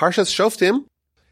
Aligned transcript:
Parshas 0.00 0.32
Shoftim 0.34 0.86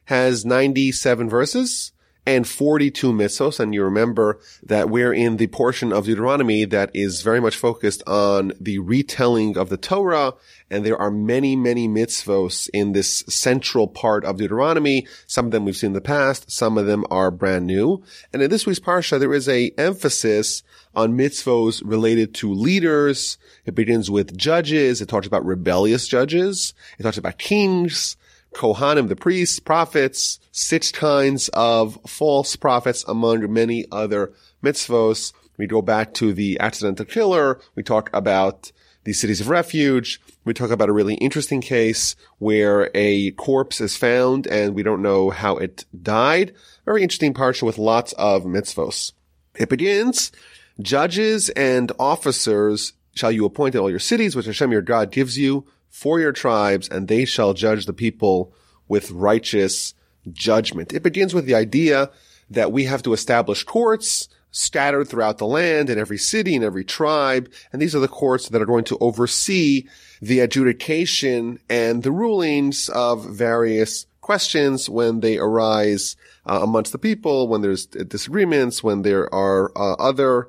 has 0.05 0.45
97 0.45 1.31
verses 1.31 1.93
and 2.27 2.47
42 2.47 3.15
mitzvos. 3.15 3.59
And 3.59 3.73
you 3.73 3.83
remember 3.83 4.41
that 4.63 4.91
we're 4.91 5.15
in 5.15 5.39
the 5.39 5.47
portion 5.47 5.91
of 5.91 6.05
Deuteronomy 6.05 6.67
that 6.67 6.91
is 6.93 7.23
very 7.23 7.41
much 7.41 7.57
focused 7.57 8.03
on 8.07 8.53
the 8.61 8.79
retelling 8.79 9.57
of 9.57 9.71
the 9.71 9.79
Torah. 9.79 10.35
And 10.71 10.85
there 10.85 11.01
are 11.01 11.11
many, 11.11 11.57
many 11.57 11.89
mitzvos 11.89 12.69
in 12.75 12.93
this 12.93 13.25
central 13.27 13.89
part 13.89 14.27
of 14.27 14.37
Deuteronomy. 14.37 15.07
Some 15.27 15.47
of 15.47 15.53
them 15.53 15.65
we've 15.65 15.75
seen 15.75 15.89
in 15.89 15.95
the 15.95 16.03
past. 16.03 16.51
Some 16.51 16.77
of 16.77 16.85
them 16.85 17.07
are 17.11 17.31
brand 17.31 17.67
new. 17.67 18.05
And 18.35 18.43
in 18.43 18.51
this 18.51 18.67
week's 18.67 18.81
parsha, 18.81 19.19
there 19.19 19.33
is 19.33 19.49
a 19.49 19.73
emphasis 19.79 20.63
on 20.95 21.17
mitzvos 21.17 21.81
related 21.87 22.35
to 22.35 22.53
leaders. 22.53 23.39
It 23.65 23.75
begins 23.75 24.11
with 24.11 24.37
judges. 24.37 25.01
It 25.01 25.09
talks 25.09 25.27
about 25.27 25.47
rebellious 25.47 26.07
judges. 26.07 26.75
It 26.99 27.05
talks 27.05 27.17
about 27.17 27.39
kings. 27.39 28.19
Kohanim, 28.59 29.07
the 29.09 29.15
priests, 29.15 29.61
prophets, 29.61 30.41
six 30.51 30.91
kinds 30.91 31.49
of 31.55 31.97
false 32.07 32.57
prophets 32.57 33.05
among 33.07 33.51
many 33.53 33.87
other 33.93 34.33
mitzvos. 34.65 35.33
We 35.57 35.69
go 35.69 35.81
back 35.81 36.13
to 36.15 36.33
the 36.33 36.59
accidental 36.59 37.05
killer. 37.05 37.61
We 37.77 37.85
talk 37.85 38.11
about 38.13 38.73
the 39.05 39.13
cities 39.13 39.41
of 39.41 39.49
refuge. 39.49 40.21
We 40.45 40.55
talk 40.55 40.71
about 40.71 40.89
a 40.89 40.93
really 40.93 41.15
interesting 41.15 41.61
case 41.61 42.17
where 42.39 42.91
a 42.95 43.31
corpse 43.33 43.81
is 43.81 43.97
found 43.97 44.49
and 44.49 44.75
we 44.75 44.83
don't 44.83 45.03
know 45.03 45.31
how 45.31 45.57
it 45.57 45.85
died. 46.03 46.53
Very 46.85 47.05
interesting 47.05 47.35
parsha 47.35 47.63
with 47.63 47.79
lots 47.79 48.13
of 48.15 48.43
mitzvos. 48.43 49.13
It 49.55 49.69
begins, 49.69 50.33
judges 50.81 51.49
and 51.51 51.93
officers 52.01 52.93
shall 53.15 53.31
you 53.31 53.45
appoint 53.45 53.77
in 53.77 53.81
all 53.81 53.91
your 53.91 53.99
cities, 54.01 54.35
which 54.35 54.47
Hashem 54.47 54.73
your 54.73 54.83
God 54.83 55.13
gives 55.13 55.39
you 55.39 55.65
for 55.91 56.21
your 56.21 56.33
tribes, 56.33 56.89
and 56.89 57.09
they 57.09 57.25
shall 57.25 57.55
judge 57.55 57.87
the 57.87 57.93
people 57.93 58.53
with 58.89 59.11
righteous 59.11 59.95
judgment. 60.33 60.93
It 60.93 61.03
begins 61.03 61.35
with 61.35 61.47
the 61.47 61.55
idea 61.55 62.11
that 62.51 62.73
we 62.73 62.85
have 62.85 63.03
to 63.03 63.13
establish 63.13 63.65
courts 63.65 64.29
scattered 64.51 65.09
throughout 65.09 65.39
the 65.39 65.47
land 65.47 65.91
in 65.91 65.99
every 65.99 66.19
city 66.19 66.55
and 66.55 66.65
every 66.65 66.85
tribe. 66.85 67.51
And 67.73 67.83
these 67.83 67.95
are 67.95 68.01
the 68.01 68.09
courts 68.09 68.49
that 68.49 68.63
are 68.63 68.67
going 68.67 68.85
to 68.85 68.99
oversee 68.99 69.87
the 70.23 70.41
adjudication 70.41 71.61
and 71.69 72.03
the 72.03 72.13
rulings 72.13 72.89
of 72.89 73.29
various 73.29 74.07
questions 74.21 74.89
when 74.89 75.21
they 75.21 75.39
arise 75.39 76.17
uh, 76.47 76.61
amongst 76.63 76.93
the 76.93 76.99
people, 76.99 77.49
when 77.49 77.61
there's 77.61 77.87
disagreements, 77.87 78.83
when 78.83 79.03
there 79.03 79.33
are 79.33 79.71
uh, 79.77 79.95
other 79.95 80.49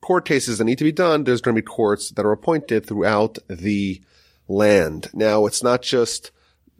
court 0.00 0.24
cases 0.24 0.58
that 0.58 0.64
need 0.64 0.78
to 0.78 0.84
be 0.84 0.92
done. 0.92 1.24
There's 1.24 1.40
going 1.40 1.56
to 1.56 1.62
be 1.62 1.66
courts 1.66 2.10
that 2.10 2.24
are 2.24 2.32
appointed 2.32 2.86
throughout 2.86 3.38
the 3.48 4.00
land. 4.48 5.10
Now, 5.12 5.46
it's 5.46 5.62
not 5.62 5.82
just 5.82 6.30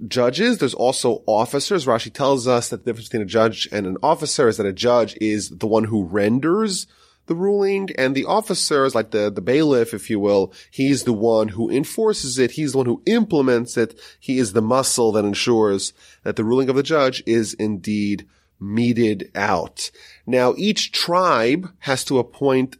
judges. 0.07 0.59
There's 0.59 0.75
also 0.75 1.23
officers. 1.27 1.87
Rashi 1.87 2.13
tells 2.13 2.49
us 2.49 2.69
that 2.69 2.85
the 2.85 2.91
difference 2.91 3.09
between 3.09 3.23
a 3.23 3.27
judge 3.27 3.69
and 3.71 3.87
an 3.87 3.97
officer 4.03 4.49
is 4.49 4.57
that 4.57 4.67
a 4.67 4.73
judge 4.73 5.17
is 5.21 5.51
the 5.51 5.67
one 5.67 5.85
who 5.85 6.05
renders 6.05 6.87
the 7.29 7.35
ruling 7.35 7.91
and 7.97 8.15
the 8.15 8.25
officer 8.25 8.85
is 8.85 8.95
like 8.95 9.11
the, 9.13 9.31
the 9.31 9.43
bailiff, 9.43 9.95
if 9.95 10.11
you 10.11 10.19
will. 10.19 10.53
He's 10.71 11.05
the 11.05 11.13
one 11.13 11.49
who 11.49 11.71
enforces 11.71 12.39
it. 12.39 12.53
He's 12.53 12.73
the 12.73 12.79
one 12.79 12.87
who 12.87 13.03
implements 13.07 13.77
it. 13.77 13.99
He 14.19 14.39
is 14.39 14.55
the 14.55 14.63
muscle 14.63 15.13
that 15.13 15.25
ensures 15.25 15.93
that 16.25 16.37
the 16.37 16.45
ruling 16.45 16.69
of 16.69 16.77
the 16.77 16.83
judge 16.83 17.23
is 17.27 17.55
indeed 17.55 18.27
meted 18.59 19.31
out. 19.35 19.91
Now, 20.27 20.55
each 20.57 20.91
tribe 20.91 21.71
has 21.81 22.03
to 22.05 22.19
appoint 22.19 22.77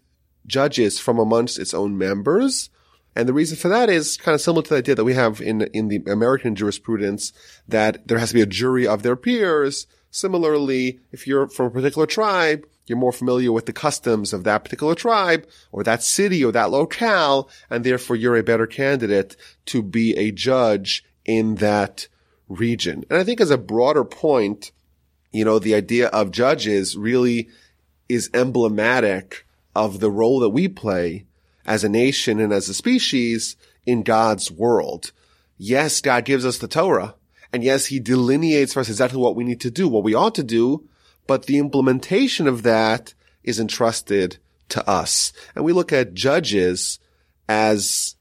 judges 0.47 0.99
from 0.99 1.19
amongst 1.19 1.59
its 1.59 1.75
own 1.75 1.97
members. 1.97 2.71
And 3.19 3.29
the 3.29 3.33
reason 3.33 3.57
for 3.57 3.69
that 3.69 3.91
is 3.91 4.17
kind 4.17 4.37
of 4.37 4.41
similar 4.41 4.63
to 4.63 4.71
the 4.71 4.77
idea 4.77 4.95
that 4.95 5.05
we 5.05 5.15
have 5.15 5.41
in, 5.41 5.63
in 5.75 5.89
the 5.89 6.01
American 6.07 6.55
jurisprudence 6.55 7.33
that 7.67 8.07
there 8.07 8.19
has 8.19 8.29
to 8.29 8.35
be 8.37 8.43
a 8.43 8.47
jury 8.47 8.87
of 8.87 9.03
their 9.03 9.17
peers. 9.17 9.89
Similarly, 10.13 11.01
if 11.11 11.27
you're 11.27 11.49
from 11.49 11.67
a 11.67 11.71
particular 11.71 12.07
tribe, 12.07 12.65
you're 12.87 12.97
more 12.97 13.11
familiar 13.11 13.51
with 13.51 13.67
the 13.67 13.73
customs 13.73 14.33
of 14.33 14.45
that 14.45 14.63
particular 14.63 14.95
tribe 14.95 15.49
or 15.73 15.83
that 15.83 16.05
city 16.05 16.45
or 16.45 16.53
that 16.53 16.71
locale, 16.71 17.51
and 17.69 17.83
therefore 17.83 18.15
you're 18.15 18.37
a 18.37 18.45
better 18.45 18.69
candidate 18.69 19.37
to 19.67 19.83
be 19.83 20.17
a 20.17 20.31
judge 20.31 21.05
in 21.25 21.57
that 21.57 22.07
region. 22.49 23.05
And 23.11 23.19
I 23.19 23.25
think 23.25 23.41
as 23.41 23.51
a 23.51 23.59
broader 23.59 24.05
point, 24.05 24.71
you 25.33 25.45
know, 25.45 25.59
the 25.59 25.75
idea 25.75 26.07
of 26.07 26.31
judges 26.31 26.97
really 26.97 27.49
is 28.09 28.31
emblematic 28.33 29.45
of 29.75 29.99
the 29.99 30.11
role 30.11 30.39
that 30.39 30.51
we 30.51 30.69
play 30.69 31.25
as 31.69 31.85
a 31.85 31.89
nation 31.89 32.41
and 32.41 32.51
as 32.51 32.69
a 32.69 32.75
species 32.75 33.55
in 33.85 34.03
God's 34.03 34.51
world. 34.51 35.13
Yes, 35.59 36.01
God 36.01 36.25
gives 36.25 36.47
us 36.47 36.57
the 36.57 36.67
Torah. 36.67 37.15
And 37.53 37.63
yes, 37.63 37.87
he 37.87 38.01
delineates 38.01 38.73
for 38.73 38.81
us 38.81 38.89
exactly 38.89 39.21
what 39.21 39.37
we 39.37 39.45
need 39.45 39.61
to 39.61 39.71
do, 39.71 39.87
what 39.87 40.03
we 40.03 40.15
ought 40.15 40.35
to 40.37 40.43
do, 40.43 40.89
but 41.27 41.45
the 41.45 41.59
implementation 41.59 42.49
of 42.49 42.63
that 42.63 43.13
is 43.45 43.61
entrusted 43.61 44.39
to 44.71 44.89
us. 44.89 45.33
And 45.55 45.65
we 45.65 45.75
look 45.75 45.93
at 45.93 46.15
judges 46.15 46.99
as, 47.51 48.17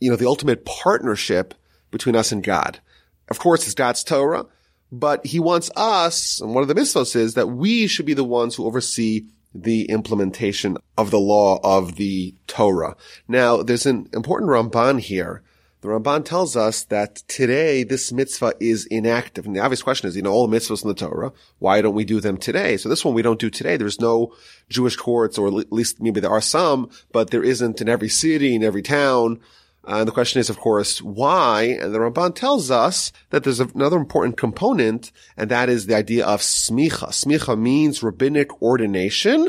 you 0.00 0.10
know, 0.10 0.16
the 0.16 0.26
ultimate 0.26 0.64
partnership 0.64 1.54
between 1.92 2.16
us 2.16 2.32
and 2.32 2.42
God. 2.42 2.80
Of 3.28 3.38
course, 3.38 3.64
it's 3.64 3.74
God's 3.74 4.02
Torah, 4.02 4.46
but 4.90 5.24
he 5.24 5.38
wants 5.38 5.70
us, 5.76 6.40
and 6.40 6.52
one 6.52 6.62
of 6.62 6.68
the 6.68 6.74
mitzvahs 6.74 7.14
is 7.14 7.34
that 7.34 7.46
we 7.46 7.86
should 7.86 8.06
be 8.06 8.14
the 8.14 8.24
ones 8.24 8.56
who 8.56 8.66
oversee 8.66 9.26
the 9.54 9.84
implementation 9.84 10.76
of 10.96 11.10
the 11.10 11.18
law 11.18 11.60
of 11.62 11.96
the 11.96 12.34
Torah. 12.46 12.96
Now, 13.26 13.62
there's 13.62 13.86
an 13.86 14.08
important 14.12 14.50
Ramban 14.50 15.00
here. 15.00 15.42
The 15.80 15.88
Ramban 15.88 16.24
tells 16.24 16.56
us 16.56 16.82
that 16.84 17.16
today 17.28 17.84
this 17.84 18.10
mitzvah 18.10 18.54
is 18.58 18.86
inactive. 18.86 19.46
And 19.46 19.54
the 19.54 19.60
obvious 19.60 19.82
question 19.82 20.08
is, 20.08 20.16
you 20.16 20.22
know, 20.22 20.32
all 20.32 20.46
the 20.48 20.56
mitzvahs 20.56 20.82
in 20.82 20.88
the 20.88 20.94
Torah, 20.94 21.32
why 21.60 21.80
don't 21.80 21.94
we 21.94 22.04
do 22.04 22.20
them 22.20 22.36
today? 22.36 22.76
So 22.76 22.88
this 22.88 23.04
one 23.04 23.14
we 23.14 23.22
don't 23.22 23.38
do 23.38 23.48
today. 23.48 23.76
There's 23.76 24.00
no 24.00 24.34
Jewish 24.68 24.96
courts, 24.96 25.38
or 25.38 25.46
at 25.46 25.72
least 25.72 26.02
maybe 26.02 26.18
there 26.18 26.32
are 26.32 26.40
some, 26.40 26.90
but 27.12 27.30
there 27.30 27.44
isn't 27.44 27.80
in 27.80 27.88
every 27.88 28.08
city, 28.08 28.56
in 28.56 28.64
every 28.64 28.82
town. 28.82 29.40
Uh, 29.88 30.00
and 30.00 30.08
the 30.08 30.12
question 30.12 30.38
is, 30.38 30.50
of 30.50 30.58
course, 30.58 31.00
why? 31.00 31.78
And 31.80 31.94
the 31.94 31.98
Ramban 31.98 32.34
tells 32.34 32.70
us 32.70 33.10
that 33.30 33.42
there's 33.42 33.58
another 33.60 33.96
important 33.96 34.36
component, 34.36 35.10
and 35.34 35.50
that 35.50 35.70
is 35.70 35.86
the 35.86 35.96
idea 35.96 36.26
of 36.26 36.40
smicha. 36.40 37.08
Smicha 37.08 37.58
means 37.58 38.02
rabbinic 38.02 38.60
ordination, 38.60 39.48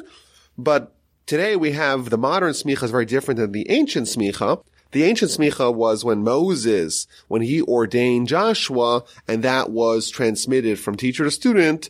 but 0.58 0.96
today 1.26 1.58
we 1.58 1.74
have 1.74 2.10
the 2.10 2.18
modern 2.18 2.54
smicha 2.54 2.84
is 2.84 2.92
very 2.92 3.06
different 3.06 3.38
than 3.38 3.52
the 3.52 3.70
ancient 3.70 4.08
smicha. 4.08 4.64
The 4.92 5.04
ancient 5.04 5.32
smicha 5.32 5.76
was 5.76 6.06
when 6.06 6.24
Moses, 6.24 7.06
when 7.28 7.42
he 7.42 7.62
ordained 7.62 8.30
Joshua, 8.30 9.04
and 9.28 9.44
that 9.44 9.72
was 9.72 10.10
transmitted 10.10 10.80
from 10.80 10.96
teacher 10.96 11.26
to 11.26 11.32
student 11.32 11.90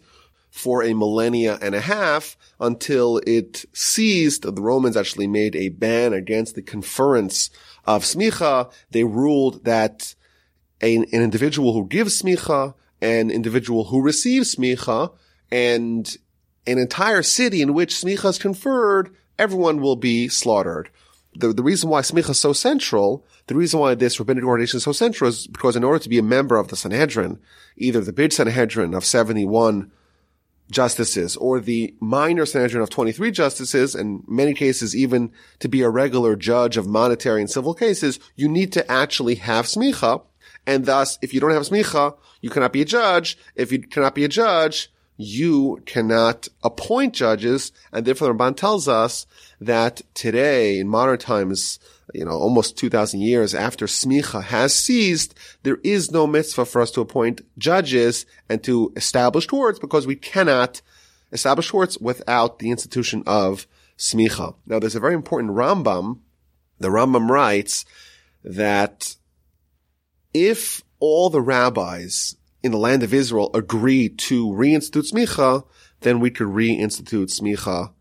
for 0.49 0.83
a 0.83 0.95
millennia 0.95 1.59
and 1.61 1.75
a 1.75 1.81
half 1.81 2.35
until 2.59 3.21
it 3.27 3.65
ceased. 3.73 4.41
The 4.41 4.61
Romans 4.61 4.97
actually 4.97 5.27
made 5.27 5.55
a 5.55 5.69
ban 5.69 6.13
against 6.13 6.55
the 6.55 6.63
conference 6.63 7.51
of 7.89 8.03
smicha, 8.03 8.71
they 8.91 9.03
ruled 9.03 9.65
that 9.65 10.13
an, 10.79 11.05
an 11.11 11.23
individual 11.23 11.73
who 11.73 11.87
gives 11.87 12.21
smicha, 12.21 12.75
an 13.01 13.31
individual 13.31 13.85
who 13.85 13.99
receives 13.99 14.55
smicha, 14.55 15.11
and 15.51 16.17
an 16.67 16.77
entire 16.77 17.23
city 17.23 17.63
in 17.63 17.73
which 17.73 17.95
smicha 17.95 18.29
is 18.29 18.37
conferred, 18.37 19.09
everyone 19.39 19.81
will 19.81 19.95
be 19.95 20.27
slaughtered. 20.27 20.91
The, 21.33 21.51
the 21.51 21.63
reason 21.63 21.89
why 21.89 22.01
smicha 22.01 22.29
is 22.29 22.37
so 22.37 22.53
central, 22.53 23.25
the 23.47 23.55
reason 23.55 23.79
why 23.79 23.95
this 23.95 24.19
rabbinic 24.19 24.43
ordination 24.43 24.77
is 24.77 24.83
so 24.83 24.91
central 24.91 25.27
is 25.27 25.47
because 25.47 25.75
in 25.75 25.83
order 25.83 25.97
to 25.97 26.09
be 26.09 26.19
a 26.19 26.23
member 26.23 26.57
of 26.57 26.67
the 26.67 26.75
Sanhedrin, 26.75 27.39
either 27.75 28.01
the 28.01 28.13
big 28.13 28.31
Sanhedrin 28.31 28.93
of 28.93 29.03
71 29.03 29.91
justices 30.71 31.35
or 31.35 31.59
the 31.59 31.93
minor 31.99 32.45
Sanhedrin 32.45 32.83
of 32.83 32.89
23 32.89 33.31
justices, 33.31 33.95
in 33.95 34.23
many 34.27 34.53
cases 34.53 34.95
even 34.95 35.31
to 35.59 35.67
be 35.67 35.81
a 35.81 35.89
regular 35.89 36.35
judge 36.35 36.77
of 36.77 36.87
monetary 36.87 37.41
and 37.41 37.49
civil 37.49 37.73
cases, 37.73 38.19
you 38.35 38.47
need 38.47 38.71
to 38.73 38.91
actually 38.91 39.35
have 39.35 39.65
smicha. 39.65 40.21
And 40.67 40.85
thus, 40.85 41.17
if 41.21 41.33
you 41.33 41.39
don't 41.39 41.51
have 41.51 41.63
smicha, 41.63 42.15
you 42.41 42.49
cannot 42.49 42.73
be 42.73 42.81
a 42.81 42.85
judge. 42.85 43.37
If 43.55 43.71
you 43.71 43.79
cannot 43.79 44.15
be 44.15 44.23
a 44.23 44.29
judge, 44.29 44.91
you 45.17 45.81
cannot 45.85 46.47
appoint 46.63 47.13
judges. 47.13 47.71
And 47.91 48.05
therefore 48.05 48.29
the 48.29 48.33
Ramban 48.33 48.55
tells 48.55 48.87
us 48.87 49.25
that 49.59 50.01
today 50.13 50.79
in 50.79 50.87
modern 50.87 51.17
times, 51.17 51.79
you 52.13 52.25
know, 52.25 52.31
almost 52.31 52.77
2000 52.77 53.21
years 53.21 53.53
after 53.53 53.85
smicha 53.85 54.43
has 54.43 54.73
ceased, 54.73 55.35
there 55.63 55.79
is 55.83 56.11
no 56.11 56.25
mitzvah 56.27 56.65
for 56.65 56.81
us 56.81 56.91
to 56.91 57.01
appoint 57.01 57.41
judges 57.57 58.25
and 58.49 58.63
to 58.63 58.91
establish 58.95 59.47
courts 59.47 59.79
because 59.79 60.07
we 60.07 60.15
cannot 60.15 60.81
establish 61.31 61.69
courts 61.69 61.97
without 61.99 62.59
the 62.59 62.71
institution 62.71 63.23
of 63.27 63.67
smicha. 63.97 64.55
Now, 64.65 64.79
there's 64.79 64.95
a 64.95 64.99
very 64.99 65.13
important 65.13 65.53
Rambam. 65.53 66.19
The 66.79 66.89
Rambam 66.89 67.29
writes 67.29 67.85
that 68.43 69.15
if 70.33 70.81
all 70.99 71.29
the 71.29 71.41
rabbis 71.41 72.35
in 72.63 72.71
the 72.71 72.77
land 72.77 73.03
of 73.03 73.13
Israel 73.13 73.51
agree 73.53 74.09
to 74.09 74.47
reinstitute 74.47 75.11
smicha, 75.11 75.65
then 76.01 76.19
we 76.19 76.29
could 76.29 76.47
reinstitute 76.47 77.37
smicha 77.37 77.91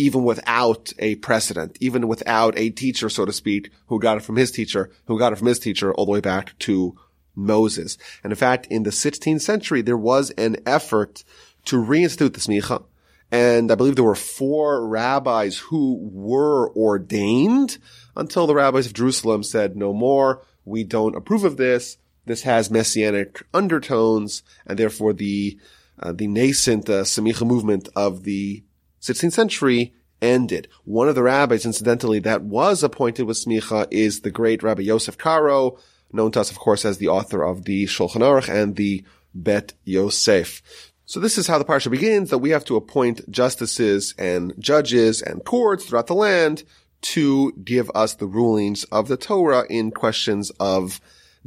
even 0.00 0.24
without 0.24 0.92
a 0.98 1.16
precedent, 1.16 1.76
even 1.80 2.08
without 2.08 2.58
a 2.58 2.70
teacher, 2.70 3.08
so 3.08 3.26
to 3.26 3.32
speak, 3.32 3.70
who 3.86 4.00
got 4.00 4.16
it 4.16 4.22
from 4.22 4.36
his 4.36 4.50
teacher, 4.50 4.90
who 5.06 5.18
got 5.18 5.32
it 5.32 5.36
from 5.36 5.48
his 5.48 5.58
teacher 5.58 5.92
all 5.94 6.06
the 6.06 6.12
way 6.12 6.20
back 6.20 6.58
to 6.60 6.96
Moses. 7.34 7.98
And 8.24 8.32
in 8.32 8.36
fact, 8.36 8.66
in 8.70 8.84
the 8.84 8.90
16th 8.90 9.42
century, 9.42 9.82
there 9.82 9.98
was 9.98 10.30
an 10.32 10.56
effort 10.64 11.22
to 11.66 11.76
reinstitute 11.76 12.32
the 12.32 12.40
smicha. 12.40 12.84
And 13.30 13.70
I 13.70 13.74
believe 13.74 13.94
there 13.94 14.04
were 14.04 14.14
four 14.14 14.88
rabbis 14.88 15.58
who 15.58 15.98
were 16.12 16.74
ordained 16.74 17.78
until 18.16 18.46
the 18.46 18.54
rabbis 18.54 18.86
of 18.86 18.94
Jerusalem 18.94 19.42
said 19.42 19.76
no 19.76 19.92
more. 19.92 20.42
We 20.64 20.82
don't 20.82 21.14
approve 21.14 21.44
of 21.44 21.56
this. 21.56 21.98
This 22.26 22.42
has 22.42 22.70
messianic 22.70 23.42
undertones 23.54 24.42
and 24.66 24.78
therefore 24.78 25.12
the, 25.12 25.58
uh, 25.98 26.12
the 26.12 26.26
nascent 26.26 26.88
uh, 26.88 27.02
smicha 27.02 27.46
movement 27.46 27.88
of 27.94 28.24
the 28.24 28.64
16th 29.00 29.32
century 29.32 29.94
ended. 30.22 30.68
One 30.84 31.08
of 31.08 31.14
the 31.14 31.22
rabbis, 31.22 31.64
incidentally, 31.64 32.18
that 32.20 32.42
was 32.42 32.82
appointed 32.82 33.24
with 33.24 33.38
smicha 33.38 33.86
is 33.90 34.20
the 34.20 34.30
great 34.30 34.62
Rabbi 34.62 34.82
Yosef 34.82 35.16
Karo, 35.16 35.78
known 36.12 36.32
to 36.32 36.40
us, 36.40 36.50
of 36.50 36.58
course, 36.58 36.84
as 36.84 36.98
the 36.98 37.08
author 37.08 37.42
of 37.42 37.64
the 37.64 37.86
Shulchan 37.86 38.16
Aruch 38.16 38.48
and 38.48 38.76
the 38.76 39.04
Bet 39.34 39.74
Yosef. 39.84 40.92
So 41.06 41.20
this 41.20 41.38
is 41.38 41.46
how 41.46 41.58
the 41.58 41.64
parsha 41.64 41.90
begins, 41.90 42.30
that 42.30 42.38
we 42.38 42.50
have 42.50 42.64
to 42.66 42.76
appoint 42.76 43.28
justices 43.30 44.14
and 44.18 44.54
judges 44.58 45.22
and 45.22 45.44
courts 45.44 45.84
throughout 45.84 46.06
the 46.06 46.14
land 46.14 46.62
to 47.02 47.52
give 47.64 47.90
us 47.94 48.14
the 48.14 48.26
rulings 48.26 48.84
of 48.84 49.08
the 49.08 49.16
Torah 49.16 49.64
in 49.70 49.90
questions 49.90 50.50
of 50.60 51.00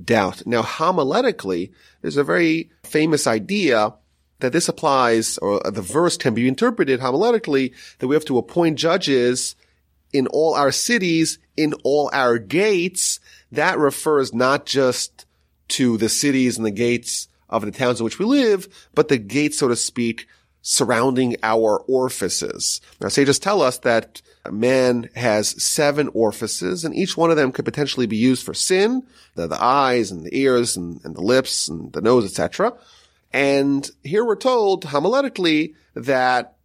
doubt. 0.04 0.46
Now, 0.48 0.64
homiletically, 0.64 1.72
there's 2.02 2.18
a 2.18 2.24
very 2.24 2.72
famous 2.84 3.28
idea 3.28 3.94
that 4.44 4.52
this 4.52 4.68
applies, 4.68 5.38
or 5.38 5.62
the 5.64 5.82
verse 5.82 6.18
can 6.18 6.34
be 6.34 6.50
interpreted 6.50 7.00
homiletically, 7.00 7.74
that 8.00 8.10
we 8.10 8.16
have 8.16 8.26
to 8.26 8.38
appoint 8.38 8.78
judges 8.78 9.56
in 10.12 10.28
all 10.28 10.54
our 10.54 10.70
cities, 10.70 11.40
in 11.56 11.74
all 11.86 12.10
our 12.12 12.38
gates. 12.38 13.22
That 13.54 13.80
refers 13.80 14.34
not 14.34 14.66
just 14.66 15.26
to 15.70 15.96
the 15.96 16.10
cities 16.10 16.58
and 16.58 16.66
the 16.66 16.72
gates 16.72 17.30
of 17.48 17.64
the 17.64 17.72
towns 17.72 18.02
in 18.02 18.04
which 18.04 18.20
we 18.20 18.26
live, 18.26 18.68
but 18.94 19.08
the 19.08 19.18
gates, 19.18 19.60
so 19.60 19.70
to 19.70 19.78
speak, 19.78 20.28
surrounding 20.62 21.38
our 21.42 21.80
orifices. 21.88 22.82
Now, 23.00 23.08
sages 23.08 23.40
tell 23.40 23.62
us 23.62 23.78
that 23.80 24.22
man 24.52 25.10
has 25.16 25.64
seven 25.64 26.10
orifices, 26.10 26.84
and 26.84 26.94
each 26.94 27.16
one 27.16 27.32
of 27.32 27.38
them 27.38 27.54
could 27.54 27.64
potentially 27.64 28.08
be 28.08 28.18
used 28.18 28.46
for 28.46 28.54
sin, 28.54 29.04
the, 29.36 29.48
the 29.48 29.64
eyes 29.64 30.12
and 30.12 30.26
the 30.26 30.38
ears 30.38 30.76
and, 30.76 31.00
and 31.06 31.16
the 31.16 31.22
lips 31.22 31.70
and 31.70 31.94
the 31.94 32.02
nose, 32.02 32.26
etc. 32.26 32.74
And 33.34 33.90
here 34.04 34.24
we're 34.24 34.36
told 34.36 34.86
homiletically 34.86 35.74
that 35.96 36.56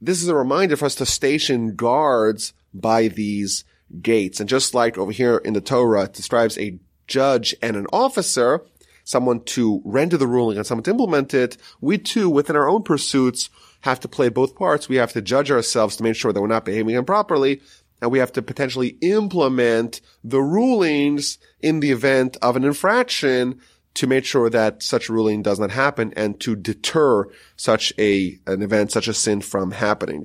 this 0.00 0.22
is 0.22 0.28
a 0.28 0.34
reminder 0.34 0.76
for 0.76 0.86
us 0.86 0.94
to 0.96 1.06
station 1.06 1.76
guards 1.76 2.54
by 2.72 3.08
these 3.08 3.64
gates. 4.00 4.40
And 4.40 4.48
just 4.48 4.74
like 4.74 4.96
over 4.96 5.12
here 5.12 5.36
in 5.36 5.52
the 5.52 5.60
Torah, 5.60 6.04
it 6.04 6.14
describes 6.14 6.56
a 6.58 6.78
judge 7.06 7.54
and 7.60 7.76
an 7.76 7.86
officer, 7.92 8.62
someone 9.04 9.42
to 9.42 9.82
render 9.84 10.16
the 10.16 10.26
ruling 10.26 10.56
and 10.56 10.66
someone 10.66 10.84
to 10.84 10.90
implement 10.90 11.34
it, 11.34 11.56
we 11.80 11.98
too, 11.98 12.30
within 12.30 12.56
our 12.56 12.68
own 12.68 12.82
pursuits, 12.82 13.50
have 13.82 14.00
to 14.00 14.08
play 14.08 14.28
both 14.28 14.56
parts. 14.56 14.88
We 14.88 14.96
have 14.96 15.12
to 15.12 15.22
judge 15.22 15.50
ourselves 15.50 15.96
to 15.96 16.02
make 16.02 16.16
sure 16.16 16.32
that 16.32 16.40
we're 16.40 16.46
not 16.46 16.64
behaving 16.64 16.94
improperly, 16.94 17.60
and 18.00 18.10
we 18.10 18.18
have 18.18 18.32
to 18.32 18.42
potentially 18.42 18.96
implement 19.00 20.00
the 20.22 20.40
rulings 20.40 21.38
in 21.60 21.80
the 21.80 21.90
event 21.90 22.36
of 22.42 22.56
an 22.56 22.64
infraction 22.64 23.60
to 23.98 24.06
make 24.06 24.24
sure 24.24 24.48
that 24.48 24.80
such 24.80 25.08
a 25.08 25.12
ruling 25.12 25.42
does 25.42 25.58
not 25.58 25.72
happen 25.72 26.12
and 26.14 26.38
to 26.38 26.54
deter 26.54 27.28
such 27.56 27.92
a, 27.98 28.38
an 28.46 28.62
event, 28.62 28.92
such 28.92 29.08
a 29.08 29.12
sin 29.12 29.40
from 29.40 29.72
happening. 29.72 30.24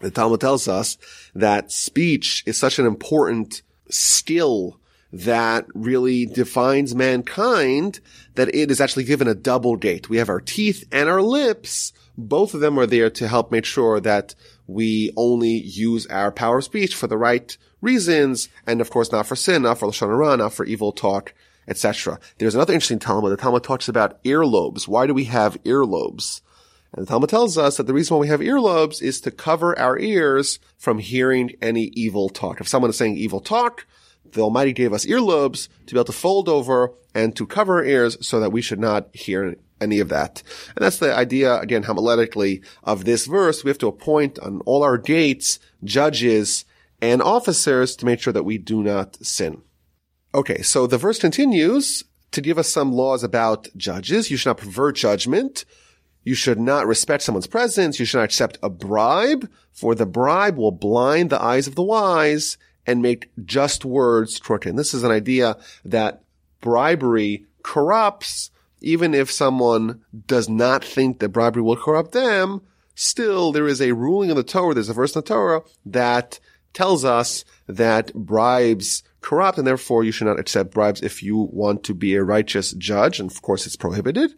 The 0.00 0.10
Talmud 0.10 0.40
tells 0.40 0.66
us 0.66 0.98
that 1.32 1.70
speech 1.70 2.42
is 2.46 2.58
such 2.58 2.80
an 2.80 2.86
important 2.86 3.62
skill 3.88 4.80
that 5.12 5.66
really 5.72 6.26
defines 6.26 6.96
mankind 6.96 8.00
that 8.34 8.52
it 8.52 8.72
is 8.72 8.80
actually 8.80 9.04
given 9.04 9.28
a 9.28 9.36
double 9.36 9.76
gate. 9.76 10.08
We 10.08 10.16
have 10.16 10.28
our 10.28 10.40
teeth 10.40 10.84
and 10.90 11.08
our 11.08 11.22
lips. 11.22 11.92
Both 12.18 12.54
of 12.54 12.60
them 12.60 12.76
are 12.76 12.86
there 12.86 13.10
to 13.10 13.28
help 13.28 13.52
make 13.52 13.66
sure 13.66 14.00
that 14.00 14.34
we 14.66 15.12
only 15.16 15.60
use 15.62 16.08
our 16.08 16.32
power 16.32 16.58
of 16.58 16.64
speech 16.64 16.96
for 16.96 17.06
the 17.06 17.18
right 17.18 17.56
reasons, 17.80 18.48
and 18.66 18.80
of 18.80 18.90
course 18.90 19.12
not 19.12 19.26
for 19.26 19.36
sin, 19.36 19.62
not 19.62 19.78
for 19.78 19.86
lashon 19.86 20.08
hara, 20.08 20.36
not 20.36 20.54
for 20.54 20.64
evil 20.64 20.90
talk, 20.90 21.34
etc. 21.68 22.18
There's 22.38 22.54
another 22.54 22.72
interesting 22.72 22.98
Talmud. 22.98 23.32
The 23.32 23.36
Talmud 23.36 23.64
talks 23.64 23.88
about 23.88 24.22
earlobes. 24.24 24.88
Why 24.88 25.06
do 25.06 25.14
we 25.14 25.24
have 25.24 25.62
earlobes? 25.64 26.40
And 26.92 27.06
the 27.06 27.10
Talmud 27.10 27.30
tells 27.30 27.56
us 27.56 27.76
that 27.76 27.86
the 27.86 27.94
reason 27.94 28.16
why 28.16 28.20
we 28.20 28.28
have 28.28 28.40
earlobes 28.40 29.00
is 29.00 29.20
to 29.22 29.30
cover 29.30 29.78
our 29.78 29.98
ears 29.98 30.58
from 30.76 30.98
hearing 30.98 31.52
any 31.62 31.84
evil 31.94 32.28
talk. 32.28 32.60
If 32.60 32.68
someone 32.68 32.90
is 32.90 32.96
saying 32.96 33.16
evil 33.16 33.40
talk, 33.40 33.86
the 34.32 34.42
Almighty 34.42 34.72
gave 34.72 34.92
us 34.92 35.06
earlobes 35.06 35.68
to 35.86 35.94
be 35.94 35.98
able 35.98 36.04
to 36.04 36.12
fold 36.12 36.48
over 36.48 36.92
and 37.14 37.34
to 37.36 37.46
cover 37.46 37.78
our 37.78 37.84
ears 37.84 38.18
so 38.26 38.40
that 38.40 38.52
we 38.52 38.62
should 38.62 38.80
not 38.80 39.08
hear 39.14 39.56
any 39.80 40.00
of 40.00 40.08
that. 40.10 40.42
And 40.76 40.84
that's 40.84 40.98
the 40.98 41.14
idea, 41.14 41.58
again, 41.58 41.84
homiletically 41.84 42.64
of 42.84 43.04
this 43.04 43.26
verse. 43.26 43.64
We 43.64 43.70
have 43.70 43.78
to 43.78 43.88
appoint 43.88 44.38
on 44.38 44.60
all 44.60 44.82
our 44.82 44.98
gates 44.98 45.58
judges 45.82 46.64
and 47.00 47.20
officers 47.20 47.96
to 47.96 48.06
make 48.06 48.20
sure 48.20 48.32
that 48.32 48.44
we 48.44 48.58
do 48.58 48.82
not 48.82 49.16
sin. 49.24 49.62
Okay, 50.34 50.62
so 50.62 50.86
the 50.86 50.98
verse 50.98 51.18
continues 51.18 52.04
to 52.30 52.40
give 52.40 52.58
us 52.58 52.68
some 52.68 52.92
laws 52.92 53.22
about 53.22 53.68
judges. 53.76 54.30
You 54.30 54.36
should 54.36 54.50
not 54.50 54.58
pervert 54.58 54.96
judgment. 54.96 55.64
You 56.24 56.34
should 56.34 56.58
not 56.58 56.86
respect 56.86 57.22
someone's 57.22 57.46
presence. 57.46 57.98
You 57.98 58.06
should 58.06 58.18
not 58.18 58.24
accept 58.24 58.58
a 58.62 58.70
bribe, 58.70 59.50
for 59.72 59.94
the 59.94 60.06
bribe 60.06 60.56
will 60.56 60.72
blind 60.72 61.30
the 61.30 61.42
eyes 61.42 61.66
of 61.66 61.74
the 61.74 61.82
wise 61.82 62.56
and 62.86 63.02
make 63.02 63.30
just 63.44 63.84
words 63.84 64.38
crooked. 64.38 64.76
This 64.76 64.94
is 64.94 65.04
an 65.04 65.10
idea 65.10 65.56
that 65.84 66.22
bribery 66.60 67.44
corrupts, 67.62 68.50
even 68.80 69.14
if 69.14 69.30
someone 69.30 70.02
does 70.26 70.48
not 70.48 70.84
think 70.84 71.18
that 71.18 71.28
bribery 71.28 71.62
will 71.62 71.76
corrupt 71.76 72.12
them, 72.12 72.62
still 72.94 73.52
there 73.52 73.68
is 73.68 73.82
a 73.82 73.92
ruling 73.92 74.30
in 74.30 74.36
the 74.36 74.42
Torah, 74.42 74.74
there's 74.74 74.88
a 74.88 74.94
verse 74.94 75.14
in 75.14 75.20
the 75.20 75.26
Torah 75.26 75.62
that 75.84 76.40
tells 76.72 77.04
us 77.04 77.44
that 77.66 78.12
bribes 78.14 79.02
corrupt 79.22 79.58
and 79.58 79.66
therefore 79.66 80.04
you 80.04 80.12
should 80.12 80.26
not 80.26 80.38
accept 80.38 80.74
bribes 80.74 81.02
if 81.02 81.22
you 81.22 81.36
want 81.36 81.84
to 81.84 81.94
be 81.94 82.14
a 82.14 82.22
righteous 82.22 82.72
judge. 82.72 83.20
And 83.20 83.30
of 83.30 83.40
course 83.42 83.66
it's 83.66 83.76
prohibited. 83.76 84.34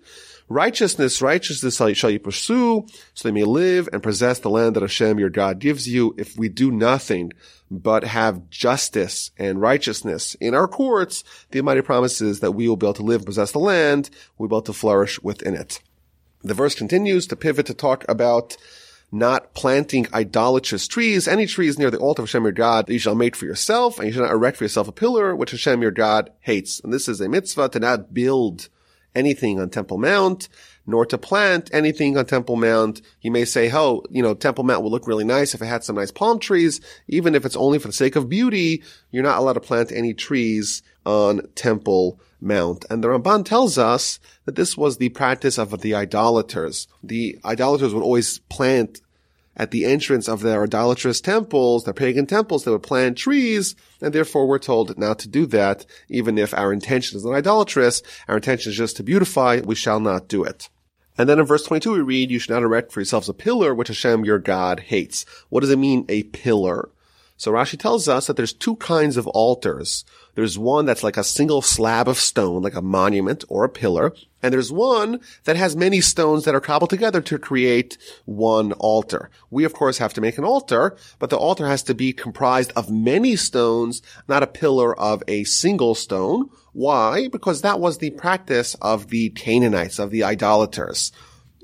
Righteousness, 0.48 1.22
righteousness 1.22 1.80
shall 1.96 2.10
you 2.10 2.18
pursue, 2.18 2.86
so 3.14 3.28
they 3.28 3.32
may 3.32 3.44
live 3.44 3.88
and 3.92 4.02
possess 4.02 4.38
the 4.38 4.50
land 4.50 4.76
that 4.76 4.82
Hashem 4.82 5.18
your 5.18 5.30
God 5.30 5.58
gives 5.58 5.88
you. 5.88 6.14
If 6.18 6.36
we 6.36 6.50
do 6.50 6.70
nothing 6.70 7.32
but 7.70 8.04
have 8.04 8.50
justice 8.50 9.30
and 9.38 9.60
righteousness 9.60 10.34
in 10.36 10.54
our 10.54 10.68
courts, 10.68 11.24
the 11.50 11.60
Almighty 11.60 11.80
promises 11.80 12.40
that 12.40 12.52
we 12.52 12.68
will 12.68 12.76
be 12.76 12.86
able 12.86 12.94
to 12.94 13.02
live 13.02 13.22
and 13.22 13.26
possess 13.26 13.52
the 13.52 13.58
land, 13.58 14.10
we'll 14.36 14.50
be 14.50 14.54
able 14.54 14.62
to 14.62 14.74
flourish 14.74 15.20
within 15.22 15.54
it. 15.54 15.80
The 16.42 16.54
verse 16.54 16.74
continues 16.74 17.26
to 17.28 17.36
pivot 17.36 17.64
to 17.66 17.74
talk 17.74 18.04
about 18.06 18.58
not 19.14 19.54
planting 19.54 20.06
idolatrous 20.12 20.88
trees, 20.88 21.28
any 21.28 21.46
trees 21.46 21.78
near 21.78 21.90
the 21.90 21.98
altar 21.98 22.22
of 22.22 22.28
Hashem 22.28 22.42
your 22.42 22.52
God 22.52 22.86
that 22.86 22.92
you 22.92 22.98
shall 22.98 23.14
make 23.14 23.36
for 23.36 23.44
yourself, 23.44 23.98
and 23.98 24.08
you 24.08 24.12
shall 24.12 24.24
not 24.24 24.32
erect 24.32 24.56
for 24.56 24.64
yourself 24.64 24.88
a 24.88 24.92
pillar 24.92 25.36
which 25.36 25.52
Hashem 25.52 25.80
your 25.80 25.92
God 25.92 26.30
hates. 26.40 26.80
And 26.80 26.92
this 26.92 27.08
is 27.08 27.20
a 27.20 27.28
mitzvah 27.28 27.68
to 27.70 27.78
not 27.78 28.12
build 28.12 28.68
anything 29.14 29.60
on 29.60 29.70
Temple 29.70 29.98
Mount, 29.98 30.48
nor 30.84 31.06
to 31.06 31.16
plant 31.16 31.70
anything 31.72 32.18
on 32.18 32.26
Temple 32.26 32.56
Mount. 32.56 33.00
You 33.20 33.30
may 33.30 33.44
say, 33.44 33.70
oh, 33.72 34.02
you 34.10 34.20
know, 34.20 34.34
Temple 34.34 34.64
Mount 34.64 34.82
would 34.82 34.90
look 34.90 35.06
really 35.06 35.24
nice 35.24 35.54
if 35.54 35.62
it 35.62 35.66
had 35.66 35.84
some 35.84 35.96
nice 35.96 36.10
palm 36.10 36.40
trees. 36.40 36.80
Even 37.06 37.36
if 37.36 37.44
it's 37.44 37.56
only 37.56 37.78
for 37.78 37.88
the 37.88 37.94
sake 37.94 38.16
of 38.16 38.28
beauty, 38.28 38.82
you're 39.12 39.22
not 39.22 39.38
allowed 39.38 39.52
to 39.52 39.60
plant 39.60 39.92
any 39.92 40.12
trees 40.12 40.82
on 41.06 41.42
Temple 41.54 42.20
Mount. 42.44 42.84
And 42.90 43.02
the 43.02 43.08
Ramban 43.08 43.44
tells 43.44 43.78
us 43.78 44.20
that 44.44 44.54
this 44.54 44.76
was 44.76 44.98
the 44.98 45.08
practice 45.08 45.58
of 45.58 45.80
the 45.80 45.94
idolaters. 45.94 46.86
The 47.02 47.38
idolaters 47.44 47.94
would 47.94 48.02
always 48.02 48.38
plant 48.38 49.00
at 49.56 49.70
the 49.70 49.84
entrance 49.84 50.28
of 50.28 50.40
their 50.40 50.64
idolatrous 50.64 51.20
temples, 51.20 51.84
their 51.84 51.94
pagan 51.94 52.26
temples, 52.26 52.64
they 52.64 52.70
would 52.70 52.82
plant 52.82 53.16
trees, 53.16 53.76
and 54.00 54.12
therefore 54.12 54.46
we're 54.46 54.58
told 54.58 54.98
not 54.98 55.18
to 55.20 55.28
do 55.28 55.46
that, 55.46 55.86
even 56.08 56.38
if 56.38 56.52
our 56.54 56.72
intention 56.72 57.16
is 57.16 57.24
not 57.24 57.34
idolatrous, 57.34 58.02
our 58.26 58.36
intention 58.36 58.70
is 58.70 58.76
just 58.76 58.96
to 58.96 59.02
beautify, 59.02 59.60
we 59.64 59.74
shall 59.74 60.00
not 60.00 60.28
do 60.28 60.42
it. 60.42 60.68
And 61.16 61.28
then 61.28 61.38
in 61.38 61.46
verse 61.46 61.64
22 61.64 61.92
we 61.92 62.00
read, 62.00 62.30
you 62.30 62.40
should 62.40 62.50
not 62.50 62.64
erect 62.64 62.90
for 62.90 63.00
yourselves 63.00 63.28
a 63.28 63.34
pillar 63.34 63.72
which 63.72 63.88
Hashem 63.88 64.24
your 64.24 64.40
God 64.40 64.80
hates. 64.80 65.24
What 65.48 65.60
does 65.60 65.70
it 65.70 65.78
mean, 65.78 66.04
a 66.08 66.24
pillar? 66.24 66.90
So 67.36 67.52
Rashi 67.52 67.78
tells 67.78 68.08
us 68.08 68.26
that 68.26 68.36
there's 68.36 68.52
two 68.52 68.76
kinds 68.76 69.16
of 69.16 69.26
altars. 69.28 70.04
There's 70.34 70.58
one 70.58 70.84
that's 70.84 71.02
like 71.02 71.16
a 71.16 71.24
single 71.24 71.62
slab 71.62 72.08
of 72.08 72.18
stone, 72.18 72.62
like 72.62 72.74
a 72.74 72.82
monument 72.82 73.44
or 73.48 73.64
a 73.64 73.68
pillar. 73.68 74.12
And 74.42 74.52
there's 74.52 74.72
one 74.72 75.20
that 75.44 75.56
has 75.56 75.76
many 75.76 76.00
stones 76.00 76.44
that 76.44 76.54
are 76.54 76.60
cobbled 76.60 76.90
together 76.90 77.20
to 77.22 77.38
create 77.38 77.96
one 78.24 78.72
altar. 78.72 79.30
We, 79.50 79.64
of 79.64 79.72
course, 79.72 79.98
have 79.98 80.12
to 80.14 80.20
make 80.20 80.36
an 80.36 80.44
altar, 80.44 80.96
but 81.18 81.30
the 81.30 81.38
altar 81.38 81.66
has 81.66 81.82
to 81.84 81.94
be 81.94 82.12
comprised 82.12 82.72
of 82.76 82.90
many 82.90 83.36
stones, 83.36 84.02
not 84.28 84.42
a 84.42 84.48
pillar 84.48 84.98
of 84.98 85.22
a 85.28 85.44
single 85.44 85.94
stone. 85.94 86.50
Why? 86.72 87.28
Because 87.28 87.62
that 87.62 87.80
was 87.80 87.98
the 87.98 88.10
practice 88.10 88.74
of 88.82 89.08
the 89.08 89.30
Canaanites, 89.30 89.98
of 89.98 90.10
the 90.10 90.24
idolaters. 90.24 91.12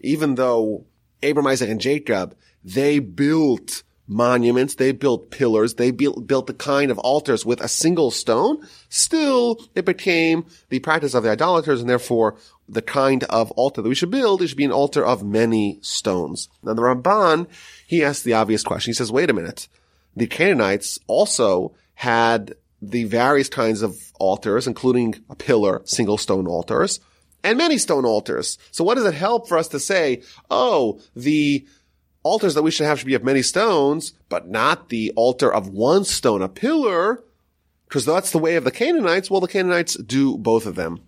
Even 0.02 0.36
though 0.36 0.86
Abram, 1.22 1.48
Isaac, 1.48 1.68
and 1.68 1.80
Jacob, 1.80 2.34
they 2.64 2.98
built 2.98 3.82
monuments, 4.10 4.74
they 4.74 4.90
built 4.90 5.30
pillars, 5.30 5.74
they 5.74 5.92
built, 5.92 6.26
built 6.26 6.48
the 6.48 6.52
kind 6.52 6.90
of 6.90 6.98
altars 6.98 7.46
with 7.46 7.60
a 7.60 7.68
single 7.68 8.10
stone, 8.10 8.66
still 8.88 9.64
it 9.76 9.84
became 9.84 10.44
the 10.68 10.80
practice 10.80 11.14
of 11.14 11.22
the 11.22 11.30
idolaters 11.30 11.80
and 11.80 11.88
therefore 11.88 12.36
the 12.68 12.82
kind 12.82 13.22
of 13.24 13.52
altar 13.52 13.80
that 13.80 13.88
we 13.88 13.94
should 13.94 14.10
build, 14.10 14.42
it 14.42 14.48
should 14.48 14.56
be 14.56 14.64
an 14.64 14.72
altar 14.72 15.04
of 15.06 15.22
many 15.24 15.78
stones. 15.80 16.48
Now 16.62 16.74
the 16.74 16.82
Ramban, 16.82 17.46
he 17.86 18.02
asks 18.02 18.24
the 18.24 18.34
obvious 18.34 18.64
question. 18.64 18.90
He 18.90 18.94
says, 18.94 19.12
wait 19.12 19.30
a 19.30 19.32
minute. 19.32 19.68
The 20.16 20.26
Canaanites 20.26 20.98
also 21.06 21.76
had 21.94 22.54
the 22.82 23.04
various 23.04 23.48
kinds 23.48 23.82
of 23.82 23.96
altars, 24.18 24.66
including 24.66 25.22
a 25.30 25.36
pillar, 25.36 25.82
single 25.84 26.18
stone 26.18 26.48
altars, 26.48 26.98
and 27.44 27.58
many 27.58 27.78
stone 27.78 28.04
altars. 28.04 28.58
So 28.72 28.82
what 28.82 28.96
does 28.96 29.06
it 29.06 29.14
help 29.14 29.48
for 29.48 29.56
us 29.56 29.68
to 29.68 29.78
say, 29.78 30.22
oh, 30.50 31.00
the 31.14 31.66
altars 32.22 32.54
that 32.54 32.62
we 32.62 32.70
should 32.70 32.86
have 32.86 32.98
should 32.98 33.06
be 33.06 33.14
of 33.14 33.24
many 33.24 33.42
stones, 33.42 34.12
but 34.28 34.48
not 34.48 34.88
the 34.88 35.12
altar 35.16 35.52
of 35.52 35.68
one 35.68 36.04
stone, 36.04 36.42
a 36.42 36.48
pillar, 36.48 37.22
because 37.88 38.04
that's 38.04 38.30
the 38.30 38.38
way 38.38 38.56
of 38.56 38.64
the 38.64 38.70
Canaanites. 38.70 39.30
Well, 39.30 39.40
the 39.40 39.48
Canaanites 39.48 39.94
do 39.94 40.38
both 40.38 40.66
of 40.66 40.74
them. 40.76 41.00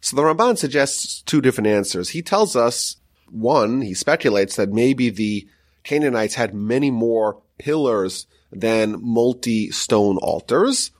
So 0.00 0.16
the 0.16 0.22
Ramban 0.22 0.58
suggests 0.58 1.22
two 1.22 1.40
different 1.40 1.68
answers. 1.68 2.10
He 2.10 2.22
tells 2.22 2.56
us, 2.56 2.96
one, 3.30 3.82
he 3.82 3.94
speculates 3.94 4.56
that 4.56 4.70
maybe 4.70 5.10
the 5.10 5.48
Canaanites 5.82 6.34
had 6.34 6.54
many 6.54 6.90
more 6.90 7.42
pillars 7.58 8.26
than 8.52 9.02
multi-stone 9.02 10.16
altars. 10.18 10.90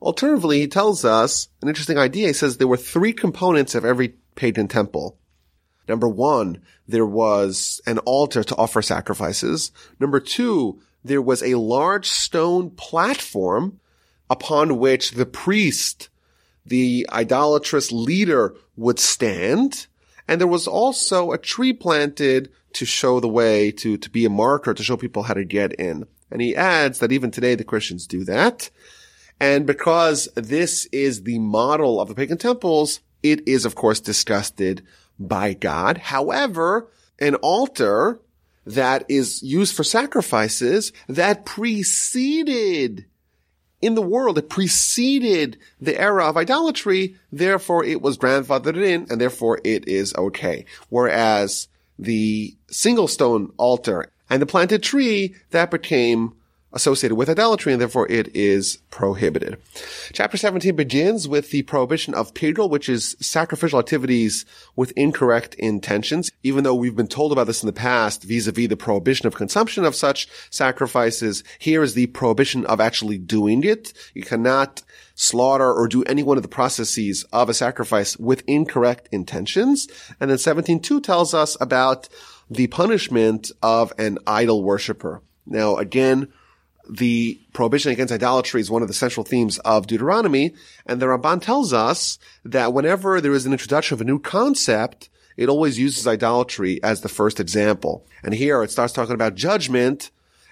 Alternatively, 0.00 0.60
he 0.60 0.68
tells 0.68 1.04
us 1.04 1.48
an 1.60 1.68
interesting 1.68 1.98
idea. 1.98 2.28
He 2.28 2.32
says 2.32 2.56
there 2.56 2.68
were 2.68 2.76
three 2.76 3.12
components 3.12 3.74
of 3.74 3.84
every 3.84 4.14
pagan 4.36 4.68
temple. 4.68 5.17
Number 5.88 6.08
one, 6.08 6.60
there 6.86 7.06
was 7.06 7.80
an 7.86 7.98
altar 7.98 8.44
to 8.44 8.56
offer 8.56 8.82
sacrifices. 8.82 9.72
Number 9.98 10.20
two, 10.20 10.80
there 11.02 11.22
was 11.22 11.42
a 11.42 11.54
large 11.54 12.06
stone 12.06 12.70
platform 12.70 13.80
upon 14.28 14.78
which 14.78 15.12
the 15.12 15.26
priest, 15.26 16.10
the 16.66 17.06
idolatrous 17.10 17.90
leader 17.90 18.54
would 18.76 18.98
stand. 18.98 19.86
And 20.28 20.40
there 20.40 20.48
was 20.48 20.66
also 20.68 21.32
a 21.32 21.38
tree 21.38 21.72
planted 21.72 22.50
to 22.74 22.84
show 22.84 23.18
the 23.18 23.28
way, 23.28 23.70
to, 23.72 23.96
to 23.96 24.10
be 24.10 24.26
a 24.26 24.30
marker, 24.30 24.74
to 24.74 24.82
show 24.82 24.96
people 24.96 25.22
how 25.22 25.34
to 25.34 25.44
get 25.44 25.72
in. 25.74 26.06
And 26.30 26.42
he 26.42 26.54
adds 26.54 26.98
that 26.98 27.12
even 27.12 27.30
today 27.30 27.54
the 27.54 27.64
Christians 27.64 28.06
do 28.06 28.24
that. 28.24 28.68
And 29.40 29.66
because 29.66 30.28
this 30.34 30.86
is 30.92 31.22
the 31.22 31.38
model 31.38 32.00
of 32.00 32.08
the 32.08 32.14
pagan 32.14 32.36
temples, 32.36 33.00
it 33.22 33.48
is 33.48 33.64
of 33.64 33.74
course 33.74 34.00
disgusted 34.00 34.84
by 35.18 35.54
God. 35.54 35.98
However, 35.98 36.88
an 37.18 37.34
altar 37.36 38.20
that 38.66 39.04
is 39.08 39.42
used 39.42 39.74
for 39.74 39.84
sacrifices 39.84 40.92
that 41.08 41.44
preceded 41.44 43.06
in 43.80 43.94
the 43.94 44.02
world, 44.02 44.38
it 44.38 44.50
preceded 44.50 45.56
the 45.80 45.98
era 45.98 46.26
of 46.26 46.36
idolatry, 46.36 47.16
therefore 47.30 47.84
it 47.84 48.02
was 48.02 48.18
grandfathered 48.18 48.76
in, 48.76 49.06
and 49.08 49.20
therefore 49.20 49.60
it 49.64 49.86
is 49.86 50.14
okay. 50.16 50.64
Whereas 50.88 51.68
the 51.98 52.56
single 52.68 53.08
stone 53.08 53.52
altar 53.56 54.12
and 54.28 54.42
the 54.42 54.46
planted 54.46 54.82
tree, 54.82 55.34
that 55.50 55.70
became 55.70 56.34
associated 56.72 57.14
with 57.16 57.30
idolatry 57.30 57.72
and 57.72 57.80
therefore 57.80 58.10
it 58.10 58.34
is 58.34 58.78
prohibited. 58.90 59.58
Chapter 60.12 60.36
17 60.36 60.76
begins 60.76 61.26
with 61.26 61.50
the 61.50 61.62
prohibition 61.62 62.14
of 62.14 62.34
pedral, 62.34 62.68
which 62.68 62.88
is 62.88 63.16
sacrificial 63.20 63.78
activities 63.78 64.44
with 64.76 64.92
incorrect 64.92 65.54
intentions. 65.54 66.30
Even 66.42 66.64
though 66.64 66.74
we've 66.74 66.96
been 66.96 67.08
told 67.08 67.32
about 67.32 67.46
this 67.46 67.62
in 67.62 67.66
the 67.66 67.72
past 67.72 68.22
vis-a-vis 68.24 68.68
the 68.68 68.76
prohibition 68.76 69.26
of 69.26 69.34
consumption 69.34 69.84
of 69.84 69.94
such 69.94 70.28
sacrifices, 70.50 71.42
here 71.58 71.82
is 71.82 71.94
the 71.94 72.06
prohibition 72.08 72.66
of 72.66 72.80
actually 72.80 73.18
doing 73.18 73.64
it. 73.64 73.92
You 74.14 74.22
cannot 74.22 74.82
slaughter 75.14 75.72
or 75.72 75.88
do 75.88 76.04
any 76.04 76.22
one 76.22 76.36
of 76.36 76.42
the 76.42 76.48
processes 76.48 77.24
of 77.32 77.48
a 77.48 77.54
sacrifice 77.54 78.16
with 78.18 78.44
incorrect 78.46 79.08
intentions. 79.10 79.88
And 80.20 80.30
then 80.30 80.38
17.2 80.38 81.02
tells 81.02 81.34
us 81.34 81.56
about 81.60 82.08
the 82.50 82.66
punishment 82.68 83.50
of 83.62 83.92
an 83.98 84.18
idol 84.26 84.62
worshiper. 84.62 85.22
Now, 85.46 85.76
again, 85.76 86.28
the 86.88 87.40
prohibition 87.52 87.92
against 87.92 88.12
idolatry 88.12 88.60
is 88.60 88.70
one 88.70 88.82
of 88.82 88.88
the 88.88 88.94
central 88.94 89.24
themes 89.24 89.58
of 89.60 89.86
Deuteronomy, 89.86 90.54
and 90.86 91.00
the 91.00 91.06
Ramban 91.06 91.42
tells 91.42 91.72
us 91.72 92.18
that 92.44 92.72
whenever 92.72 93.20
there 93.20 93.32
is 93.32 93.46
an 93.46 93.52
introduction 93.52 93.94
of 93.94 94.00
a 94.00 94.04
new 94.04 94.18
concept, 94.18 95.08
it 95.36 95.48
always 95.48 95.78
uses 95.78 96.06
idolatry 96.06 96.82
as 96.82 97.00
the 97.00 97.08
first 97.08 97.38
example. 97.38 98.06
And 98.22 98.34
here 98.34 98.62
it 98.62 98.70
starts 98.70 98.92
talking 98.92 99.14
about 99.14 99.34
judgment, 99.34 100.10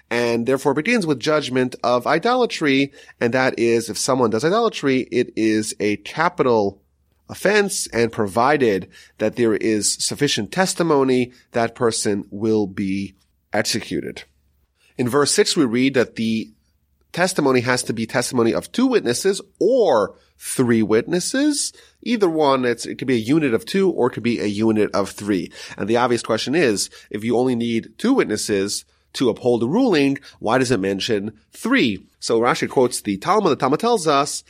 and 0.09 0.45
therefore 0.45 0.73
begins 0.73 1.05
with 1.05 1.19
judgment 1.19 1.75
of 1.83 2.07
idolatry, 2.07 2.93
and 3.19 3.33
that 3.33 3.57
is 3.59 3.89
if 3.89 3.97
someone 3.97 4.29
does 4.29 4.45
idolatry, 4.45 5.07
it 5.11 5.33
is 5.35 5.75
a 5.79 5.97
capital 5.97 6.81
offense, 7.29 7.87
and 7.87 8.11
provided 8.11 8.89
that 9.17 9.35
there 9.35 9.55
is 9.55 9.93
sufficient 9.93 10.51
testimony, 10.51 11.33
that 11.51 11.75
person 11.75 12.25
will 12.31 12.67
be 12.67 13.15
executed. 13.51 14.23
In 14.97 15.07
verse 15.07 15.31
6, 15.33 15.55
we 15.55 15.65
read 15.65 15.93
that 15.93 16.15
the 16.15 16.51
testimony 17.13 17.61
has 17.61 17.83
to 17.83 17.93
be 17.93 18.05
testimony 18.05 18.53
of 18.53 18.71
two 18.71 18.87
witnesses 18.87 19.41
or 19.59 20.15
three 20.37 20.83
witnesses. 20.83 21.73
Either 22.03 22.29
one, 22.29 22.65
it 22.65 22.83
could 22.97 23.07
be 23.07 23.15
a 23.15 23.19
unit 23.19 23.53
of 23.53 23.65
two 23.65 23.89
or 23.89 24.07
it 24.07 24.11
could 24.11 24.23
be 24.23 24.39
a 24.39 24.45
unit 24.45 24.89
of 24.93 25.09
three. 25.09 25.51
And 25.77 25.87
the 25.87 25.97
obvious 25.97 26.23
question 26.23 26.55
is, 26.55 26.89
if 27.09 27.23
you 27.23 27.37
only 27.37 27.55
need 27.55 27.97
two 27.97 28.13
witnesses 28.13 28.85
to 29.13 29.29
uphold 29.29 29.63
a 29.63 29.67
ruling, 29.67 30.19
why 30.39 30.57
does 30.57 30.71
it 30.71 30.79
mention 30.79 31.39
three? 31.51 32.05
So 32.19 32.39
Rashi 32.39 32.69
quotes 32.69 33.01
the 33.01 33.17
Talmud. 33.17 33.51
The 33.51 33.55
Talmud 33.55 33.79
tells 33.79 34.07
us 34.07 34.43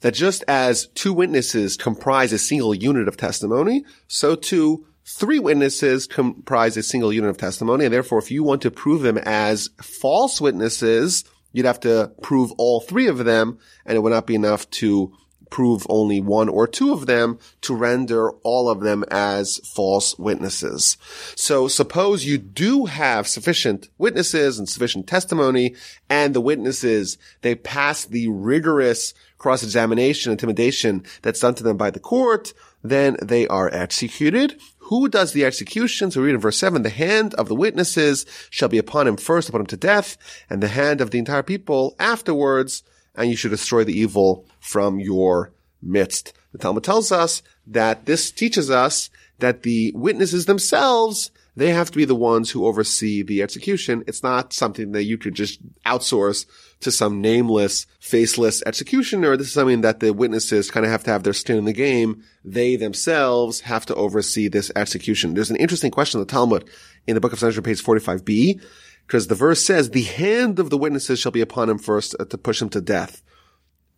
that 0.00 0.14
just 0.14 0.44
as 0.48 0.86
two 0.88 1.12
witnesses 1.12 1.76
comprise 1.76 2.32
a 2.32 2.38
single 2.38 2.74
unit 2.74 3.08
of 3.08 3.16
testimony, 3.16 3.84
so 4.06 4.34
too 4.34 4.86
Three 5.10 5.38
witnesses 5.38 6.06
comprise 6.06 6.76
a 6.76 6.82
single 6.82 7.14
unit 7.14 7.30
of 7.30 7.38
testimony, 7.38 7.86
and 7.86 7.94
therefore 7.94 8.18
if 8.18 8.30
you 8.30 8.44
want 8.44 8.60
to 8.62 8.70
prove 8.70 9.00
them 9.00 9.16
as 9.16 9.70
false 9.80 10.38
witnesses, 10.38 11.24
you'd 11.50 11.64
have 11.64 11.80
to 11.80 12.12
prove 12.20 12.52
all 12.58 12.80
three 12.80 13.06
of 13.06 13.24
them, 13.24 13.58
and 13.86 13.96
it 13.96 14.00
would 14.00 14.12
not 14.12 14.26
be 14.26 14.34
enough 14.34 14.68
to 14.70 15.16
prove 15.48 15.86
only 15.88 16.20
one 16.20 16.50
or 16.50 16.66
two 16.66 16.92
of 16.92 17.06
them 17.06 17.38
to 17.62 17.74
render 17.74 18.32
all 18.42 18.68
of 18.68 18.80
them 18.80 19.02
as 19.10 19.56
false 19.64 20.18
witnesses. 20.18 20.98
So 21.36 21.68
suppose 21.68 22.26
you 22.26 22.36
do 22.36 22.84
have 22.84 23.26
sufficient 23.26 23.88
witnesses 23.96 24.58
and 24.58 24.68
sufficient 24.68 25.06
testimony 25.06 25.74
and 26.10 26.34
the 26.34 26.42
witnesses, 26.42 27.16
they 27.40 27.54
pass 27.54 28.04
the 28.04 28.28
rigorous 28.28 29.14
cross-examination, 29.38 30.32
intimidation 30.32 31.02
that's 31.22 31.40
done 31.40 31.54
to 31.54 31.62
them 31.62 31.78
by 31.78 31.90
the 31.90 32.00
court, 32.00 32.52
then 32.84 33.16
they 33.22 33.48
are 33.48 33.72
executed 33.72 34.60
who 34.88 35.08
does 35.08 35.32
the 35.32 35.44
execution? 35.44 36.10
So 36.10 36.20
we 36.20 36.26
read 36.26 36.34
in 36.34 36.40
verse 36.40 36.56
7, 36.56 36.82
the 36.82 36.88
hand 36.88 37.34
of 37.34 37.48
the 37.48 37.54
witnesses 37.54 38.24
shall 38.48 38.68
be 38.68 38.78
upon 38.78 39.06
him 39.06 39.18
first, 39.18 39.48
upon 39.48 39.60
him 39.62 39.66
to 39.66 39.76
death, 39.76 40.16
and 40.48 40.62
the 40.62 40.68
hand 40.68 41.00
of 41.00 41.10
the 41.10 41.18
entire 41.18 41.42
people 41.42 41.94
afterwards, 41.98 42.82
and 43.14 43.28
you 43.28 43.36
should 43.36 43.50
destroy 43.50 43.84
the 43.84 43.98
evil 43.98 44.46
from 44.60 44.98
your 44.98 45.52
midst. 45.82 46.32
The 46.52 46.58
Talmud 46.58 46.84
tells 46.84 47.12
us 47.12 47.42
that 47.66 48.06
this 48.06 48.30
teaches 48.30 48.70
us 48.70 49.10
that 49.40 49.62
the 49.62 49.92
witnesses 49.94 50.46
themselves 50.46 51.30
they 51.58 51.72
have 51.72 51.90
to 51.90 51.98
be 51.98 52.04
the 52.04 52.14
ones 52.14 52.52
who 52.52 52.66
oversee 52.66 53.24
the 53.24 53.42
execution. 53.42 54.04
It's 54.06 54.22
not 54.22 54.52
something 54.52 54.92
that 54.92 55.02
you 55.02 55.18
could 55.18 55.34
just 55.34 55.58
outsource 55.84 56.46
to 56.80 56.90
some 56.92 57.20
nameless, 57.20 57.86
faceless 58.00 58.62
executioner. 58.64 59.36
This 59.36 59.48
is 59.48 59.52
something 59.52 59.80
that 59.80 60.00
the 60.00 60.12
witnesses 60.12 60.70
kind 60.70 60.86
of 60.86 60.92
have 60.92 61.04
to 61.04 61.10
have 61.10 61.24
their 61.24 61.32
skin 61.32 61.56
in 61.56 61.64
the 61.64 61.72
game. 61.72 62.22
They 62.44 62.76
themselves 62.76 63.60
have 63.60 63.84
to 63.86 63.94
oversee 63.94 64.48
this 64.48 64.70
execution. 64.76 65.34
There's 65.34 65.50
an 65.50 65.56
interesting 65.56 65.90
question 65.90 66.20
in 66.20 66.26
the 66.26 66.32
Talmud 66.32 66.68
in 67.06 67.14
the 67.14 67.20
book 67.20 67.32
of 67.32 67.40
Sanhedrin, 67.40 67.64
page 67.64 67.82
45b, 67.82 68.62
because 69.06 69.26
the 69.26 69.34
verse 69.34 69.64
says, 69.64 69.90
the 69.90 70.02
hand 70.02 70.58
of 70.58 70.70
the 70.70 70.78
witnesses 70.78 71.18
shall 71.18 71.32
be 71.32 71.40
upon 71.40 71.68
him 71.68 71.78
first 71.78 72.14
uh, 72.20 72.24
to 72.26 72.38
push 72.38 72.62
him 72.62 72.68
to 72.70 72.80
death. 72.80 73.22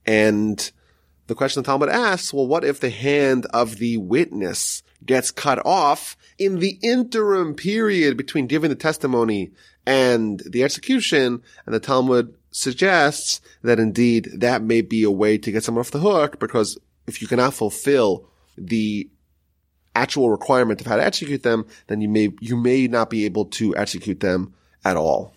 And 0.06 0.70
the 1.26 1.34
question 1.34 1.62
the 1.62 1.66
Talmud 1.66 1.90
asks, 1.90 2.32
well, 2.32 2.46
what 2.46 2.64
if 2.64 2.80
the 2.80 2.90
hand 2.90 3.46
of 3.46 3.76
the 3.76 3.98
witness 3.98 4.82
gets 5.04 5.30
cut 5.30 5.64
off 5.66 6.16
in 6.38 6.58
the 6.58 6.78
interim 6.82 7.54
period 7.54 8.16
between 8.16 8.46
giving 8.46 8.70
the 8.70 8.76
testimony 8.76 9.50
and 9.86 10.42
the 10.46 10.62
execution, 10.62 11.42
and 11.66 11.74
the 11.74 11.80
Talmud 11.80 12.34
suggests 12.50 13.40
that 13.62 13.78
indeed 13.78 14.28
that 14.34 14.62
may 14.62 14.80
be 14.80 15.02
a 15.04 15.10
way 15.10 15.38
to 15.38 15.52
get 15.52 15.64
someone 15.64 15.80
off 15.80 15.90
the 15.90 16.00
hook 16.00 16.38
because 16.38 16.78
if 17.06 17.22
you 17.22 17.28
cannot 17.28 17.54
fulfill 17.54 18.28
the 18.56 19.08
actual 19.94 20.30
requirement 20.30 20.80
of 20.80 20.86
how 20.86 20.96
to 20.96 21.04
execute 21.04 21.42
them, 21.42 21.66
then 21.86 22.00
you 22.00 22.08
may, 22.08 22.30
you 22.40 22.56
may 22.56 22.86
not 22.86 23.10
be 23.10 23.24
able 23.24 23.44
to 23.44 23.76
execute 23.76 24.20
them 24.20 24.54
at 24.84 24.96
all. 24.96 25.34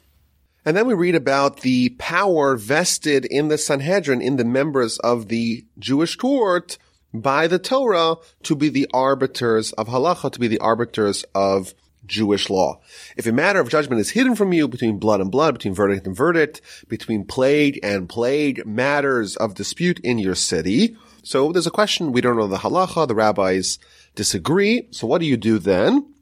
And 0.66 0.78
then 0.78 0.88
we 0.88 0.94
read 0.94 1.16
about 1.16 1.62
the 1.62 1.90
power 1.98 2.56
vested 2.56 3.26
in 3.26 3.50
the 3.50 3.58
Sanhedrin, 3.58 4.22
in 4.22 4.38
the 4.38 4.46
members 4.46 4.98
of 5.00 5.28
the 5.28 5.66
Jewish 5.78 6.16
court 6.16 6.78
by 7.14 7.48
the 7.48 7.60
Torah 7.60 8.16
to 8.44 8.56
be 8.56 8.70
the 8.70 8.88
arbiters 8.94 9.74
of 9.74 9.88
halacha, 9.88 10.32
to 10.32 10.40
be 10.40 10.48
the 10.48 10.60
arbiters 10.60 11.26
of 11.36 11.74
Jewish 12.06 12.50
law. 12.50 12.82
If 13.16 13.26
a 13.26 13.32
matter 13.32 13.60
of 13.60 13.70
judgment 13.70 14.02
is 14.02 14.12
hidden 14.12 14.36
from 14.36 14.54
you 14.54 14.68
between 14.68 15.00
blood 15.00 15.22
and 15.22 15.32
blood, 15.32 15.54
between 15.56 15.74
verdict 15.74 16.08
and 16.08 16.16
verdict, 16.16 16.62
between 16.88 17.26
plague 17.26 17.80
and 17.84 18.10
plague, 18.10 18.66
matters 18.66 19.36
of 19.38 19.56
dispute 19.56 20.00
in 20.00 20.20
your 20.20 20.36
city. 20.36 20.96
So 21.24 21.52
there's 21.52 21.68
a 21.68 21.72
question. 21.72 22.12
We 22.12 22.22
don't 22.22 22.38
know 22.38 22.48
the 22.48 22.58
halacha. 22.58 23.08
The 23.08 23.16
rabbis 23.16 23.80
disagree. 24.16 24.88
So 24.92 25.08
what 25.08 25.20
do 25.20 25.26
you 25.26 25.38
do 25.38 25.60
then? 25.60 26.14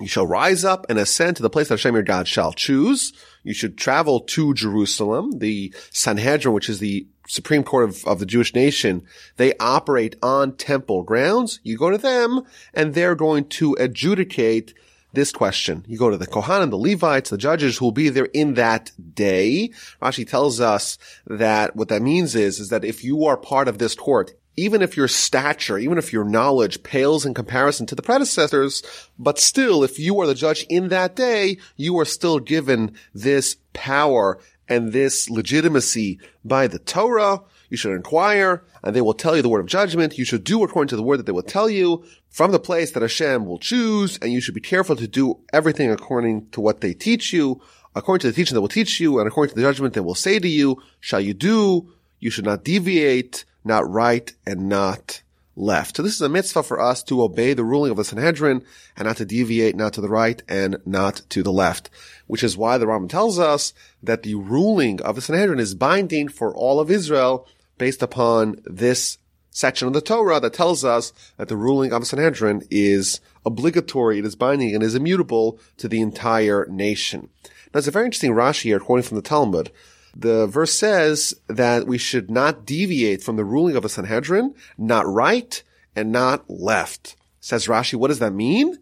You 0.00 0.08
shall 0.08 0.26
rise 0.26 0.64
up 0.64 0.84
and 0.88 0.98
ascend 0.98 1.36
to 1.36 1.42
the 1.42 1.50
place 1.50 1.68
that 1.68 1.74
Hashem 1.74 1.94
your 1.94 2.02
God 2.02 2.26
shall 2.26 2.52
choose. 2.52 3.12
You 3.44 3.54
should 3.54 3.78
travel 3.78 4.20
to 4.20 4.52
Jerusalem. 4.52 5.38
The 5.38 5.72
Sanhedrin, 5.90 6.54
which 6.54 6.68
is 6.68 6.80
the 6.80 7.06
Supreme 7.28 7.62
Court 7.62 7.88
of, 7.88 8.04
of 8.04 8.18
the 8.18 8.26
Jewish 8.26 8.52
nation, 8.52 9.04
they 9.36 9.54
operate 9.58 10.16
on 10.20 10.56
temple 10.56 11.04
grounds. 11.04 11.60
You 11.62 11.78
go 11.78 11.90
to 11.90 11.98
them 11.98 12.42
and 12.74 12.94
they're 12.94 13.14
going 13.14 13.48
to 13.50 13.76
adjudicate 13.78 14.74
this 15.12 15.32
question. 15.32 15.84
You 15.86 15.98
go 15.98 16.10
to 16.10 16.16
the 16.16 16.26
Kohanim, 16.26 16.70
the 16.70 16.76
Levites, 16.76 17.30
the 17.30 17.38
judges 17.38 17.78
who 17.78 17.86
will 17.86 17.92
be 17.92 18.08
there 18.08 18.28
in 18.32 18.54
that 18.54 18.92
day. 19.14 19.70
Rashi 20.00 20.28
tells 20.28 20.60
us 20.60 20.98
that 21.26 21.76
what 21.76 21.88
that 21.88 22.02
means 22.02 22.34
is, 22.34 22.58
is 22.58 22.70
that 22.70 22.84
if 22.84 23.04
you 23.04 23.24
are 23.26 23.36
part 23.36 23.68
of 23.68 23.78
this 23.78 23.94
court, 23.94 24.32
even 24.56 24.82
if 24.82 24.96
your 24.96 25.08
stature, 25.08 25.78
even 25.78 25.98
if 25.98 26.12
your 26.12 26.24
knowledge 26.24 26.82
pales 26.82 27.24
in 27.24 27.34
comparison 27.34 27.86
to 27.86 27.94
the 27.94 28.02
predecessors, 28.02 28.82
but 29.18 29.38
still, 29.38 29.82
if 29.82 29.98
you 29.98 30.20
are 30.20 30.26
the 30.26 30.34
judge 30.34 30.66
in 30.68 30.88
that 30.88 31.16
day, 31.16 31.58
you 31.76 31.98
are 31.98 32.04
still 32.04 32.38
given 32.38 32.94
this 33.14 33.56
power 33.72 34.38
and 34.68 34.92
this 34.92 35.30
legitimacy 35.30 36.20
by 36.44 36.66
the 36.66 36.78
Torah. 36.78 37.40
You 37.72 37.78
should 37.78 37.94
inquire 37.94 38.62
and 38.84 38.94
they 38.94 39.00
will 39.00 39.14
tell 39.14 39.34
you 39.34 39.40
the 39.40 39.48
word 39.48 39.60
of 39.60 39.66
judgment. 39.66 40.18
You 40.18 40.26
should 40.26 40.44
do 40.44 40.62
according 40.62 40.90
to 40.90 40.96
the 40.96 41.02
word 41.02 41.16
that 41.16 41.24
they 41.24 41.32
will 41.32 41.42
tell 41.42 41.70
you 41.70 42.04
from 42.28 42.52
the 42.52 42.60
place 42.60 42.90
that 42.90 43.00
Hashem 43.00 43.46
will 43.46 43.58
choose. 43.58 44.18
And 44.20 44.30
you 44.30 44.42
should 44.42 44.54
be 44.54 44.60
careful 44.60 44.94
to 44.94 45.08
do 45.08 45.38
everything 45.54 45.90
according 45.90 46.50
to 46.50 46.60
what 46.60 46.82
they 46.82 46.92
teach 46.92 47.32
you, 47.32 47.62
according 47.96 48.20
to 48.20 48.26
the 48.26 48.34
teaching 48.34 48.54
that 48.56 48.60
will 48.60 48.68
teach 48.68 49.00
you 49.00 49.18
and 49.18 49.26
according 49.26 49.54
to 49.54 49.56
the 49.58 49.66
judgment 49.66 49.94
they 49.94 50.00
will 50.00 50.14
say 50.14 50.38
to 50.38 50.48
you, 50.48 50.82
shall 51.00 51.22
you 51.22 51.32
do? 51.32 51.90
You 52.20 52.28
should 52.28 52.44
not 52.44 52.62
deviate 52.62 53.46
not 53.64 53.88
right 53.88 54.30
and 54.44 54.68
not 54.68 55.22
left. 55.56 55.96
So 55.96 56.02
this 56.02 56.14
is 56.14 56.20
a 56.20 56.28
mitzvah 56.28 56.62
for 56.62 56.80
us 56.80 57.02
to 57.04 57.22
obey 57.22 57.54
the 57.54 57.64
ruling 57.64 57.90
of 57.90 57.96
the 57.96 58.04
Sanhedrin 58.04 58.64
and 58.96 59.06
not 59.06 59.18
to 59.18 59.24
deviate 59.24 59.76
not 59.76 59.92
to 59.94 60.00
the 60.00 60.08
right 60.08 60.42
and 60.48 60.76
not 60.86 61.22
to 61.30 61.42
the 61.42 61.52
left, 61.52 61.90
which 62.26 62.42
is 62.42 62.56
why 62.56 62.78
the 62.78 62.86
Rambam 62.86 63.08
tells 63.08 63.38
us 63.38 63.74
that 64.02 64.22
the 64.22 64.34
ruling 64.34 65.00
of 65.02 65.14
the 65.14 65.20
Sanhedrin 65.20 65.60
is 65.60 65.74
binding 65.74 66.28
for 66.28 66.54
all 66.54 66.80
of 66.80 66.90
Israel 66.90 67.46
based 67.78 68.02
upon 68.02 68.60
this 68.64 69.18
section 69.50 69.86
of 69.86 69.94
the 69.94 70.00
Torah 70.00 70.40
that 70.40 70.54
tells 70.54 70.84
us 70.84 71.12
that 71.36 71.48
the 71.48 71.56
ruling 71.56 71.92
of 71.92 72.06
Sanhedrin 72.06 72.66
is 72.70 73.20
obligatory, 73.44 74.18
it 74.18 74.24
is 74.24 74.34
binding 74.34 74.74
and 74.74 74.82
is 74.82 74.94
immutable 74.94 75.58
to 75.76 75.88
the 75.88 76.00
entire 76.00 76.66
nation. 76.70 77.28
Now 77.72 77.78
it's 77.78 77.88
a 77.88 77.90
very 77.90 78.06
interesting 78.06 78.32
Rashi 78.32 78.62
here 78.62 78.80
quoting 78.80 79.04
from 79.04 79.16
the 79.16 79.22
Talmud 79.22 79.70
the 80.14 80.46
verse 80.46 80.72
says 80.72 81.34
that 81.48 81.86
we 81.86 81.98
should 81.98 82.30
not 82.30 82.66
deviate 82.66 83.22
from 83.22 83.36
the 83.36 83.44
ruling 83.44 83.76
of 83.76 83.82
the 83.82 83.88
Sanhedrin, 83.88 84.54
not 84.76 85.06
right 85.06 85.62
and 85.96 86.12
not 86.12 86.48
left. 86.48 87.16
Says 87.40 87.66
Rashi, 87.66 87.94
what 87.94 88.08
does 88.08 88.18
that 88.18 88.32
mean? 88.32 88.78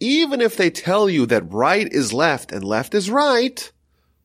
Even 0.00 0.40
if 0.40 0.56
they 0.56 0.70
tell 0.70 1.08
you 1.08 1.26
that 1.26 1.52
right 1.52 1.90
is 1.90 2.12
left 2.12 2.52
and 2.52 2.64
left 2.64 2.94
is 2.94 3.10
right, 3.10 3.70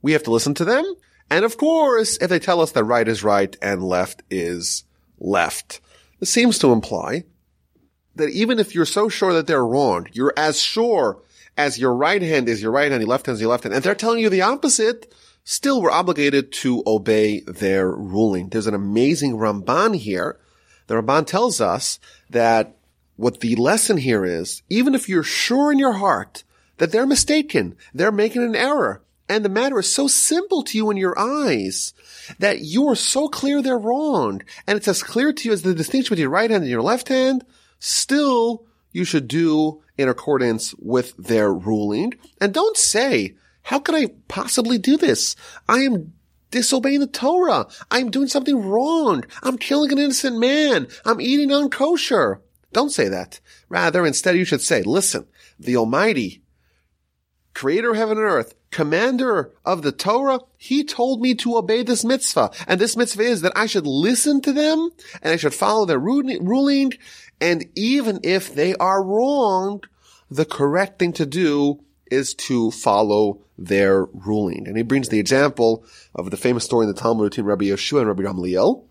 we 0.01 0.13
have 0.13 0.23
to 0.23 0.31
listen 0.31 0.53
to 0.55 0.65
them. 0.65 0.95
And 1.29 1.45
of 1.45 1.57
course, 1.57 2.17
if 2.21 2.29
they 2.29 2.39
tell 2.39 2.61
us 2.61 2.71
that 2.71 2.83
right 2.83 3.07
is 3.07 3.23
right 3.23 3.55
and 3.61 3.83
left 3.83 4.23
is 4.29 4.83
left, 5.19 5.79
this 6.19 6.29
seems 6.29 6.57
to 6.59 6.71
imply 6.71 7.23
that 8.15 8.29
even 8.29 8.59
if 8.59 8.73
you're 8.75 8.85
so 8.85 9.09
sure 9.09 9.33
that 9.33 9.47
they're 9.47 9.65
wrong, 9.65 10.07
you're 10.11 10.33
as 10.35 10.59
sure 10.59 11.21
as 11.57 11.77
your 11.77 11.93
right 11.93 12.21
hand 12.21 12.47
is 12.49 12.61
your 12.61 12.71
right 12.71 12.89
hand, 12.89 13.01
your 13.01 13.09
left 13.09 13.25
hand 13.25 13.35
is 13.35 13.41
your 13.41 13.49
left 13.49 13.63
hand, 13.63 13.75
and 13.75 13.83
they're 13.83 13.95
telling 13.95 14.19
you 14.19 14.29
the 14.29 14.41
opposite, 14.41 15.13
still 15.43 15.81
we're 15.81 15.91
obligated 15.91 16.51
to 16.51 16.83
obey 16.87 17.41
their 17.41 17.89
ruling. 17.89 18.49
There's 18.49 18.67
an 18.67 18.73
amazing 18.73 19.33
Ramban 19.33 19.97
here. 19.97 20.39
The 20.87 20.95
Ramban 20.95 21.27
tells 21.27 21.61
us 21.61 21.99
that 22.29 22.77
what 23.15 23.41
the 23.41 23.55
lesson 23.55 23.97
here 23.97 24.25
is, 24.25 24.63
even 24.69 24.95
if 24.95 25.09
you're 25.09 25.23
sure 25.23 25.71
in 25.71 25.79
your 25.79 25.93
heart 25.93 26.43
that 26.77 26.91
they're 26.91 27.05
mistaken, 27.05 27.75
they're 27.93 28.11
making 28.11 28.43
an 28.43 28.55
error, 28.55 29.03
and 29.29 29.45
the 29.45 29.49
matter 29.49 29.79
is 29.79 29.93
so 29.93 30.07
simple 30.07 30.63
to 30.63 30.77
you 30.77 30.89
in 30.89 30.97
your 30.97 31.17
eyes 31.17 31.93
that 32.39 32.59
you 32.59 32.87
are 32.87 32.95
so 32.95 33.29
clear 33.29 33.61
they're 33.61 33.77
wrong, 33.77 34.41
and 34.67 34.75
it's 34.75 34.87
as 34.87 35.03
clear 35.03 35.31
to 35.31 35.47
you 35.47 35.53
as 35.53 35.61
the 35.61 35.73
distinction 35.75 36.15
between 36.15 36.23
your 36.23 36.31
right 36.31 36.49
hand 36.49 36.63
and 36.63 36.71
your 36.71 36.81
left 36.81 37.07
hand, 37.07 37.45
still 37.79 38.65
you 38.91 39.05
should 39.05 39.27
do 39.27 39.81
in 39.97 40.09
accordance 40.09 40.73
with 40.75 41.15
their 41.17 41.53
ruling. 41.53 42.13
And 42.41 42.53
don't 42.53 42.77
say, 42.77 43.35
how 43.63 43.79
could 43.79 43.95
I 43.95 44.07
possibly 44.27 44.77
do 44.77 44.97
this? 44.97 45.35
I 45.67 45.81
am 45.81 46.13
disobeying 46.51 47.01
the 47.01 47.07
Torah. 47.07 47.67
I'm 47.91 48.09
doing 48.09 48.27
something 48.27 48.59
wrong. 48.59 49.23
I'm 49.43 49.57
killing 49.57 49.91
an 49.91 49.99
innocent 49.99 50.39
man. 50.39 50.87
I'm 51.05 51.21
eating 51.21 51.49
unkosher. 51.49 52.39
Don't 52.73 52.91
say 52.91 53.07
that. 53.09 53.39
Rather, 53.67 54.05
instead 54.05 54.35
you 54.35 54.45
should 54.45 54.61
say, 54.61 54.81
listen, 54.81 55.27
the 55.59 55.75
Almighty, 55.75 56.41
creator 57.53 57.91
of 57.91 57.97
heaven 57.97 58.17
and 58.17 58.25
earth, 58.25 58.55
commander 58.71 59.51
of 59.65 59.81
the 59.81 59.91
Torah, 59.91 60.39
he 60.57 60.83
told 60.83 61.21
me 61.21 61.35
to 61.35 61.57
obey 61.57 61.83
this 61.83 62.03
mitzvah. 62.03 62.51
And 62.67 62.79
this 62.79 62.95
mitzvah 62.95 63.23
is 63.23 63.41
that 63.41 63.53
I 63.55 63.65
should 63.65 63.87
listen 63.87 64.41
to 64.41 64.53
them 64.53 64.89
and 65.21 65.33
I 65.33 65.37
should 65.37 65.53
follow 65.53 65.85
their 65.85 65.99
ruling. 65.99 66.93
And 67.41 67.65
even 67.75 68.19
if 68.23 68.53
they 68.53 68.75
are 68.75 69.03
wrong, 69.03 69.81
the 70.29 70.45
correct 70.45 70.99
thing 70.99 71.13
to 71.13 71.25
do 71.25 71.79
is 72.11 72.33
to 72.33 72.71
follow 72.71 73.41
their 73.57 74.05
ruling. 74.05 74.67
And 74.67 74.77
he 74.77 74.83
brings 74.83 75.09
the 75.09 75.19
example 75.19 75.83
of 76.15 76.31
the 76.31 76.37
famous 76.37 76.63
story 76.63 76.85
in 76.85 76.93
the 76.93 76.99
Talmud 76.99 77.29
between 77.29 77.45
Rabbi 77.45 77.65
Yehoshua 77.65 77.99
and 77.99 78.07
Rabbi 78.07 78.23
Gamliel. 78.23 78.83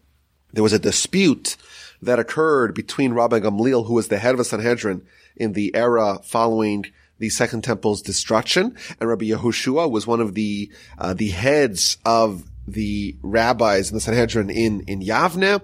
There 0.52 0.62
was 0.62 0.72
a 0.72 0.78
dispute 0.78 1.56
that 2.00 2.18
occurred 2.18 2.74
between 2.74 3.12
Rabbi 3.12 3.40
Gamliel, 3.40 3.86
who 3.86 3.94
was 3.94 4.08
the 4.08 4.18
head 4.18 4.32
of 4.32 4.38
the 4.38 4.44
Sanhedrin 4.44 5.02
in 5.36 5.52
the 5.52 5.74
era 5.74 6.20
following 6.22 6.86
the 7.18 7.28
Second 7.28 7.64
Temple's 7.64 8.02
destruction, 8.02 8.76
and 9.00 9.08
Rabbi 9.08 9.26
Yehoshua 9.26 9.90
was 9.90 10.06
one 10.06 10.20
of 10.20 10.34
the 10.34 10.70
uh, 10.98 11.14
the 11.14 11.28
heads 11.28 11.98
of 12.04 12.44
the 12.66 13.16
rabbis 13.22 13.90
in 13.90 13.94
the 13.94 14.00
Sanhedrin 14.00 14.50
in 14.50 14.82
in 14.82 15.00
Yavne. 15.00 15.60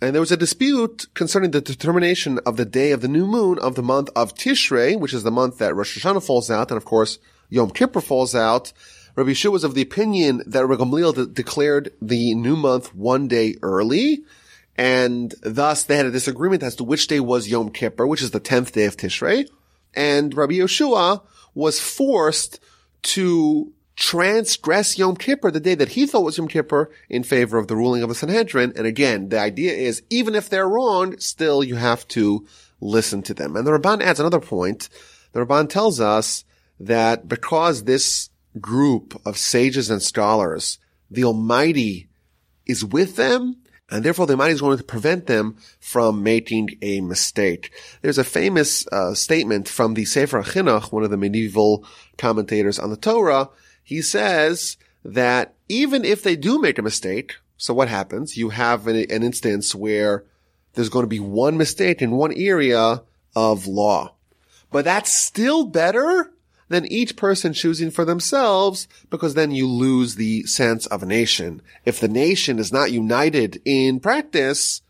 And 0.00 0.14
there 0.14 0.20
was 0.20 0.30
a 0.30 0.36
dispute 0.36 1.06
concerning 1.14 1.50
the 1.50 1.60
determination 1.60 2.38
of 2.46 2.56
the 2.56 2.64
day 2.64 2.92
of 2.92 3.00
the 3.00 3.08
new 3.08 3.26
moon 3.26 3.58
of 3.58 3.74
the 3.74 3.82
month 3.82 4.10
of 4.14 4.32
Tishrei, 4.34 4.98
which 4.98 5.12
is 5.12 5.24
the 5.24 5.32
month 5.32 5.58
that 5.58 5.74
Rosh 5.74 5.98
Hashanah 5.98 6.24
falls 6.24 6.50
out, 6.50 6.70
and 6.70 6.78
of 6.78 6.84
course 6.84 7.18
Yom 7.50 7.70
Kippur 7.70 8.00
falls 8.00 8.34
out. 8.34 8.72
Rabbi 9.16 9.30
Yehoshua 9.30 9.52
was 9.52 9.64
of 9.64 9.74
the 9.74 9.82
opinion 9.82 10.42
that 10.46 10.64
Rabbi 10.64 10.82
Gamliel 10.82 11.14
de- 11.14 11.26
declared 11.26 11.92
the 12.00 12.34
new 12.34 12.54
month 12.54 12.94
one 12.94 13.26
day 13.26 13.56
early, 13.62 14.22
and 14.76 15.34
thus 15.42 15.82
they 15.82 15.96
had 15.96 16.06
a 16.06 16.12
disagreement 16.12 16.62
as 16.62 16.76
to 16.76 16.84
which 16.84 17.08
day 17.08 17.18
was 17.18 17.48
Yom 17.48 17.70
Kippur, 17.70 18.06
which 18.06 18.22
is 18.22 18.30
the 18.30 18.38
tenth 18.38 18.72
day 18.72 18.84
of 18.84 18.96
Tishrei. 18.96 19.48
And 19.94 20.34
Rabbi 20.36 20.54
Yehoshua 20.54 21.22
was 21.54 21.80
forced 21.80 22.60
to 23.02 23.72
transgress 23.96 24.96
Yom 24.96 25.16
Kippur, 25.16 25.50
the 25.50 25.58
day 25.58 25.74
that 25.74 25.90
he 25.90 26.06
thought 26.06 26.24
was 26.24 26.38
Yom 26.38 26.48
Kippur, 26.48 26.90
in 27.08 27.24
favor 27.24 27.58
of 27.58 27.66
the 27.66 27.76
ruling 27.76 28.02
of 28.02 28.08
the 28.08 28.14
Sanhedrin. 28.14 28.72
And 28.76 28.86
again, 28.86 29.28
the 29.28 29.40
idea 29.40 29.72
is, 29.72 30.02
even 30.08 30.34
if 30.34 30.48
they're 30.48 30.68
wrong, 30.68 31.18
still 31.18 31.64
you 31.64 31.74
have 31.76 32.06
to 32.08 32.46
listen 32.80 33.22
to 33.22 33.34
them. 33.34 33.56
And 33.56 33.66
the 33.66 33.72
Ramban 33.72 34.02
adds 34.02 34.20
another 34.20 34.40
point. 34.40 34.88
The 35.32 35.40
Ramban 35.40 35.68
tells 35.68 36.00
us 36.00 36.44
that 36.78 37.28
because 37.28 37.84
this 37.84 38.30
group 38.60 39.20
of 39.26 39.36
sages 39.36 39.90
and 39.90 40.00
scholars, 40.00 40.78
the 41.10 41.24
Almighty 41.24 42.08
is 42.66 42.84
with 42.84 43.16
them, 43.16 43.56
and 43.90 44.04
therefore 44.04 44.26
the 44.26 44.34
Almighty 44.34 44.52
is 44.52 44.60
going 44.60 44.76
to 44.76 44.84
prevent 44.84 45.26
them 45.26 45.56
from 45.80 46.22
making 46.22 46.78
a 46.82 47.00
mistake. 47.00 47.72
There's 48.02 48.18
a 48.18 48.24
famous 48.24 48.86
uh, 48.88 49.14
statement 49.14 49.68
from 49.68 49.94
the 49.94 50.04
Sefer 50.04 50.42
Chinuch, 50.42 50.92
one 50.92 51.04
of 51.04 51.10
the 51.10 51.16
medieval 51.16 51.84
commentators 52.16 52.78
on 52.78 52.90
the 52.90 52.96
Torah, 52.96 53.48
he 53.82 54.02
says 54.02 54.76
that 55.04 55.54
even 55.68 56.04
if 56.04 56.22
they 56.22 56.36
do 56.36 56.60
make 56.60 56.78
a 56.78 56.82
mistake, 56.82 57.36
so 57.56 57.72
what 57.72 57.88
happens? 57.88 58.36
You 58.36 58.50
have 58.50 58.86
an, 58.86 58.96
an 58.96 59.22
instance 59.22 59.74
where 59.74 60.24
there's 60.74 60.90
going 60.90 61.04
to 61.04 61.08
be 61.08 61.20
one 61.20 61.56
mistake 61.56 62.02
in 62.02 62.10
one 62.10 62.32
area 62.34 63.02
of 63.34 63.66
law. 63.66 64.14
But 64.70 64.84
that's 64.84 65.12
still 65.12 65.64
better 65.64 66.30
than 66.68 66.86
each 66.86 67.16
person 67.16 67.52
choosing 67.52 67.90
for 67.90 68.04
themselves 68.04 68.88
because 69.10 69.34
then 69.34 69.50
you 69.50 69.66
lose 69.66 70.14
the 70.14 70.44
sense 70.44 70.86
of 70.86 71.02
a 71.02 71.06
nation. 71.06 71.62
If 71.84 72.00
the 72.00 72.08
nation 72.08 72.58
is 72.58 72.72
not 72.72 72.92
united 72.92 73.60
in 73.64 74.00
practice, 74.00 74.82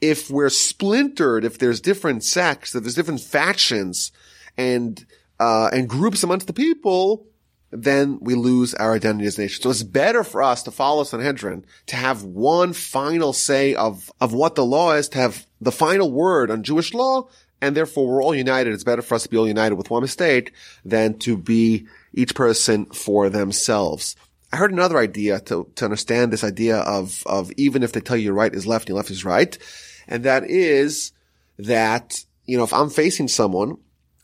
if 0.00 0.30
we're 0.30 0.50
splintered, 0.50 1.44
if 1.44 1.58
there's 1.58 1.80
different 1.80 2.24
sects, 2.24 2.74
if 2.74 2.82
there's 2.82 2.94
different 2.94 3.20
factions 3.20 4.12
and, 4.56 5.04
uh, 5.40 5.70
and 5.72 5.88
groups 5.88 6.22
amongst 6.22 6.46
the 6.46 6.52
people, 6.52 7.26
then 7.70 8.18
we 8.20 8.34
lose 8.34 8.74
our 8.74 8.94
identity 8.94 9.26
as 9.26 9.38
a 9.38 9.42
nation. 9.42 9.62
So 9.62 9.70
it's 9.70 9.82
better 9.82 10.24
for 10.24 10.42
us 10.42 10.62
to 10.62 10.70
follow 10.70 11.04
Sanhedrin, 11.04 11.66
to 11.86 11.96
have 11.96 12.22
one 12.22 12.72
final 12.72 13.32
say 13.32 13.74
of, 13.74 14.10
of 14.20 14.32
what 14.32 14.54
the 14.54 14.64
law 14.64 14.92
is, 14.92 15.08
to 15.10 15.18
have 15.18 15.46
the 15.60 15.72
final 15.72 16.10
word 16.10 16.50
on 16.50 16.62
Jewish 16.62 16.94
law, 16.94 17.28
And 17.60 17.76
therefore 17.76 18.06
we're 18.06 18.22
all 18.22 18.34
united. 18.34 18.72
It's 18.72 18.84
better 18.84 19.02
for 19.02 19.16
us 19.16 19.24
to 19.24 19.28
be 19.28 19.36
all 19.36 19.48
united 19.48 19.74
with 19.74 19.90
one 19.90 20.02
mistake 20.02 20.52
than 20.84 21.18
to 21.20 21.36
be 21.36 21.86
each 22.14 22.34
person 22.34 22.86
for 22.86 23.28
themselves. 23.28 24.16
I 24.52 24.56
heard 24.56 24.72
another 24.72 24.98
idea 24.98 25.40
to, 25.40 25.70
to 25.74 25.84
understand 25.84 26.32
this 26.32 26.44
idea 26.44 26.78
of, 26.78 27.22
of 27.26 27.52
even 27.56 27.82
if 27.82 27.92
they 27.92 28.00
tell 28.00 28.16
you 28.16 28.24
your 28.24 28.34
right 28.34 28.54
is 28.54 28.66
left 28.66 28.84
and 28.84 28.90
your 28.90 28.96
left 28.96 29.10
is 29.10 29.24
right. 29.24 29.58
And 30.06 30.24
that 30.24 30.44
is 30.44 31.12
that, 31.58 32.24
you 32.46 32.56
know, 32.56 32.64
if 32.64 32.72
I'm 32.72 32.90
facing 32.90 33.28
someone, 33.28 33.76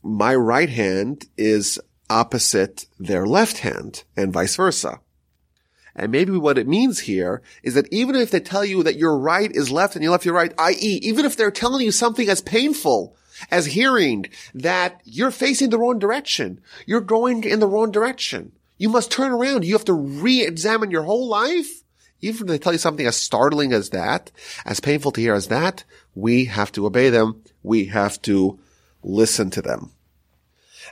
my 0.03 0.35
right 0.35 0.69
hand 0.69 1.27
is 1.37 1.79
opposite 2.09 2.87
their 2.99 3.27
left 3.27 3.59
hand 3.59 4.05
and 4.17 4.33
vice 4.33 4.57
versa. 4.57 5.01
And 5.97 6.11
maybe 6.11 6.33
what 6.33 6.59
it 6.59 6.67
means 6.67 7.01
here 7.01 7.43
is 7.63 7.75
that 7.75 7.93
even 7.93 8.17
if 8.17 8.31
they 8.31 8.41
tell 8.41 8.65
you 8.65 8.83
that 8.83 8.97
your 8.97 9.17
right 9.17 9.51
is 9.53 9.71
left 9.71 9.95
and 9.95 10.03
your 10.03 10.13
left 10.13 10.27
is 10.27 10.33
right, 10.33 10.53
i.e., 10.59 11.01
even 11.03 11.25
if 11.25 11.37
they're 11.37 11.51
telling 11.51 11.85
you 11.85 11.93
something 11.93 12.29
as 12.29 12.41
painful 12.41 13.17
as 13.51 13.67
hearing 13.67 14.27
that 14.55 15.01
you're 15.05 15.31
facing 15.31 15.71
the 15.71 15.79
wrong 15.79 15.99
direction, 15.99 16.61
you're 16.87 17.01
going 17.01 17.45
in 17.45 17.61
the 17.61 17.67
wrong 17.67 17.91
direction, 17.91 18.53
you 18.79 18.89
must 18.89 19.11
turn 19.11 19.31
around. 19.31 19.65
You 19.65 19.75
have 19.75 19.85
to 19.87 19.93
re-examine 19.93 20.91
your 20.91 21.05
whole 21.05 21.29
life. 21.29 21.83
Even 22.21 22.43
if 22.43 22.47
they 22.49 22.59
tell 22.59 22.73
you 22.73 22.79
something 22.79 23.07
as 23.07 23.17
startling 23.17 23.73
as 23.73 23.91
that, 23.91 24.31
as 24.65 24.81
painful 24.81 25.13
to 25.13 25.21
hear 25.21 25.35
as 25.35 25.49
that, 25.49 25.85
we 26.15 26.47
have 26.47 26.73
to 26.73 26.87
obey 26.87 27.11
them. 27.11 27.43
We 27.63 27.87
have 27.87 28.21
to 28.23 28.59
listen 29.03 29.51
to 29.51 29.63
them. 29.63 29.93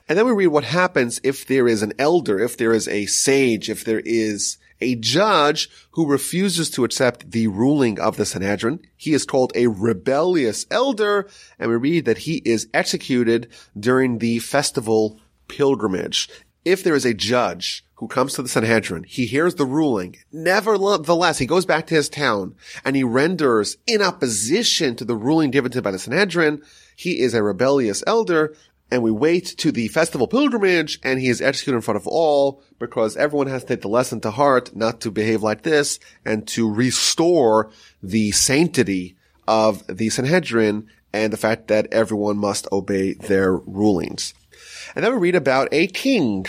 And 0.08 0.18
then 0.18 0.26
we 0.26 0.32
read 0.32 0.48
what 0.48 0.64
happens 0.64 1.20
if 1.22 1.46
there 1.46 1.68
is 1.68 1.82
an 1.82 1.92
elder, 1.98 2.38
if 2.38 2.56
there 2.56 2.72
is 2.72 2.88
a 2.88 3.06
sage, 3.06 3.70
if 3.70 3.84
there 3.84 4.02
is 4.04 4.58
a 4.82 4.96
judge 4.96 5.70
who 5.92 6.06
refuses 6.06 6.68
to 6.70 6.84
accept 6.84 7.30
the 7.30 7.46
ruling 7.46 7.98
of 8.00 8.16
the 8.16 8.26
Sanhedrin. 8.26 8.80
He 8.96 9.14
is 9.14 9.24
called 9.24 9.52
a 9.54 9.68
rebellious 9.68 10.66
elder, 10.70 11.28
and 11.58 11.70
we 11.70 11.76
read 11.76 12.04
that 12.04 12.18
he 12.18 12.42
is 12.44 12.68
executed 12.74 13.48
during 13.78 14.18
the 14.18 14.40
festival 14.40 15.20
pilgrimage. 15.48 16.28
If 16.64 16.84
there 16.84 16.94
is 16.94 17.04
a 17.04 17.14
judge 17.14 17.84
who 17.94 18.08
comes 18.08 18.34
to 18.34 18.42
the 18.42 18.48
Sanhedrin, 18.48 19.04
he 19.04 19.26
hears 19.26 19.54
the 19.54 19.66
ruling, 19.66 20.16
nevertheless, 20.32 21.38
he 21.38 21.46
goes 21.46 21.66
back 21.66 21.86
to 21.86 21.94
his 21.94 22.08
town 22.08 22.54
and 22.84 22.94
he 22.94 23.04
renders 23.04 23.76
in 23.86 24.02
opposition 24.02 24.96
to 24.96 25.04
the 25.04 25.16
ruling 25.16 25.50
given 25.50 25.72
to 25.72 25.78
him 25.78 25.84
by 25.84 25.90
the 25.90 25.98
Sanhedrin, 25.98 26.62
he 26.96 27.20
is 27.20 27.34
a 27.34 27.42
rebellious 27.42 28.02
elder 28.06 28.54
and 28.92 29.02
we 29.02 29.10
wait 29.10 29.46
to 29.56 29.72
the 29.72 29.88
festival 29.88 30.28
pilgrimage 30.28 31.00
and 31.02 31.18
he 31.18 31.30
is 31.30 31.40
executed 31.40 31.76
in 31.76 31.80
front 31.80 31.96
of 31.96 32.06
all 32.06 32.62
because 32.78 33.16
everyone 33.16 33.46
has 33.46 33.62
to 33.62 33.68
take 33.68 33.80
the 33.80 33.88
lesson 33.88 34.20
to 34.20 34.30
heart 34.30 34.76
not 34.76 35.00
to 35.00 35.10
behave 35.10 35.42
like 35.42 35.62
this 35.62 35.98
and 36.26 36.46
to 36.46 36.70
restore 36.70 37.70
the 38.02 38.30
sanctity 38.32 39.16
of 39.48 39.82
the 39.86 40.10
Sanhedrin 40.10 40.86
and 41.10 41.32
the 41.32 41.38
fact 41.38 41.68
that 41.68 41.90
everyone 41.90 42.36
must 42.36 42.68
obey 42.70 43.14
their 43.14 43.56
rulings. 43.56 44.34
And 44.94 45.02
then 45.02 45.12
we 45.12 45.18
read 45.18 45.36
about 45.36 45.68
a 45.72 45.86
king. 45.86 46.44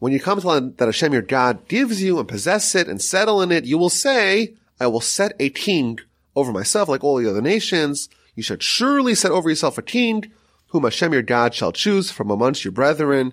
When 0.00 0.12
you 0.12 0.18
come 0.18 0.40
to 0.40 0.48
land 0.48 0.76
that 0.78 0.86
Hashem 0.86 1.12
your 1.12 1.22
God 1.22 1.68
gives 1.68 2.02
you 2.02 2.18
and 2.18 2.26
possess 2.26 2.74
it 2.74 2.88
and 2.88 3.00
settle 3.00 3.42
in 3.42 3.52
it, 3.52 3.64
you 3.64 3.78
will 3.78 3.90
say, 3.90 4.54
I 4.80 4.88
will 4.88 5.00
set 5.00 5.36
a 5.38 5.50
king 5.50 6.00
over 6.34 6.50
myself 6.50 6.88
like 6.88 7.04
all 7.04 7.18
the 7.18 7.30
other 7.30 7.40
nations. 7.40 8.08
You 8.34 8.42
should 8.42 8.60
surely 8.60 9.14
set 9.14 9.30
over 9.30 9.48
yourself 9.48 9.78
a 9.78 9.82
king 9.82 10.32
whom 10.70 10.84
Hashem 10.84 11.12
your 11.12 11.22
God 11.22 11.54
shall 11.54 11.72
choose 11.72 12.10
from 12.10 12.30
amongst 12.30 12.64
your 12.64 12.72
brethren, 12.72 13.32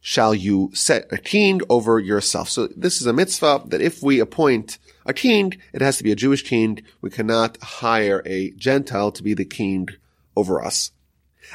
shall 0.00 0.34
you 0.34 0.70
set 0.72 1.06
a 1.12 1.18
king 1.18 1.60
over 1.68 1.98
yourself. 1.98 2.48
So 2.48 2.68
this 2.68 3.00
is 3.00 3.06
a 3.06 3.12
mitzvah 3.12 3.64
that 3.66 3.82
if 3.82 4.02
we 4.02 4.18
appoint 4.18 4.78
a 5.04 5.12
king, 5.12 5.54
it 5.72 5.82
has 5.82 5.98
to 5.98 6.04
be 6.04 6.12
a 6.12 6.16
Jewish 6.16 6.42
king. 6.42 6.82
We 7.02 7.10
cannot 7.10 7.58
hire 7.62 8.22
a 8.24 8.50
Gentile 8.52 9.12
to 9.12 9.22
be 9.22 9.34
the 9.34 9.44
king 9.44 9.88
over 10.36 10.64
us. 10.64 10.92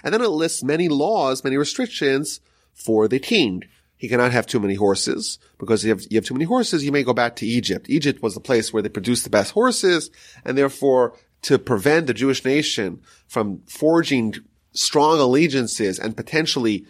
And 0.03 0.13
then 0.13 0.21
it 0.21 0.27
lists 0.27 0.63
many 0.63 0.89
laws, 0.89 1.43
many 1.43 1.57
restrictions 1.57 2.39
for 2.73 3.07
the 3.07 3.19
king. 3.19 3.63
He 3.97 4.07
cannot 4.07 4.31
have 4.31 4.45
too 4.45 4.59
many 4.59 4.75
horses 4.75 5.39
because 5.57 5.83
if 5.83 6.03
you 6.03 6.07
you 6.11 6.17
have 6.17 6.25
too 6.25 6.33
many 6.35 6.45
horses, 6.45 6.83
you 6.83 6.91
may 6.91 7.03
go 7.03 7.13
back 7.13 7.37
to 7.37 7.47
Egypt. 7.47 7.89
Egypt 7.89 8.21
was 8.21 8.35
the 8.35 8.39
place 8.39 8.71
where 8.71 8.83
they 8.83 8.89
produced 8.89 9.23
the 9.23 9.29
best 9.29 9.53
horses 9.53 10.11
and 10.43 10.57
therefore 10.57 11.15
to 11.43 11.57
prevent 11.57 12.05
the 12.05 12.13
Jewish 12.13 12.43
nation 12.43 13.01
from 13.27 13.61
forging 13.65 14.35
strong 14.75 15.19
allegiances 15.19 15.99
and 15.99 16.15
potentially 16.15 16.85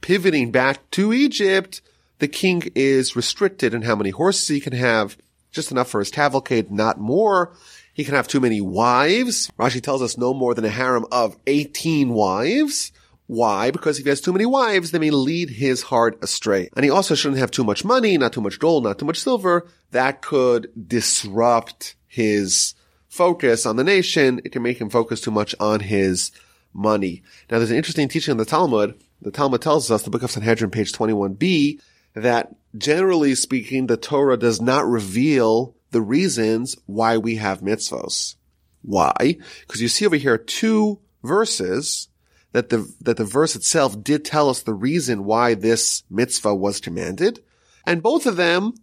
pivoting 0.00 0.50
back 0.50 0.90
to 0.92 1.12
Egypt, 1.12 1.80
the 2.18 2.28
king 2.28 2.62
is 2.74 3.16
restricted 3.16 3.74
in 3.74 3.82
how 3.82 3.96
many 3.96 4.10
horses 4.10 4.48
he 4.48 4.60
can 4.60 4.72
have, 4.72 5.16
just 5.50 5.70
enough 5.70 5.88
for 5.88 6.00
his 6.00 6.10
cavalcade, 6.10 6.70
not 6.70 7.00
more. 7.00 7.52
He 7.92 8.04
can 8.04 8.14
have 8.14 8.28
too 8.28 8.40
many 8.40 8.60
wives. 8.60 9.50
Rashi 9.58 9.82
tells 9.82 10.02
us 10.02 10.16
no 10.16 10.32
more 10.32 10.54
than 10.54 10.64
a 10.64 10.70
harem 10.70 11.06
of 11.10 11.36
18 11.46 12.10
wives. 12.10 12.92
Why? 13.26 13.70
Because 13.70 13.98
if 13.98 14.04
he 14.04 14.10
has 14.10 14.20
too 14.20 14.32
many 14.32 14.46
wives, 14.46 14.90
they 14.90 14.98
may 14.98 15.10
lead 15.10 15.50
his 15.50 15.82
heart 15.82 16.18
astray. 16.22 16.68
And 16.74 16.84
he 16.84 16.90
also 16.90 17.14
shouldn't 17.14 17.40
have 17.40 17.50
too 17.50 17.64
much 17.64 17.84
money, 17.84 18.18
not 18.18 18.32
too 18.32 18.40
much 18.40 18.58
gold, 18.58 18.84
not 18.84 18.98
too 18.98 19.04
much 19.04 19.20
silver. 19.20 19.68
That 19.92 20.20
could 20.20 20.70
disrupt 20.88 21.94
his 22.06 22.74
focus 23.08 23.66
on 23.66 23.76
the 23.76 23.84
nation. 23.84 24.40
It 24.44 24.52
can 24.52 24.62
make 24.62 24.80
him 24.80 24.90
focus 24.90 25.20
too 25.20 25.30
much 25.30 25.54
on 25.60 25.80
his 25.80 26.32
money. 26.72 27.22
Now 27.50 27.58
there's 27.58 27.70
an 27.70 27.76
interesting 27.76 28.08
teaching 28.08 28.32
in 28.32 28.38
the 28.38 28.44
Talmud. 28.44 29.00
The 29.22 29.30
Talmud 29.30 29.60
tells 29.60 29.90
us, 29.90 30.02
the 30.02 30.10
book 30.10 30.22
of 30.22 30.30
Sanhedrin, 30.30 30.70
page 30.70 30.92
21b, 30.92 31.80
that 32.14 32.54
generally 32.76 33.34
speaking, 33.34 33.86
the 33.86 33.96
Torah 33.96 34.36
does 34.36 34.60
not 34.60 34.86
reveal 34.86 35.74
the 35.90 36.00
reasons 36.00 36.76
why 36.86 37.18
we 37.18 37.36
have 37.36 37.60
mitzvos. 37.60 38.36
Why? 38.82 39.36
Because 39.60 39.82
you 39.82 39.88
see 39.88 40.06
over 40.06 40.16
here 40.16 40.38
two 40.38 41.00
verses 41.22 42.08
that 42.52 42.70
the, 42.70 42.92
that 43.00 43.16
the 43.16 43.24
verse 43.24 43.54
itself 43.54 44.02
did 44.02 44.24
tell 44.24 44.48
us 44.48 44.62
the 44.62 44.74
reason 44.74 45.24
why 45.24 45.54
this 45.54 46.02
mitzvah 46.10 46.54
was 46.54 46.80
commanded. 46.80 47.42
And 47.86 48.02
both 48.02 48.26
of 48.26 48.36
them, 48.36 48.74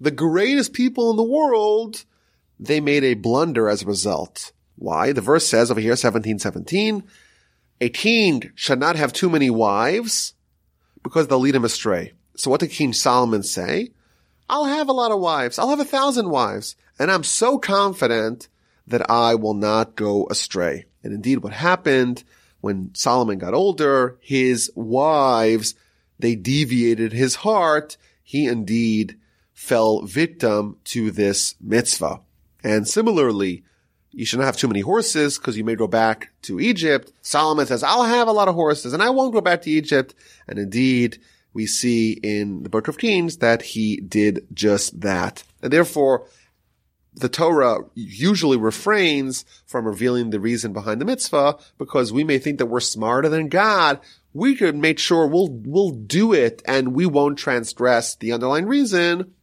the 0.00 0.10
greatest 0.10 0.72
people 0.72 1.10
in 1.10 1.16
the 1.16 1.22
world, 1.24 2.04
they 2.60 2.80
made 2.80 3.04
a 3.04 3.14
blunder 3.14 3.68
as 3.68 3.82
a 3.82 3.86
result. 3.86 4.52
Why? 4.76 5.12
The 5.12 5.20
verse 5.20 5.46
says 5.46 5.70
over 5.70 5.80
here, 5.80 5.90
1717, 5.90 7.02
a 7.80 7.88
king 7.88 8.50
should 8.54 8.80
not 8.80 8.96
have 8.96 9.12
too 9.12 9.30
many 9.30 9.50
wives 9.50 10.34
because 11.02 11.28
they'll 11.28 11.38
lead 11.38 11.54
him 11.54 11.64
astray. 11.64 12.12
So 12.36 12.50
what 12.50 12.60
did 12.60 12.70
King 12.70 12.92
Solomon 12.92 13.42
say? 13.42 13.90
I'll 14.48 14.64
have 14.64 14.88
a 14.88 14.92
lot 14.92 15.12
of 15.12 15.20
wives. 15.20 15.58
I'll 15.58 15.70
have 15.70 15.80
a 15.80 15.84
thousand 15.84 16.30
wives. 16.30 16.76
And 16.98 17.10
I'm 17.10 17.24
so 17.24 17.58
confident 17.58 18.48
that 18.86 19.10
I 19.10 19.34
will 19.34 19.54
not 19.54 19.96
go 19.96 20.26
astray. 20.30 20.86
And 21.02 21.12
indeed 21.12 21.38
what 21.38 21.52
happened 21.52 22.24
when 22.60 22.94
Solomon 22.94 23.38
got 23.38 23.54
older, 23.54 24.18
his 24.20 24.70
wives, 24.74 25.74
they 26.18 26.34
deviated 26.34 27.12
his 27.12 27.36
heart. 27.36 27.96
He 28.22 28.46
indeed 28.46 29.18
fell 29.52 30.02
victim 30.02 30.76
to 30.84 31.10
this 31.10 31.54
mitzvah. 31.60 32.20
And 32.62 32.88
similarly, 32.88 33.64
you 34.16 34.24
should 34.24 34.38
not 34.38 34.46
have 34.46 34.56
too 34.56 34.66
many 34.66 34.80
horses 34.80 35.36
because 35.36 35.58
you 35.58 35.64
may 35.64 35.74
go 35.74 35.86
back 35.86 36.30
to 36.40 36.58
Egypt. 36.58 37.12
Solomon 37.20 37.66
says, 37.66 37.82
I'll 37.82 38.04
have 38.04 38.28
a 38.28 38.32
lot 38.32 38.48
of 38.48 38.54
horses 38.54 38.94
and 38.94 39.02
I 39.02 39.10
won't 39.10 39.34
go 39.34 39.42
back 39.42 39.60
to 39.62 39.70
Egypt. 39.70 40.14
And 40.48 40.58
indeed, 40.58 41.18
we 41.52 41.66
see 41.66 42.12
in 42.12 42.62
the 42.62 42.70
book 42.70 42.88
of 42.88 42.96
Kings 42.96 43.36
that 43.38 43.60
he 43.60 43.98
did 43.98 44.46
just 44.54 45.02
that. 45.02 45.44
And 45.60 45.70
therefore, 45.70 46.28
the 47.12 47.28
Torah 47.28 47.80
usually 47.94 48.56
refrains 48.56 49.44
from 49.66 49.84
revealing 49.84 50.30
the 50.30 50.40
reason 50.40 50.72
behind 50.72 50.98
the 50.98 51.04
mitzvah 51.04 51.58
because 51.76 52.10
we 52.10 52.24
may 52.24 52.38
think 52.38 52.56
that 52.58 52.66
we're 52.66 52.80
smarter 52.80 53.28
than 53.28 53.48
God. 53.48 54.00
We 54.32 54.56
could 54.56 54.76
make 54.76 54.98
sure 54.98 55.26
we'll, 55.26 55.48
we'll 55.50 55.90
do 55.90 56.32
it 56.32 56.62
and 56.64 56.94
we 56.94 57.04
won't 57.04 57.38
transgress 57.38 58.14
the 58.14 58.32
underlying 58.32 58.64
reason. 58.64 59.34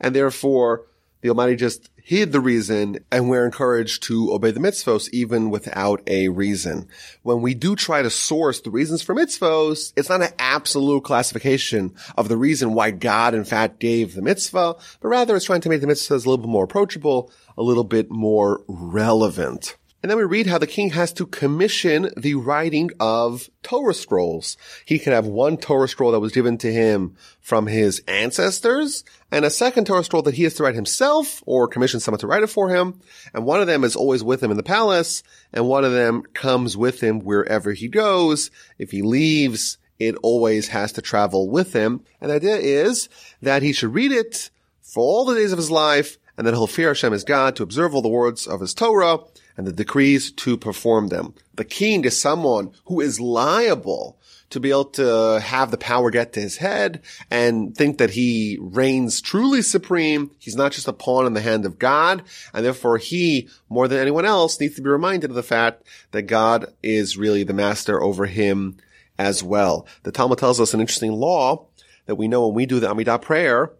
And 0.00 0.16
therefore, 0.16 0.86
the 1.24 1.30
Almighty 1.30 1.56
just 1.56 1.88
hid 1.96 2.32
the 2.32 2.40
reason 2.40 2.98
and 3.10 3.30
we're 3.30 3.46
encouraged 3.46 4.02
to 4.02 4.30
obey 4.34 4.50
the 4.50 4.60
mitzvos 4.60 5.08
even 5.10 5.48
without 5.48 6.02
a 6.06 6.28
reason. 6.28 6.86
When 7.22 7.40
we 7.40 7.54
do 7.54 7.74
try 7.74 8.02
to 8.02 8.10
source 8.10 8.60
the 8.60 8.70
reasons 8.70 9.00
for 9.00 9.14
mitzvos, 9.14 9.94
it's 9.96 10.10
not 10.10 10.20
an 10.20 10.34
absolute 10.38 11.02
classification 11.02 11.94
of 12.18 12.28
the 12.28 12.36
reason 12.36 12.74
why 12.74 12.90
God 12.90 13.32
in 13.32 13.44
fact 13.44 13.78
gave 13.78 14.12
the 14.12 14.20
mitzvah, 14.20 14.76
but 15.00 15.08
rather 15.08 15.34
it's 15.34 15.46
trying 15.46 15.62
to 15.62 15.70
make 15.70 15.80
the 15.80 15.86
mitzvahs 15.86 16.26
a 16.26 16.28
little 16.28 16.36
bit 16.36 16.50
more 16.50 16.64
approachable, 16.64 17.32
a 17.56 17.62
little 17.62 17.84
bit 17.84 18.10
more 18.10 18.62
relevant. 18.68 19.78
And 20.04 20.10
then 20.10 20.18
we 20.18 20.24
read 20.24 20.48
how 20.48 20.58
the 20.58 20.66
king 20.66 20.90
has 20.90 21.14
to 21.14 21.24
commission 21.24 22.10
the 22.14 22.34
writing 22.34 22.90
of 23.00 23.48
Torah 23.62 23.94
scrolls. 23.94 24.58
He 24.84 24.98
can 24.98 25.14
have 25.14 25.26
one 25.26 25.56
Torah 25.56 25.88
scroll 25.88 26.12
that 26.12 26.20
was 26.20 26.32
given 26.32 26.58
to 26.58 26.70
him 26.70 27.16
from 27.40 27.66
his 27.66 28.02
ancestors 28.06 29.02
and 29.34 29.44
a 29.44 29.50
second 29.50 29.84
Torah 29.84 30.04
scroll 30.04 30.22
that 30.22 30.34
he 30.34 30.44
has 30.44 30.54
to 30.54 30.62
write 30.62 30.76
himself 30.76 31.42
or 31.44 31.66
commission 31.66 31.98
someone 31.98 32.20
to 32.20 32.28
write 32.28 32.44
it 32.44 32.50
for 32.50 32.68
him. 32.68 33.00
And 33.32 33.44
one 33.44 33.60
of 33.60 33.66
them 33.66 33.82
is 33.82 33.96
always 33.96 34.22
with 34.22 34.40
him 34.40 34.52
in 34.52 34.56
the 34.56 34.62
palace 34.62 35.24
and 35.52 35.66
one 35.66 35.84
of 35.84 35.90
them 35.90 36.22
comes 36.34 36.76
with 36.76 37.00
him 37.00 37.18
wherever 37.18 37.72
he 37.72 37.88
goes. 37.88 38.52
If 38.78 38.92
he 38.92 39.02
leaves, 39.02 39.76
it 39.98 40.14
always 40.22 40.68
has 40.68 40.92
to 40.92 41.02
travel 41.02 41.50
with 41.50 41.72
him. 41.72 42.04
And 42.20 42.30
the 42.30 42.36
idea 42.36 42.58
is 42.58 43.08
that 43.42 43.64
he 43.64 43.72
should 43.72 43.92
read 43.92 44.12
it 44.12 44.50
for 44.80 45.02
all 45.02 45.24
the 45.24 45.34
days 45.34 45.50
of 45.50 45.58
his 45.58 45.70
life 45.70 46.16
and 46.38 46.46
then 46.46 46.54
he'll 46.54 46.68
fear 46.68 46.88
Hashem 46.88 47.12
as 47.12 47.24
God 47.24 47.56
to 47.56 47.64
observe 47.64 47.92
all 47.92 48.02
the 48.02 48.08
words 48.08 48.46
of 48.46 48.60
his 48.60 48.72
Torah 48.72 49.18
and 49.56 49.66
the 49.66 49.72
decrees 49.72 50.30
to 50.30 50.56
perform 50.56 51.08
them. 51.08 51.34
The 51.54 51.64
king 51.64 52.04
is 52.04 52.20
someone 52.20 52.70
who 52.84 53.00
is 53.00 53.18
liable 53.18 54.16
to 54.50 54.60
be 54.60 54.70
able 54.70 54.84
to 54.84 55.40
have 55.40 55.70
the 55.70 55.76
power 55.76 56.10
get 56.10 56.32
to 56.32 56.40
his 56.40 56.58
head 56.58 57.02
and 57.30 57.76
think 57.76 57.98
that 57.98 58.10
he 58.10 58.58
reigns 58.60 59.20
truly 59.20 59.62
supreme. 59.62 60.30
He's 60.38 60.56
not 60.56 60.72
just 60.72 60.88
a 60.88 60.92
pawn 60.92 61.26
in 61.26 61.34
the 61.34 61.40
hand 61.40 61.64
of 61.64 61.78
God. 61.78 62.22
And 62.52 62.64
therefore 62.64 62.98
he, 62.98 63.48
more 63.68 63.88
than 63.88 63.98
anyone 63.98 64.24
else, 64.24 64.60
needs 64.60 64.76
to 64.76 64.82
be 64.82 64.90
reminded 64.90 65.30
of 65.30 65.36
the 65.36 65.42
fact 65.42 65.82
that 66.12 66.22
God 66.22 66.72
is 66.82 67.16
really 67.16 67.42
the 67.42 67.52
master 67.52 68.02
over 68.02 68.26
him 68.26 68.76
as 69.18 69.42
well. 69.42 69.86
The 70.02 70.12
Talmud 70.12 70.38
tells 70.38 70.60
us 70.60 70.74
an 70.74 70.80
interesting 70.80 71.12
law 71.12 71.66
that 72.06 72.16
we 72.16 72.28
know 72.28 72.46
when 72.46 72.54
we 72.54 72.66
do 72.66 72.80
the 72.80 72.88
Amidah 72.88 73.22
prayer, 73.22 73.72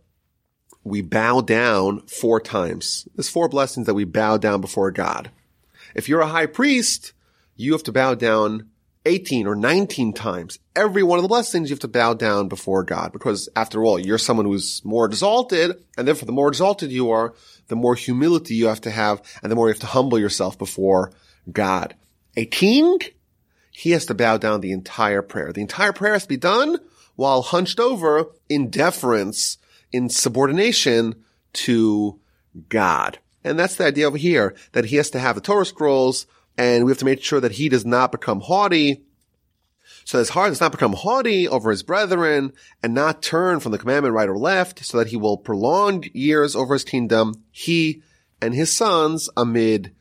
we 0.83 1.03
bow 1.03 1.41
down 1.41 2.01
four 2.07 2.41
times. 2.41 3.09
There's 3.15 3.29
four 3.29 3.49
blessings 3.49 3.87
that 3.87 3.95
we 3.95 4.05
bow 4.05 4.37
down 4.37 4.61
before 4.61 4.91
God. 4.91 5.31
If 5.95 6.09
you're 6.09 6.21
a 6.21 6.27
high 6.27 6.47
priest, 6.47 7.13
you 7.57 7.73
have 7.73 7.83
to 7.85 7.93
bow 7.93 8.15
down 8.15 8.69
18 9.07 9.47
or 9.47 9.55
19 9.55 10.13
times. 10.13 10.59
Every 10.75 11.03
one 11.03 11.19
of 11.19 11.23
the 11.23 11.29
blessings 11.29 11.69
you 11.69 11.75
have 11.75 11.81
to 11.81 11.89
bow 11.89 12.15
down 12.15 12.49
before 12.49 12.83
God 12.83 13.13
because 13.13 13.49
after 13.55 13.85
all, 13.85 13.99
you're 13.99 14.19
someone 14.19 14.47
who's 14.47 14.83
more 14.85 15.05
exalted 15.05 15.83
and 15.97 16.07
therefore 16.09 16.27
the 16.27 16.33
more 16.33 16.49
exalted 16.49 16.91
you 16.91 17.11
are, 17.11 17.35
the 17.69 17.77
more 17.77 17.95
humility 17.95 18.55
you 18.55 18.69
have 18.69 18.81
to 18.83 18.91
have 18.91 19.23
and 19.43 19.51
the 19.51 19.57
more 19.57 19.69
you 19.69 19.73
have 19.73 19.81
to 19.81 19.87
humble 19.87 20.19
yourself 20.19 20.59
before 20.59 21.13
God. 21.51 21.95
A 22.37 22.47
king, 22.47 22.99
he 23.71 23.91
has 23.91 24.07
to 24.07 24.15
bow 24.15 24.39
down 24.39 24.61
the 24.61 24.73
entire 24.73 25.23
prayer. 25.23 25.53
The 25.53 25.61
entire 25.61 25.93
prayer 25.93 26.15
has 26.15 26.23
to 26.23 26.29
be 26.29 26.37
done 26.37 26.79
while 27.17 27.43
hunched 27.43 27.79
over 27.79 28.27
in 28.49 28.71
deference, 28.71 29.59
in 29.93 30.09
subordination 30.09 31.25
to 31.53 32.19
God. 32.69 33.19
And 33.45 33.59
that's 33.59 33.77
the 33.77 33.85
idea 33.85 34.07
over 34.07 34.17
here, 34.17 34.55
that 34.73 34.87
he 34.87 34.97
has 34.97 35.11
to 35.11 35.19
have 35.19 35.35
the 35.35 35.41
Torah 35.41 35.67
scrolls 35.67 36.27
and 36.57 36.85
we 36.85 36.91
have 36.91 36.99
to 36.99 37.05
make 37.05 37.23
sure 37.23 37.41
that 37.41 37.53
he 37.53 37.69
does 37.69 37.85
not 37.85 38.13
become 38.13 38.41
haughty. 38.41 39.03
So 40.05 40.19
his 40.19 40.31
heart 40.31 40.51
does 40.51 40.61
not 40.61 40.73
become 40.73 40.93
haughty 40.93 41.49
over 41.49 41.71
his 41.71 41.83
brethren 41.83 42.53
and 42.83 42.95
not 42.95 43.23
turn 43.23 43.61
from 43.61 43.73
the 43.73 43.79
commandment 43.79 44.15
right 44.15 44.29
or 44.29 44.37
left 44.37 44.85
so 44.85 44.99
that 44.99 45.09
he 45.09 45.17
will 45.17 45.39
prolong 45.39 46.05
years 46.13 46.55
over 46.55 46.75
his 46.75 46.85
kingdom, 46.85 47.43
he 47.51 48.03
and 48.41 48.55
his 48.55 48.71
sons 48.71 49.31
amid 49.37 49.95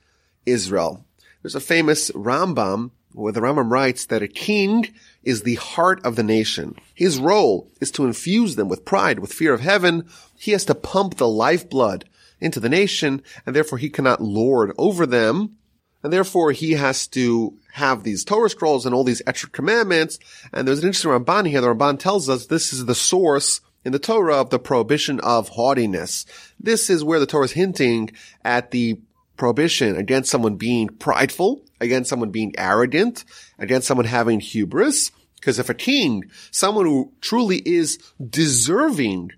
Israel. 0.45 1.05
There's 1.41 1.55
a 1.55 1.61
famous 1.61 2.11
Rambam 2.11 2.91
where 3.13 3.31
the 3.31 3.41
Rambam 3.41 3.71
writes 3.71 4.05
that 4.07 4.23
a 4.23 4.27
king 4.27 4.87
is 5.23 5.43
the 5.43 5.55
heart 5.55 6.03
of 6.03 6.15
the 6.15 6.23
nation. 6.23 6.75
His 6.93 7.19
role 7.19 7.71
is 7.79 7.91
to 7.91 8.05
infuse 8.05 8.55
them 8.55 8.67
with 8.67 8.85
pride, 8.85 9.19
with 9.19 9.31
fear 9.31 9.53
of 9.53 9.61
heaven. 9.61 10.07
He 10.37 10.51
has 10.51 10.65
to 10.65 10.75
pump 10.75 11.15
the 11.15 11.27
lifeblood 11.27 12.05
into 12.41 12.59
the 12.59 12.69
nation 12.69 13.21
and 13.45 13.55
therefore 13.55 13.77
he 13.77 13.89
cannot 13.89 14.21
lord 14.21 14.73
over 14.77 15.05
them 15.05 15.55
and 16.03 16.11
therefore 16.11 16.51
he 16.51 16.71
has 16.73 17.07
to 17.07 17.57
have 17.71 18.03
these 18.03 18.23
Torah 18.23 18.49
scrolls 18.49 18.85
and 18.85 18.93
all 18.93 19.03
these 19.03 19.21
extra 19.25 19.49
commandments. 19.49 20.19
And 20.51 20.67
there's 20.67 20.79
an 20.79 20.87
interesting 20.87 21.11
Ramban 21.11 21.47
here. 21.47 21.61
The 21.61 21.67
Ramban 21.67 21.99
tells 21.99 22.29
us 22.29 22.45
this 22.45 22.73
is 22.73 22.85
the 22.85 22.95
source 22.95 23.61
in 23.85 23.91
the 23.91 23.99
Torah 23.99 24.35
of 24.35 24.49
the 24.49 24.59
prohibition 24.59 25.19
of 25.21 25.49
haughtiness. 25.49 26.25
This 26.59 26.89
is 26.89 27.03
where 27.03 27.19
the 27.19 27.25
Torah 27.25 27.45
is 27.45 27.53
hinting 27.53 28.11
at 28.43 28.71
the 28.71 28.99
prohibition 29.37 29.95
against 29.95 30.29
someone 30.29 30.55
being 30.55 30.89
prideful, 30.89 31.63
against 31.79 32.09
someone 32.09 32.31
being 32.31 32.53
arrogant, 32.57 33.25
against 33.57 33.87
someone 33.87 34.05
having 34.05 34.39
hubris. 34.39 35.11
Because 35.35 35.59
if 35.59 35.69
a 35.69 35.73
king, 35.73 36.29
someone 36.51 36.85
who 36.85 37.11
truly 37.19 37.57
is 37.65 37.97
deserving 38.29 39.31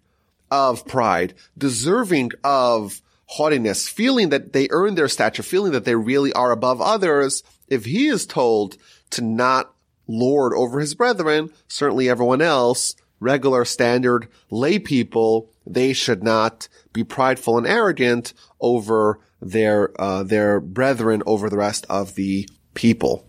of 0.51 0.85
pride, 0.85 1.33
deserving 1.57 2.31
of 2.43 3.01
haughtiness, 3.25 3.87
feeling 3.87 4.29
that 4.29 4.53
they 4.53 4.67
earn 4.71 4.95
their 4.95 5.07
stature, 5.07 5.43
feeling 5.43 5.71
that 5.71 5.85
they 5.85 5.95
really 5.95 6.31
are 6.33 6.51
above 6.51 6.81
others, 6.81 7.43
if 7.67 7.85
he 7.85 8.07
is 8.07 8.25
told 8.25 8.77
to 9.11 9.21
not 9.21 9.73
lord 10.07 10.53
over 10.53 10.79
his 10.79 10.93
brethren, 10.93 11.49
certainly 11.67 12.09
everyone 12.09 12.41
else, 12.41 12.95
regular 13.19 13.65
standard 13.65 14.27
lay 14.49 14.77
people, 14.77 15.49
they 15.65 15.93
should 15.93 16.23
not 16.23 16.67
be 16.93 17.03
prideful 17.03 17.57
and 17.57 17.65
arrogant 17.65 18.33
over 18.59 19.19
their, 19.41 19.99
uh, 19.99 20.23
their 20.23 20.59
brethren 20.59 21.23
over 21.25 21.49
the 21.49 21.57
rest 21.57 21.85
of 21.89 22.15
the 22.15 22.47
people. 22.73 23.27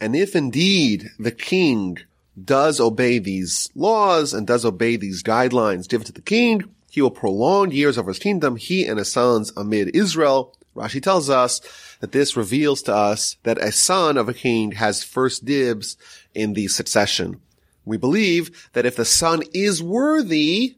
And 0.00 0.14
if 0.14 0.36
indeed 0.36 1.10
the 1.18 1.30
king 1.30 1.98
does 2.42 2.80
obey 2.80 3.18
these 3.18 3.68
laws 3.74 4.34
and 4.34 4.46
does 4.46 4.64
obey 4.64 4.96
these 4.96 5.22
guidelines 5.22 5.88
given 5.88 6.06
to 6.06 6.12
the 6.12 6.22
king, 6.22 6.64
he 6.92 7.00
will 7.00 7.10
prolong 7.10 7.70
years 7.70 7.96
of 7.96 8.06
his 8.06 8.18
kingdom, 8.18 8.56
he 8.56 8.84
and 8.86 8.98
his 8.98 9.10
sons 9.10 9.50
amid 9.56 9.96
Israel. 9.96 10.54
Rashi 10.76 11.02
tells 11.02 11.30
us 11.30 11.62
that 12.00 12.12
this 12.12 12.36
reveals 12.36 12.82
to 12.82 12.94
us 12.94 13.38
that 13.44 13.56
a 13.56 13.72
son 13.72 14.18
of 14.18 14.28
a 14.28 14.34
king 14.34 14.72
has 14.72 15.02
first 15.02 15.46
dibs 15.46 15.96
in 16.34 16.52
the 16.52 16.68
succession. 16.68 17.40
We 17.86 17.96
believe 17.96 18.68
that 18.74 18.84
if 18.84 18.96
the 18.96 19.06
son 19.06 19.42
is 19.54 19.82
worthy, 19.82 20.76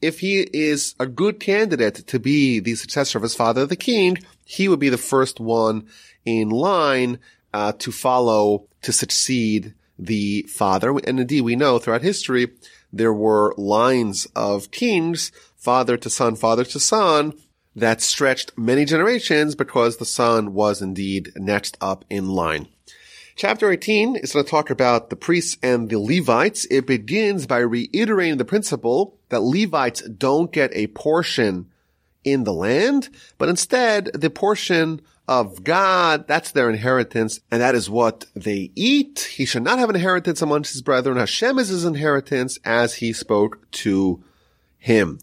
if 0.00 0.20
he 0.20 0.48
is 0.52 0.94
a 1.00 1.06
good 1.06 1.40
candidate 1.40 1.96
to 2.06 2.20
be 2.20 2.60
the 2.60 2.76
successor 2.76 3.18
of 3.18 3.22
his 3.24 3.34
father, 3.34 3.66
the 3.66 3.74
king, 3.74 4.18
he 4.44 4.68
would 4.68 4.78
be 4.78 4.88
the 4.88 4.96
first 4.96 5.40
one 5.40 5.88
in 6.24 6.48
line 6.48 7.18
uh, 7.52 7.72
to 7.80 7.90
follow 7.90 8.68
to 8.82 8.92
succeed 8.92 9.74
the 9.98 10.42
father. 10.42 10.96
And 10.96 11.18
indeed, 11.18 11.40
we 11.40 11.56
know 11.56 11.80
throughout 11.80 12.02
history 12.02 12.52
there 12.92 13.12
were 13.12 13.54
lines 13.56 14.26
of 14.36 14.70
kings 14.70 15.32
father 15.66 15.96
to 15.96 16.08
son, 16.08 16.36
father 16.36 16.64
to 16.64 16.78
son, 16.78 17.32
that 17.74 18.00
stretched 18.00 18.56
many 18.56 18.84
generations 18.84 19.56
because 19.56 19.96
the 19.96 20.04
son 20.04 20.54
was 20.54 20.80
indeed 20.80 21.32
next 21.34 21.76
up 21.80 22.04
in 22.08 22.28
line. 22.28 22.68
Chapter 23.34 23.72
18 23.72 24.14
is 24.14 24.32
going 24.32 24.44
to 24.44 24.50
talk 24.50 24.70
about 24.70 25.10
the 25.10 25.16
priests 25.16 25.58
and 25.64 25.90
the 25.90 25.98
Levites. 25.98 26.66
It 26.70 26.86
begins 26.86 27.48
by 27.48 27.58
reiterating 27.58 28.36
the 28.38 28.44
principle 28.44 29.18
that 29.30 29.42
Levites 29.42 30.02
don't 30.02 30.52
get 30.52 30.70
a 30.72 30.86
portion 30.86 31.66
in 32.22 32.44
the 32.44 32.52
land, 32.52 33.08
but 33.36 33.48
instead 33.48 34.12
the 34.14 34.30
portion 34.30 35.02
of 35.26 35.64
God, 35.64 36.28
that's 36.28 36.52
their 36.52 36.70
inheritance, 36.70 37.40
and 37.50 37.60
that 37.60 37.74
is 37.74 37.90
what 37.90 38.26
they 38.36 38.70
eat. 38.76 39.32
He 39.34 39.44
should 39.44 39.64
not 39.64 39.80
have 39.80 39.90
an 39.90 39.96
inheritance 39.96 40.40
amongst 40.40 40.74
his 40.74 40.82
brethren. 40.82 41.16
Hashem 41.16 41.58
is 41.58 41.70
his 41.70 41.84
inheritance 41.84 42.56
as 42.64 42.94
he 42.94 43.12
spoke 43.12 43.68
to 43.82 44.22
him. 44.78 45.18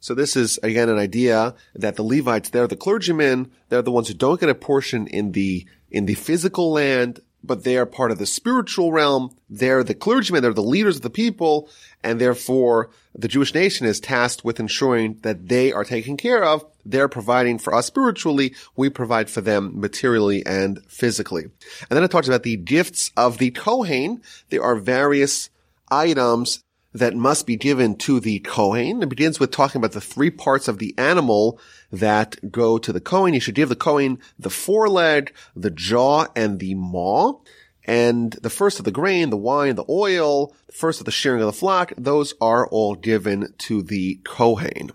So 0.00 0.14
this 0.14 0.36
is 0.36 0.58
again 0.62 0.88
an 0.88 0.98
idea 0.98 1.54
that 1.74 1.96
the 1.96 2.02
Levites, 2.02 2.50
they're 2.50 2.66
the 2.66 2.76
clergymen, 2.76 3.50
they're 3.68 3.82
the 3.82 3.90
ones 3.90 4.08
who 4.08 4.14
don't 4.14 4.40
get 4.40 4.48
a 4.48 4.54
portion 4.54 5.06
in 5.06 5.32
the, 5.32 5.66
in 5.90 6.06
the 6.06 6.14
physical 6.14 6.72
land, 6.72 7.20
but 7.42 7.64
they 7.64 7.76
are 7.76 7.86
part 7.86 8.10
of 8.10 8.18
the 8.18 8.26
spiritual 8.26 8.92
realm. 8.92 9.34
They're 9.48 9.84
the 9.84 9.94
clergymen, 9.94 10.42
they're 10.42 10.52
the 10.52 10.62
leaders 10.62 10.96
of 10.96 11.02
the 11.02 11.10
people, 11.10 11.68
and 12.02 12.20
therefore 12.20 12.90
the 13.14 13.28
Jewish 13.28 13.54
nation 13.54 13.86
is 13.86 14.00
tasked 14.00 14.44
with 14.44 14.60
ensuring 14.60 15.18
that 15.22 15.48
they 15.48 15.72
are 15.72 15.84
taken 15.84 16.16
care 16.16 16.44
of. 16.44 16.64
They're 16.84 17.08
providing 17.08 17.58
for 17.58 17.74
us 17.74 17.86
spiritually. 17.86 18.54
We 18.76 18.90
provide 18.90 19.30
for 19.30 19.40
them 19.40 19.80
materially 19.80 20.44
and 20.46 20.82
physically. 20.86 21.44
And 21.44 21.96
then 21.96 22.04
it 22.04 22.10
talks 22.10 22.28
about 22.28 22.44
the 22.44 22.56
gifts 22.56 23.10
of 23.16 23.38
the 23.38 23.50
Kohen. 23.50 24.22
There 24.50 24.62
are 24.62 24.76
various 24.76 25.50
items 25.90 26.62
that 26.94 27.14
must 27.14 27.46
be 27.46 27.56
given 27.56 27.96
to 27.96 28.18
the 28.20 28.38
Kohen. 28.40 29.02
It 29.02 29.08
begins 29.08 29.38
with 29.38 29.50
talking 29.50 29.78
about 29.78 29.92
the 29.92 30.00
three 30.00 30.30
parts 30.30 30.68
of 30.68 30.78
the 30.78 30.94
animal 30.96 31.60
that 31.92 32.50
go 32.50 32.78
to 32.78 32.92
the 32.92 33.00
Kohen. 33.00 33.34
You 33.34 33.40
should 33.40 33.54
give 33.54 33.68
the 33.68 33.76
Kohen 33.76 34.18
the 34.38 34.50
foreleg, 34.50 35.34
the 35.54 35.70
jaw, 35.70 36.26
and 36.34 36.58
the 36.58 36.74
maw. 36.74 37.40
And 37.84 38.32
the 38.32 38.50
first 38.50 38.78
of 38.78 38.84
the 38.84 38.90
grain, 38.90 39.30
the 39.30 39.36
wine, 39.36 39.74
the 39.74 39.84
oil, 39.88 40.54
the 40.66 40.72
first 40.72 41.00
of 41.00 41.06
the 41.06 41.12
shearing 41.12 41.40
of 41.40 41.46
the 41.46 41.52
flock, 41.52 41.92
those 41.96 42.34
are 42.40 42.66
all 42.68 42.94
given 42.94 43.54
to 43.58 43.82
the 43.82 44.20
Kohen. 44.24 44.90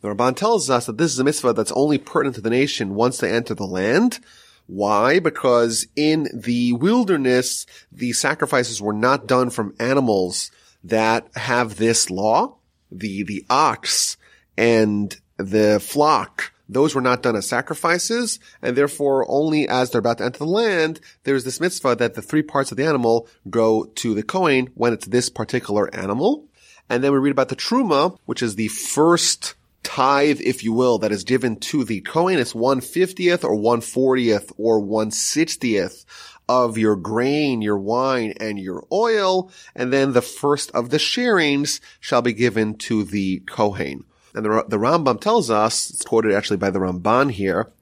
The 0.00 0.08
Ramban 0.08 0.36
tells 0.36 0.70
us 0.70 0.86
that 0.86 0.98
this 0.98 1.12
is 1.12 1.18
a 1.18 1.24
mitzvah 1.24 1.52
that's 1.52 1.72
only 1.72 1.98
pertinent 1.98 2.36
to 2.36 2.40
the 2.40 2.50
nation 2.50 2.94
once 2.94 3.18
they 3.18 3.30
enter 3.30 3.54
the 3.54 3.66
land. 3.66 4.20
Why? 4.66 5.18
Because 5.18 5.86
in 5.94 6.28
the 6.32 6.72
wilderness, 6.72 7.66
the 7.92 8.12
sacrifices 8.12 8.80
were 8.80 8.94
not 8.94 9.26
done 9.26 9.50
from 9.50 9.74
animals 9.78 10.50
that 10.84 11.28
have 11.34 11.76
this 11.76 12.10
law, 12.10 12.56
the, 12.92 13.22
the 13.24 13.44
ox 13.50 14.16
and 14.56 15.18
the 15.36 15.80
flock, 15.80 16.52
those 16.68 16.94
were 16.94 17.00
not 17.00 17.22
done 17.22 17.36
as 17.36 17.46
sacrifices, 17.46 18.38
and 18.62 18.76
therefore 18.76 19.26
only 19.28 19.68
as 19.68 19.90
they're 19.90 19.98
about 19.98 20.18
to 20.18 20.24
enter 20.24 20.38
the 20.38 20.46
land, 20.46 21.00
there's 21.24 21.44
this 21.44 21.60
mitzvah 21.60 21.96
that 21.96 22.14
the 22.14 22.22
three 22.22 22.42
parts 22.42 22.70
of 22.70 22.76
the 22.76 22.86
animal 22.86 23.28
go 23.50 23.84
to 23.96 24.14
the 24.14 24.22
Kohen 24.22 24.70
when 24.74 24.92
it's 24.92 25.06
this 25.06 25.28
particular 25.28 25.94
animal. 25.94 26.46
And 26.88 27.02
then 27.02 27.12
we 27.12 27.18
read 27.18 27.32
about 27.32 27.48
the 27.48 27.56
Truma, 27.56 28.18
which 28.26 28.42
is 28.42 28.56
the 28.56 28.68
first 28.68 29.54
tithe, 29.82 30.40
if 30.40 30.64
you 30.64 30.72
will, 30.72 30.98
that 30.98 31.12
is 31.12 31.24
given 31.24 31.56
to 31.56 31.84
the 31.84 32.00
Kohen. 32.00 32.38
It's 32.38 32.54
150th 32.54 33.44
or 33.44 33.56
140th 33.56 34.52
or 34.56 34.80
160th 34.80 36.04
of 36.48 36.76
your 36.76 36.96
grain, 36.96 37.62
your 37.62 37.78
wine, 37.78 38.34
and 38.38 38.58
your 38.58 38.84
oil, 38.92 39.50
and 39.74 39.92
then 39.92 40.12
the 40.12 40.22
first 40.22 40.70
of 40.72 40.90
the 40.90 40.98
shearings 40.98 41.80
shall 42.00 42.22
be 42.22 42.32
given 42.32 42.74
to 42.74 43.04
the 43.04 43.40
Kohen. 43.46 44.04
And 44.34 44.44
the, 44.44 44.64
the 44.68 44.78
Rambam 44.78 45.20
tells 45.20 45.50
us, 45.50 45.90
it's 45.90 46.04
quoted 46.04 46.34
actually 46.34 46.56
by 46.56 46.70
the 46.70 46.80
Ramban 46.80 47.30
here, 47.30 47.72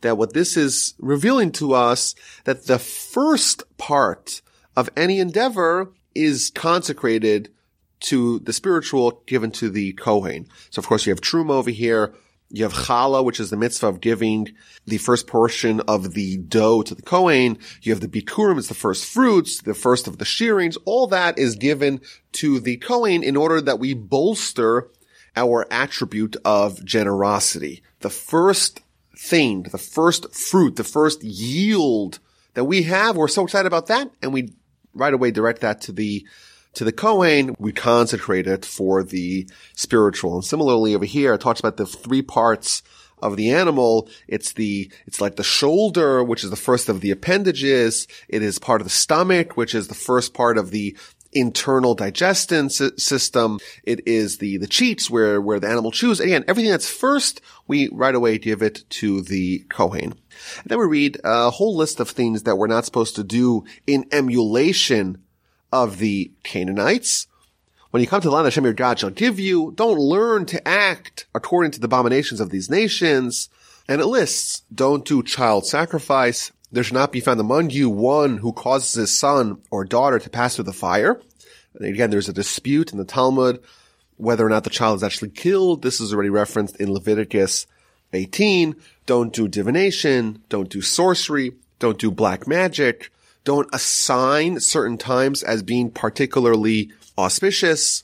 that 0.00 0.16
what 0.16 0.34
this 0.34 0.56
is 0.56 0.94
revealing 0.98 1.52
to 1.52 1.74
us 1.74 2.14
that 2.44 2.66
the 2.66 2.78
first 2.78 3.64
part 3.78 4.42
of 4.76 4.90
any 4.96 5.20
endeavor 5.20 5.92
is 6.14 6.50
consecrated 6.54 7.50
to 7.98 8.38
the 8.40 8.52
spiritual 8.52 9.22
given 9.26 9.50
to 9.50 9.70
the 9.70 9.92
Kohen. 9.94 10.46
So 10.70 10.80
of 10.80 10.86
course 10.86 11.06
you 11.06 11.10
have 11.10 11.20
Truma 11.20 11.52
over 11.52 11.70
here. 11.70 12.14
You 12.48 12.62
have 12.62 12.72
challah, 12.72 13.24
which 13.24 13.40
is 13.40 13.50
the 13.50 13.56
mitzvah 13.56 13.88
of 13.88 14.00
giving 14.00 14.48
the 14.86 14.98
first 14.98 15.26
portion 15.26 15.80
of 15.80 16.14
the 16.14 16.36
dough 16.36 16.82
to 16.82 16.94
the 16.94 17.02
Kohen. 17.02 17.58
You 17.82 17.92
have 17.92 18.00
the 18.00 18.08
bikurim, 18.08 18.58
it's 18.58 18.68
the 18.68 18.74
first 18.74 19.04
fruits, 19.04 19.62
the 19.62 19.74
first 19.74 20.06
of 20.06 20.18
the 20.18 20.24
shearings. 20.24 20.76
All 20.84 21.08
that 21.08 21.38
is 21.38 21.56
given 21.56 22.00
to 22.32 22.60
the 22.60 22.76
Kohen 22.76 23.24
in 23.24 23.36
order 23.36 23.60
that 23.60 23.80
we 23.80 23.94
bolster 23.94 24.88
our 25.34 25.66
attribute 25.70 26.36
of 26.44 26.84
generosity. 26.84 27.82
The 28.00 28.10
first 28.10 28.80
thing, 29.18 29.64
the 29.64 29.78
first 29.78 30.32
fruit, 30.34 30.76
the 30.76 30.84
first 30.84 31.24
yield 31.24 32.20
that 32.54 32.64
we 32.64 32.84
have, 32.84 33.16
we're 33.16 33.28
so 33.28 33.44
excited 33.44 33.66
about 33.66 33.88
that, 33.88 34.10
and 34.22 34.32
we 34.32 34.52
right 34.94 35.12
away 35.12 35.30
direct 35.30 35.60
that 35.60 35.80
to 35.82 35.92
the 35.92 36.26
to 36.76 36.84
the 36.84 36.92
Kohen, 36.92 37.56
we 37.58 37.72
consecrate 37.72 38.46
it 38.46 38.64
for 38.64 39.02
the 39.02 39.48
spiritual. 39.74 40.34
And 40.34 40.44
similarly 40.44 40.94
over 40.94 41.06
here, 41.06 41.32
it 41.32 41.40
talks 41.40 41.58
about 41.58 41.78
the 41.78 41.86
three 41.86 42.20
parts 42.20 42.82
of 43.22 43.36
the 43.36 43.50
animal. 43.50 44.10
It's 44.28 44.52
the, 44.52 44.92
it's 45.06 45.18
like 45.18 45.36
the 45.36 45.42
shoulder, 45.42 46.22
which 46.22 46.44
is 46.44 46.50
the 46.50 46.56
first 46.56 46.90
of 46.90 47.00
the 47.00 47.10
appendages. 47.10 48.06
It 48.28 48.42
is 48.42 48.58
part 48.58 48.82
of 48.82 48.86
the 48.86 48.90
stomach, 48.90 49.56
which 49.56 49.74
is 49.74 49.88
the 49.88 49.94
first 49.94 50.34
part 50.34 50.58
of 50.58 50.70
the 50.70 50.94
internal 51.32 51.94
digestion 51.94 52.68
system. 52.68 53.58
It 53.82 54.06
is 54.06 54.36
the, 54.36 54.58
the 54.58 54.66
cheeks 54.66 55.08
where, 55.08 55.40
where 55.40 55.58
the 55.58 55.68
animal 55.68 55.92
chews. 55.92 56.20
Again, 56.20 56.44
everything 56.46 56.70
that's 56.70 56.90
first, 56.90 57.40
we 57.66 57.88
right 57.90 58.14
away 58.14 58.36
give 58.36 58.60
it 58.60 58.84
to 58.90 59.22
the 59.22 59.60
Kohen. 59.70 60.12
And 60.12 60.66
then 60.66 60.78
we 60.78 60.84
read 60.84 61.20
a 61.24 61.48
whole 61.48 61.74
list 61.74 62.00
of 62.00 62.10
things 62.10 62.42
that 62.42 62.56
we're 62.56 62.66
not 62.66 62.84
supposed 62.84 63.16
to 63.16 63.24
do 63.24 63.64
in 63.86 64.04
emulation 64.12 65.22
of 65.72 65.98
the 65.98 66.30
Canaanites. 66.42 67.26
When 67.90 68.02
you 68.02 68.06
come 68.06 68.20
to 68.20 68.28
the 68.28 68.34
land 68.34 68.46
Hashem 68.46 68.64
your 68.64 68.72
God 68.72 68.98
shall 68.98 69.10
give 69.10 69.40
you, 69.40 69.72
don't 69.74 69.98
learn 69.98 70.44
to 70.46 70.68
act 70.68 71.26
according 71.34 71.70
to 71.72 71.80
the 71.80 71.86
abominations 71.86 72.40
of 72.40 72.50
these 72.50 72.68
nations. 72.68 73.48
And 73.88 74.00
it 74.00 74.06
lists, 74.06 74.62
don't 74.74 75.04
do 75.04 75.22
child 75.22 75.66
sacrifice. 75.66 76.52
There 76.72 76.82
shall 76.82 76.98
not 76.98 77.12
be 77.12 77.20
found 77.20 77.40
among 77.40 77.70
you 77.70 77.88
one 77.88 78.38
who 78.38 78.52
causes 78.52 78.94
his 78.94 79.16
son 79.16 79.62
or 79.70 79.84
daughter 79.84 80.18
to 80.18 80.28
pass 80.28 80.56
through 80.56 80.64
the 80.64 80.72
fire. 80.72 81.20
And 81.74 81.86
again, 81.86 82.10
there's 82.10 82.28
a 82.28 82.32
dispute 82.34 82.92
in 82.92 82.98
the 82.98 83.04
Talmud 83.04 83.62
whether 84.16 84.44
or 84.44 84.48
not 84.48 84.64
the 84.64 84.70
child 84.70 84.96
is 84.96 85.02
actually 85.02 85.30
killed. 85.30 85.82
This 85.82 86.00
is 86.00 86.12
already 86.12 86.30
referenced 86.30 86.76
in 86.76 86.92
Leviticus 86.92 87.66
18. 88.12 88.74
Don't 89.04 89.32
do 89.32 89.46
divination. 89.46 90.42
Don't 90.48 90.70
do 90.70 90.80
sorcery. 90.80 91.52
Don't 91.78 91.98
do 91.98 92.10
black 92.10 92.46
magic 92.46 93.10
don't 93.46 93.72
assign 93.72 94.58
certain 94.58 94.98
times 94.98 95.44
as 95.44 95.62
being 95.62 95.88
particularly 95.88 96.90
auspicious. 97.16 98.02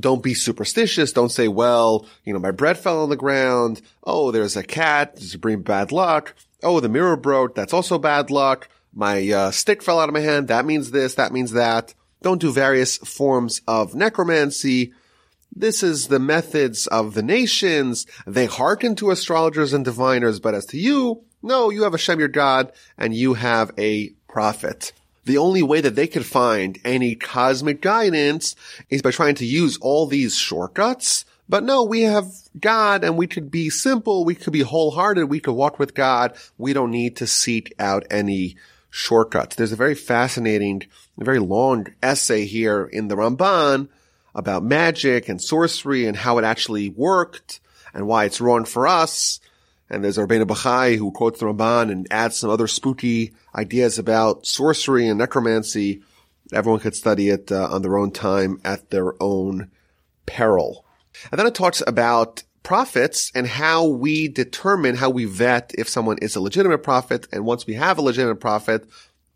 Don't 0.00 0.22
be 0.22 0.32
superstitious. 0.32 1.12
Don't 1.12 1.28
say, 1.28 1.46
well, 1.46 2.06
you 2.24 2.32
know, 2.32 2.38
my 2.38 2.52
bread 2.52 2.78
fell 2.78 3.02
on 3.02 3.10
the 3.10 3.16
ground. 3.16 3.82
Oh, 4.02 4.30
there's 4.30 4.56
a 4.56 4.62
cat. 4.62 5.12
It 5.16 5.40
bring 5.42 5.60
bad 5.60 5.92
luck? 5.92 6.34
Oh, 6.62 6.80
the 6.80 6.88
mirror 6.88 7.18
broke. 7.18 7.54
That's 7.54 7.74
also 7.74 7.98
bad 7.98 8.30
luck. 8.30 8.70
My 8.94 9.28
uh, 9.30 9.50
stick 9.50 9.82
fell 9.82 10.00
out 10.00 10.08
of 10.08 10.14
my 10.14 10.20
hand. 10.20 10.48
That 10.48 10.64
means 10.64 10.90
this. 10.90 11.14
That 11.16 11.32
means 11.32 11.52
that. 11.52 11.92
Don't 12.22 12.40
do 12.40 12.50
various 12.50 12.96
forms 12.96 13.60
of 13.68 13.94
necromancy. 13.94 14.94
This 15.54 15.82
is 15.82 16.08
the 16.08 16.18
methods 16.18 16.86
of 16.86 17.12
the 17.12 17.22
nations. 17.22 18.06
They 18.26 18.46
hearken 18.46 18.96
to 18.96 19.10
astrologers 19.10 19.74
and 19.74 19.84
diviners, 19.84 20.40
but 20.40 20.54
as 20.54 20.64
to 20.66 20.78
you, 20.78 21.24
no, 21.42 21.68
you 21.68 21.82
have 21.82 21.92
Hashem 21.92 22.18
your 22.18 22.28
God 22.28 22.72
and 22.96 23.14
you 23.14 23.34
have 23.34 23.70
a 23.78 24.14
prophet. 24.28 24.92
The 25.24 25.38
only 25.38 25.62
way 25.62 25.80
that 25.80 25.94
they 25.94 26.06
could 26.06 26.24
find 26.24 26.78
any 26.84 27.14
cosmic 27.14 27.82
guidance 27.82 28.54
is 28.88 29.02
by 29.02 29.10
trying 29.10 29.34
to 29.36 29.44
use 29.44 29.76
all 29.78 30.06
these 30.06 30.36
shortcuts. 30.36 31.24
But 31.48 31.64
no, 31.64 31.82
we 31.82 32.02
have 32.02 32.26
God 32.58 33.04
and 33.04 33.16
we 33.16 33.26
could 33.26 33.50
be 33.50 33.70
simple. 33.70 34.24
We 34.24 34.34
could 34.34 34.52
be 34.52 34.60
wholehearted. 34.60 35.28
We 35.28 35.40
could 35.40 35.52
walk 35.52 35.78
with 35.78 35.94
God. 35.94 36.34
We 36.56 36.72
don't 36.72 36.90
need 36.90 37.16
to 37.16 37.26
seek 37.26 37.74
out 37.78 38.06
any 38.10 38.56
shortcuts. 38.90 39.56
There's 39.56 39.72
a 39.72 39.76
very 39.76 39.94
fascinating, 39.94 40.84
very 41.16 41.38
long 41.38 41.88
essay 42.02 42.44
here 42.44 42.84
in 42.84 43.08
the 43.08 43.16
Ramban 43.16 43.88
about 44.34 44.62
magic 44.62 45.28
and 45.28 45.42
sorcery 45.42 46.06
and 46.06 46.16
how 46.16 46.38
it 46.38 46.44
actually 46.44 46.90
worked 46.90 47.60
and 47.92 48.06
why 48.06 48.24
it's 48.24 48.40
wrong 48.40 48.64
for 48.64 48.86
us. 48.86 49.40
And 49.90 50.04
there's 50.04 50.18
Rabbeinu 50.18 50.44
Bachai 50.44 50.96
who 50.96 51.10
quotes 51.10 51.40
the 51.40 51.46
Ramban 51.46 51.90
and 51.90 52.06
adds 52.10 52.36
some 52.36 52.50
other 52.50 52.66
spooky 52.66 53.32
ideas 53.54 53.98
about 53.98 54.46
sorcery 54.46 55.08
and 55.08 55.18
necromancy. 55.18 56.02
Everyone 56.52 56.80
could 56.80 56.94
study 56.94 57.30
it 57.30 57.50
uh, 57.50 57.68
on 57.70 57.82
their 57.82 57.96
own 57.96 58.10
time 58.10 58.60
at 58.64 58.90
their 58.90 59.20
own 59.22 59.70
peril. 60.26 60.84
And 61.30 61.38
then 61.38 61.46
it 61.46 61.54
talks 61.54 61.82
about 61.86 62.42
prophets 62.62 63.32
and 63.34 63.46
how 63.46 63.86
we 63.86 64.28
determine, 64.28 64.94
how 64.94 65.08
we 65.08 65.24
vet 65.24 65.72
if 65.78 65.88
someone 65.88 66.18
is 66.18 66.36
a 66.36 66.40
legitimate 66.40 66.82
prophet. 66.82 67.26
And 67.32 67.46
once 67.46 67.66
we 67.66 67.74
have 67.74 67.96
a 67.98 68.02
legitimate 68.02 68.40
prophet, 68.40 68.86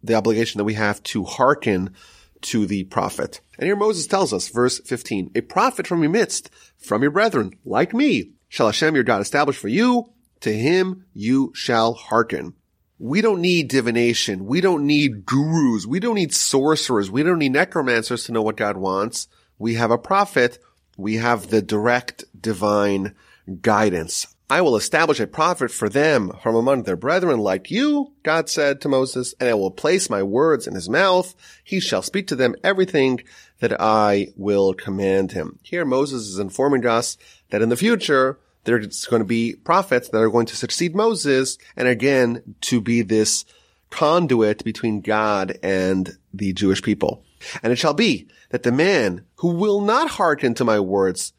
the 0.02 0.14
obligation 0.14 0.58
that 0.58 0.64
we 0.64 0.74
have 0.74 1.02
to 1.04 1.24
hearken 1.24 1.94
to 2.42 2.66
the 2.66 2.84
prophet. 2.84 3.40
And 3.56 3.66
here 3.66 3.76
Moses 3.76 4.06
tells 4.06 4.32
us, 4.32 4.48
verse 4.48 4.80
15, 4.80 5.30
a 5.34 5.40
prophet 5.40 5.86
from 5.86 6.02
your 6.02 6.10
midst, 6.10 6.50
from 6.76 7.02
your 7.02 7.10
brethren, 7.10 7.52
like 7.64 7.94
me, 7.94 8.32
shall 8.48 8.66
Hashem 8.66 8.94
your 8.94 9.04
God 9.04 9.22
establish 9.22 9.56
for 9.56 9.68
you, 9.68 10.12
to 10.42 10.52
him 10.52 11.06
you 11.14 11.52
shall 11.54 11.94
hearken. 11.94 12.54
We 12.98 13.20
don't 13.20 13.40
need 13.40 13.68
divination. 13.68 14.46
We 14.46 14.60
don't 14.60 14.86
need 14.86 15.26
gurus. 15.26 15.86
We 15.86 15.98
don't 15.98 16.14
need 16.14 16.32
sorcerers. 16.32 17.10
We 17.10 17.24
don't 17.24 17.40
need 17.40 17.52
necromancers 17.52 18.24
to 18.24 18.32
know 18.32 18.42
what 18.42 18.56
God 18.56 18.76
wants. 18.76 19.26
We 19.58 19.74
have 19.74 19.90
a 19.90 19.98
prophet. 19.98 20.58
We 20.96 21.16
have 21.16 21.48
the 21.48 21.62
direct 21.62 22.24
divine 22.40 23.14
guidance. 23.60 24.32
I 24.52 24.60
will 24.60 24.76
establish 24.76 25.18
a 25.18 25.26
prophet 25.26 25.70
for 25.70 25.88
them 25.88 26.30
from 26.42 26.54
among 26.54 26.82
their 26.82 26.94
brethren 26.94 27.38
like 27.38 27.70
you, 27.70 28.12
God 28.22 28.50
said 28.50 28.82
to 28.82 28.88
Moses, 28.88 29.34
and 29.40 29.48
I 29.48 29.54
will 29.54 29.70
place 29.70 30.10
my 30.10 30.22
words 30.22 30.66
in 30.66 30.74
his 30.74 30.90
mouth. 30.90 31.34
He 31.64 31.80
shall 31.80 32.02
speak 32.02 32.26
to 32.26 32.36
them 32.36 32.54
everything 32.62 33.22
that 33.60 33.80
I 33.80 34.28
will 34.36 34.74
command 34.74 35.32
him. 35.32 35.58
Here 35.62 35.86
Moses 35.86 36.28
is 36.28 36.38
informing 36.38 36.86
us 36.86 37.16
that 37.48 37.62
in 37.62 37.70
the 37.70 37.76
future, 37.78 38.38
there's 38.64 39.04
going 39.06 39.20
to 39.20 39.26
be 39.26 39.54
prophets 39.54 40.08
that 40.08 40.18
are 40.18 40.30
going 40.30 40.46
to 40.46 40.56
succeed 40.56 40.94
Moses 40.94 41.58
and 41.76 41.88
again 41.88 42.56
to 42.62 42.80
be 42.80 43.02
this 43.02 43.44
conduit 43.90 44.64
between 44.64 45.00
God 45.00 45.58
and 45.62 46.16
the 46.32 46.52
Jewish 46.52 46.82
people. 46.82 47.24
And 47.62 47.72
it 47.72 47.76
shall 47.76 47.94
be 47.94 48.28
that 48.50 48.62
the 48.62 48.72
man 48.72 49.24
who 49.36 49.48
will 49.48 49.80
not 49.80 50.10
hearken 50.10 50.54
to 50.54 50.64
my 50.64 50.80
words, 50.80 51.32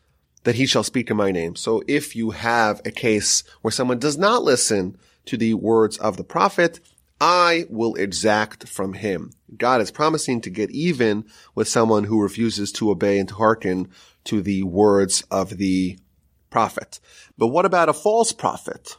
that 0.43 0.55
he 0.55 0.65
shall 0.65 0.83
speak 0.83 1.09
in 1.09 1.17
my 1.17 1.31
name. 1.31 1.55
So 1.55 1.83
if 1.88 2.15
you 2.15 2.31
have 2.31 2.81
a 2.86 2.91
case 2.91 3.43
where 3.62 3.71
someone 3.71 3.99
does 3.99 4.17
not 4.17 4.43
listen 4.43 4.97
to 5.25 5.38
the 5.38 5.53
words 5.53 5.97
of 5.97 6.17
the 6.17 6.23
prophet, 6.23 6.79
I 7.21 7.65
will 7.69 7.95
exact 7.95 8.67
from 8.67 8.93
him. 8.93 9.31
God 9.57 9.79
is 9.79 9.91
promising 9.91 10.41
to 10.41 10.49
get 10.49 10.71
even 10.71 11.25
with 11.55 11.69
someone 11.69 12.03
who 12.03 12.21
refuses 12.21 12.71
to 12.73 12.91
obey 12.91 13.17
and 13.17 13.29
to 13.29 13.36
hearken 13.36 13.89
to 14.25 14.41
the 14.41 14.63
words 14.63 15.23
of 15.31 15.57
the 15.57 15.97
prophet. 16.54 17.00
But 17.36 17.48
what 17.48 17.66
about 17.66 17.89
a 17.89 17.94
false 17.94 18.32
prophet? 18.32 18.96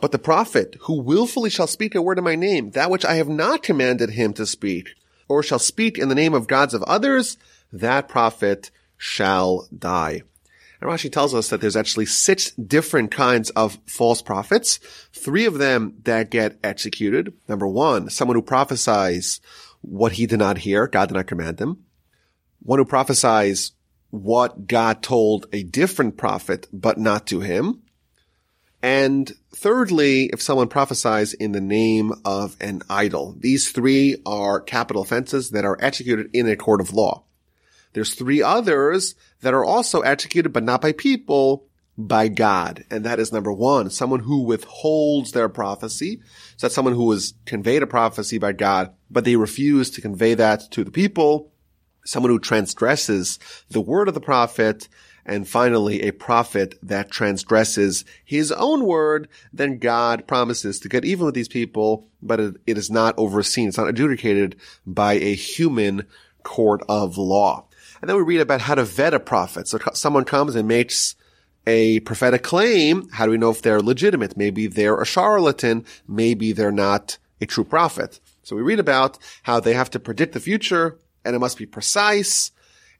But 0.00 0.10
the 0.10 0.18
prophet 0.18 0.76
who 0.80 1.02
willfully 1.02 1.50
shall 1.50 1.66
speak 1.66 1.94
a 1.94 2.00
word 2.02 2.16
in 2.16 2.24
my 2.24 2.34
name, 2.34 2.70
that 2.70 2.90
which 2.90 3.04
I 3.04 3.16
have 3.16 3.28
not 3.28 3.62
commanded 3.62 4.10
him 4.10 4.32
to 4.32 4.46
speak, 4.46 4.94
or 5.28 5.42
shall 5.42 5.58
speak 5.58 5.98
in 5.98 6.08
the 6.08 6.14
name 6.14 6.32
of 6.32 6.46
gods 6.48 6.72
of 6.72 6.82
others, 6.84 7.36
that 7.70 8.08
prophet 8.08 8.70
shall 8.96 9.68
die. 9.76 10.22
And 10.80 10.90
Rashi 10.90 11.12
tells 11.12 11.34
us 11.34 11.50
that 11.50 11.60
there's 11.60 11.76
actually 11.76 12.06
six 12.06 12.52
different 12.52 13.10
kinds 13.10 13.50
of 13.50 13.78
false 13.86 14.22
prophets. 14.22 14.78
Three 15.12 15.44
of 15.44 15.58
them 15.58 15.94
that 16.04 16.30
get 16.30 16.58
executed. 16.64 17.34
Number 17.48 17.68
one, 17.68 18.08
someone 18.08 18.36
who 18.36 18.42
prophesies 18.42 19.40
what 19.82 20.12
he 20.12 20.26
did 20.26 20.38
not 20.38 20.58
hear, 20.58 20.86
God 20.86 21.08
did 21.08 21.14
not 21.14 21.26
command 21.26 21.60
him. 21.60 21.84
One 22.60 22.78
who 22.78 22.86
prophesies 22.86 23.72
what 24.22 24.66
God 24.68 25.02
told 25.02 25.46
a 25.52 25.64
different 25.64 26.16
prophet, 26.16 26.68
but 26.72 26.98
not 26.98 27.26
to 27.26 27.40
him. 27.40 27.82
And 28.80 29.32
thirdly, 29.54 30.30
if 30.32 30.42
someone 30.42 30.68
prophesies 30.68 31.32
in 31.32 31.52
the 31.52 31.60
name 31.60 32.12
of 32.24 32.56
an 32.60 32.82
idol. 32.88 33.34
These 33.38 33.70
three 33.70 34.18
are 34.24 34.60
capital 34.60 35.02
offenses 35.02 35.50
that 35.50 35.64
are 35.64 35.78
executed 35.80 36.28
in 36.32 36.46
a 36.46 36.54
court 36.54 36.80
of 36.80 36.92
law. 36.92 37.24
There's 37.94 38.14
three 38.14 38.42
others 38.42 39.14
that 39.40 39.54
are 39.54 39.64
also 39.64 40.02
executed, 40.02 40.52
but 40.52 40.64
not 40.64 40.80
by 40.80 40.92
people, 40.92 41.66
by 41.96 42.28
God. 42.28 42.84
And 42.90 43.04
that 43.04 43.18
is 43.18 43.32
number 43.32 43.52
one, 43.52 43.88
someone 43.90 44.20
who 44.20 44.42
withholds 44.42 45.32
their 45.32 45.48
prophecy. 45.48 46.20
So 46.56 46.66
that's 46.66 46.74
someone 46.74 46.94
who 46.94 47.06
was 47.06 47.34
conveyed 47.46 47.82
a 47.82 47.86
prophecy 47.86 48.38
by 48.38 48.52
God, 48.52 48.92
but 49.10 49.24
they 49.24 49.36
refuse 49.36 49.90
to 49.90 50.00
convey 50.00 50.34
that 50.34 50.70
to 50.72 50.84
the 50.84 50.90
people. 50.90 51.53
Someone 52.04 52.30
who 52.30 52.38
transgresses 52.38 53.38
the 53.70 53.80
word 53.80 54.08
of 54.08 54.14
the 54.14 54.20
prophet, 54.20 54.88
and 55.26 55.48
finally 55.48 56.02
a 56.02 56.12
prophet 56.12 56.78
that 56.82 57.10
transgresses 57.10 58.04
his 58.24 58.52
own 58.52 58.84
word, 58.84 59.28
then 59.52 59.78
God 59.78 60.26
promises 60.26 60.78
to 60.80 60.88
get 60.88 61.04
even 61.04 61.24
with 61.24 61.34
these 61.34 61.48
people, 61.48 62.06
but 62.22 62.40
it, 62.40 62.56
it 62.66 62.78
is 62.78 62.90
not 62.90 63.14
overseen. 63.16 63.68
It's 63.68 63.78
not 63.78 63.88
adjudicated 63.88 64.56
by 64.86 65.14
a 65.14 65.34
human 65.34 66.06
court 66.42 66.82
of 66.88 67.16
law. 67.16 67.64
And 68.00 68.08
then 68.08 68.16
we 68.16 68.22
read 68.22 68.40
about 68.40 68.60
how 68.60 68.74
to 68.74 68.84
vet 68.84 69.14
a 69.14 69.20
prophet. 69.20 69.66
So 69.66 69.78
someone 69.94 70.24
comes 70.24 70.54
and 70.54 70.68
makes 70.68 71.16
a 71.66 72.00
prophetic 72.00 72.42
claim. 72.42 73.08
How 73.08 73.24
do 73.24 73.30
we 73.30 73.38
know 73.38 73.50
if 73.50 73.62
they're 73.62 73.80
legitimate? 73.80 74.36
Maybe 74.36 74.66
they're 74.66 75.00
a 75.00 75.06
charlatan. 75.06 75.86
Maybe 76.06 76.52
they're 76.52 76.70
not 76.70 77.16
a 77.40 77.46
true 77.46 77.64
prophet. 77.64 78.20
So 78.42 78.56
we 78.56 78.62
read 78.62 78.78
about 78.78 79.16
how 79.44 79.58
they 79.58 79.72
have 79.72 79.88
to 79.90 79.98
predict 79.98 80.34
the 80.34 80.40
future 80.40 80.98
and 81.24 81.34
it 81.34 81.40
must 81.40 81.58
be 81.58 81.66
precise. 81.66 82.50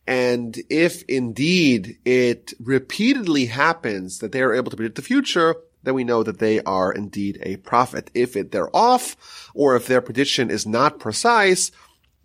And 0.06 0.56
if 0.68 1.02
indeed 1.04 1.98
it 2.04 2.52
repeatedly 2.60 3.46
happens 3.46 4.18
that 4.18 4.32
they 4.32 4.42
are 4.42 4.54
able 4.54 4.70
to 4.70 4.76
predict 4.76 4.96
the 4.96 5.02
future, 5.02 5.56
then 5.82 5.94
we 5.94 6.04
know 6.04 6.22
that 6.22 6.38
they 6.38 6.60
are 6.62 6.92
indeed 6.92 7.38
a 7.42 7.56
prophet. 7.56 8.10
If 8.14 8.36
it, 8.36 8.52
they're 8.52 8.74
off, 8.74 9.50
or 9.54 9.76
if 9.76 9.86
their 9.86 10.00
prediction 10.00 10.50
is 10.50 10.66
not 10.66 10.98
precise, 10.98 11.70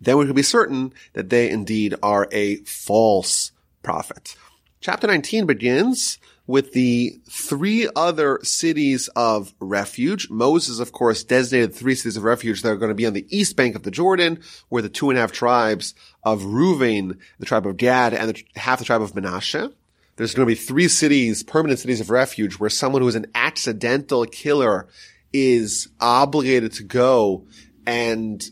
then 0.00 0.16
we 0.18 0.26
can 0.26 0.34
be 0.34 0.42
certain 0.42 0.92
that 1.12 1.30
they 1.30 1.50
indeed 1.50 1.94
are 2.02 2.28
a 2.32 2.56
false 2.56 3.52
prophet. 3.82 4.36
Chapter 4.80 5.06
19 5.06 5.46
begins 5.46 6.18
with 6.50 6.72
the 6.72 7.16
three 7.30 7.88
other 7.94 8.40
cities 8.42 9.08
of 9.14 9.54
refuge. 9.60 10.28
Moses, 10.30 10.80
of 10.80 10.90
course, 10.90 11.22
designated 11.22 11.72
three 11.72 11.94
cities 11.94 12.16
of 12.16 12.24
refuge 12.24 12.62
that 12.62 12.70
are 12.72 12.76
going 12.76 12.88
to 12.88 12.94
be 12.96 13.06
on 13.06 13.12
the 13.12 13.24
east 13.30 13.54
bank 13.54 13.76
of 13.76 13.84
the 13.84 13.90
Jordan, 13.92 14.40
where 14.68 14.82
the 14.82 14.88
two 14.88 15.10
and 15.10 15.16
a 15.16 15.20
half 15.20 15.30
tribes 15.30 15.94
of 16.24 16.42
Reuven, 16.42 17.18
the 17.38 17.46
tribe 17.46 17.68
of 17.68 17.76
Gad, 17.76 18.14
and 18.14 18.30
the, 18.30 18.44
half 18.56 18.80
the 18.80 18.84
tribe 18.84 19.00
of 19.00 19.14
Manasseh. 19.14 19.72
There's 20.16 20.34
going 20.34 20.44
to 20.44 20.50
be 20.50 20.56
three 20.56 20.88
cities, 20.88 21.44
permanent 21.44 21.78
cities 21.78 22.00
of 22.00 22.10
refuge, 22.10 22.54
where 22.54 22.68
someone 22.68 23.00
who 23.02 23.08
is 23.08 23.14
an 23.14 23.30
accidental 23.32 24.26
killer 24.26 24.88
is 25.32 25.86
obligated 26.00 26.72
to 26.72 26.82
go 26.82 27.46
and 27.86 28.42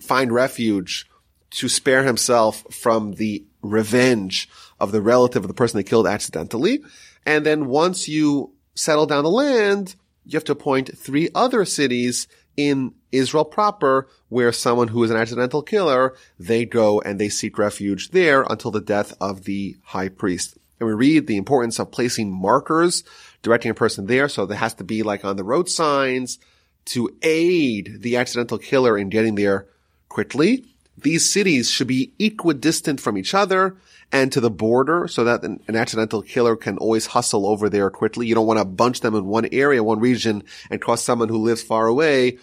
find 0.00 0.30
refuge 0.30 1.10
to 1.50 1.68
spare 1.68 2.04
himself 2.04 2.62
from 2.72 3.14
the 3.14 3.44
revenge 3.60 4.48
of 4.78 4.92
the 4.92 5.02
relative 5.02 5.42
of 5.42 5.48
the 5.48 5.54
person 5.54 5.78
they 5.78 5.82
killed 5.82 6.06
accidentally. 6.06 6.80
And 7.26 7.44
then 7.44 7.66
once 7.66 8.08
you 8.08 8.54
settle 8.74 9.06
down 9.06 9.24
the 9.24 9.30
land, 9.30 9.94
you 10.24 10.36
have 10.36 10.44
to 10.44 10.52
appoint 10.52 10.96
three 10.96 11.28
other 11.34 11.64
cities 11.64 12.28
in 12.56 12.94
Israel 13.12 13.44
proper 13.44 14.08
where 14.28 14.52
someone 14.52 14.88
who 14.88 15.02
is 15.02 15.10
an 15.10 15.16
accidental 15.16 15.62
killer, 15.62 16.14
they 16.38 16.64
go 16.64 17.00
and 17.00 17.18
they 17.18 17.28
seek 17.28 17.58
refuge 17.58 18.10
there 18.10 18.44
until 18.48 18.70
the 18.70 18.80
death 18.80 19.14
of 19.20 19.44
the 19.44 19.76
high 19.82 20.08
priest. 20.08 20.58
And 20.78 20.88
we 20.88 20.94
read 20.94 21.26
the 21.26 21.36
importance 21.36 21.78
of 21.78 21.90
placing 21.90 22.32
markers 22.32 23.04
directing 23.42 23.70
a 23.70 23.74
person 23.74 24.06
there. 24.06 24.28
So 24.28 24.46
there 24.46 24.58
has 24.58 24.74
to 24.74 24.84
be 24.84 25.02
like 25.02 25.24
on 25.24 25.36
the 25.36 25.44
road 25.44 25.68
signs 25.68 26.38
to 26.86 27.10
aid 27.22 27.98
the 28.00 28.16
accidental 28.16 28.58
killer 28.58 28.96
in 28.96 29.10
getting 29.10 29.34
there 29.34 29.66
quickly. 30.08 30.69
These 31.02 31.30
cities 31.30 31.70
should 31.70 31.86
be 31.86 32.12
equidistant 32.18 33.00
from 33.00 33.16
each 33.16 33.34
other 33.34 33.76
and 34.12 34.32
to 34.32 34.40
the 34.40 34.50
border 34.50 35.08
so 35.08 35.24
that 35.24 35.42
an, 35.42 35.60
accidental 35.68 36.22
killer 36.22 36.56
can 36.56 36.78
always 36.78 37.06
hustle 37.06 37.46
over 37.46 37.68
there 37.68 37.90
quickly. 37.90 38.26
You 38.26 38.34
don't 38.34 38.46
want 38.46 38.58
to 38.58 38.64
bunch 38.64 39.00
them 39.00 39.14
in 39.14 39.26
one 39.26 39.48
area, 39.52 39.82
one 39.82 40.00
region 40.00 40.42
and 40.70 40.80
cause 40.80 41.02
someone 41.02 41.28
who 41.28 41.38
lives 41.38 41.62
far 41.62 41.86
away 41.86 42.38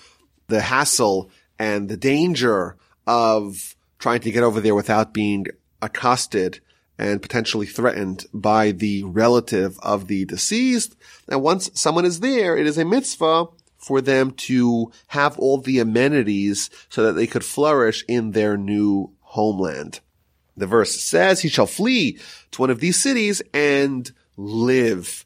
the 0.48 0.62
hassle 0.62 1.30
and 1.60 1.90
the 1.90 1.98
danger 1.98 2.78
of 3.06 3.76
trying 4.00 4.22
to 4.22 4.32
get 4.32 4.44
over 4.44 4.62
there 4.62 4.76
without 4.76 5.14
being 5.14 5.48
accosted 5.82 6.60
and 6.98 7.22
potentially 7.22 7.66
threatened 7.66 8.26
by 8.34 8.72
the 8.72 9.04
relative 9.04 9.78
of 9.80 10.08
the 10.08 10.26
deceased. 10.26 10.96
And 11.28 11.42
once 11.42 11.70
someone 11.74 12.06
is 12.06 12.22
there, 12.22 12.58
it 12.58 12.66
is 12.66 12.78
a 12.78 12.86
mitzvah 12.86 13.48
for 13.88 14.02
them 14.02 14.32
to 14.32 14.92
have 15.08 15.40
all 15.40 15.58
the 15.58 15.80
amenities 15.80 16.70
so 16.90 17.04
that 17.04 17.14
they 17.14 17.26
could 17.26 17.46
flourish 17.46 18.04
in 18.08 18.32
their 18.32 18.58
new 18.58 19.12
homeland. 19.22 20.02
The 20.58 20.68
verse 20.68 21.00
says, 21.00 21.42
he 21.42 21.50
shall 21.50 21.68
flee 21.68 22.20
to 22.52 22.62
one 22.62 22.70
of 22.70 22.80
these 22.80 23.02
cities 23.02 23.42
and 23.54 24.12
live. 24.36 25.26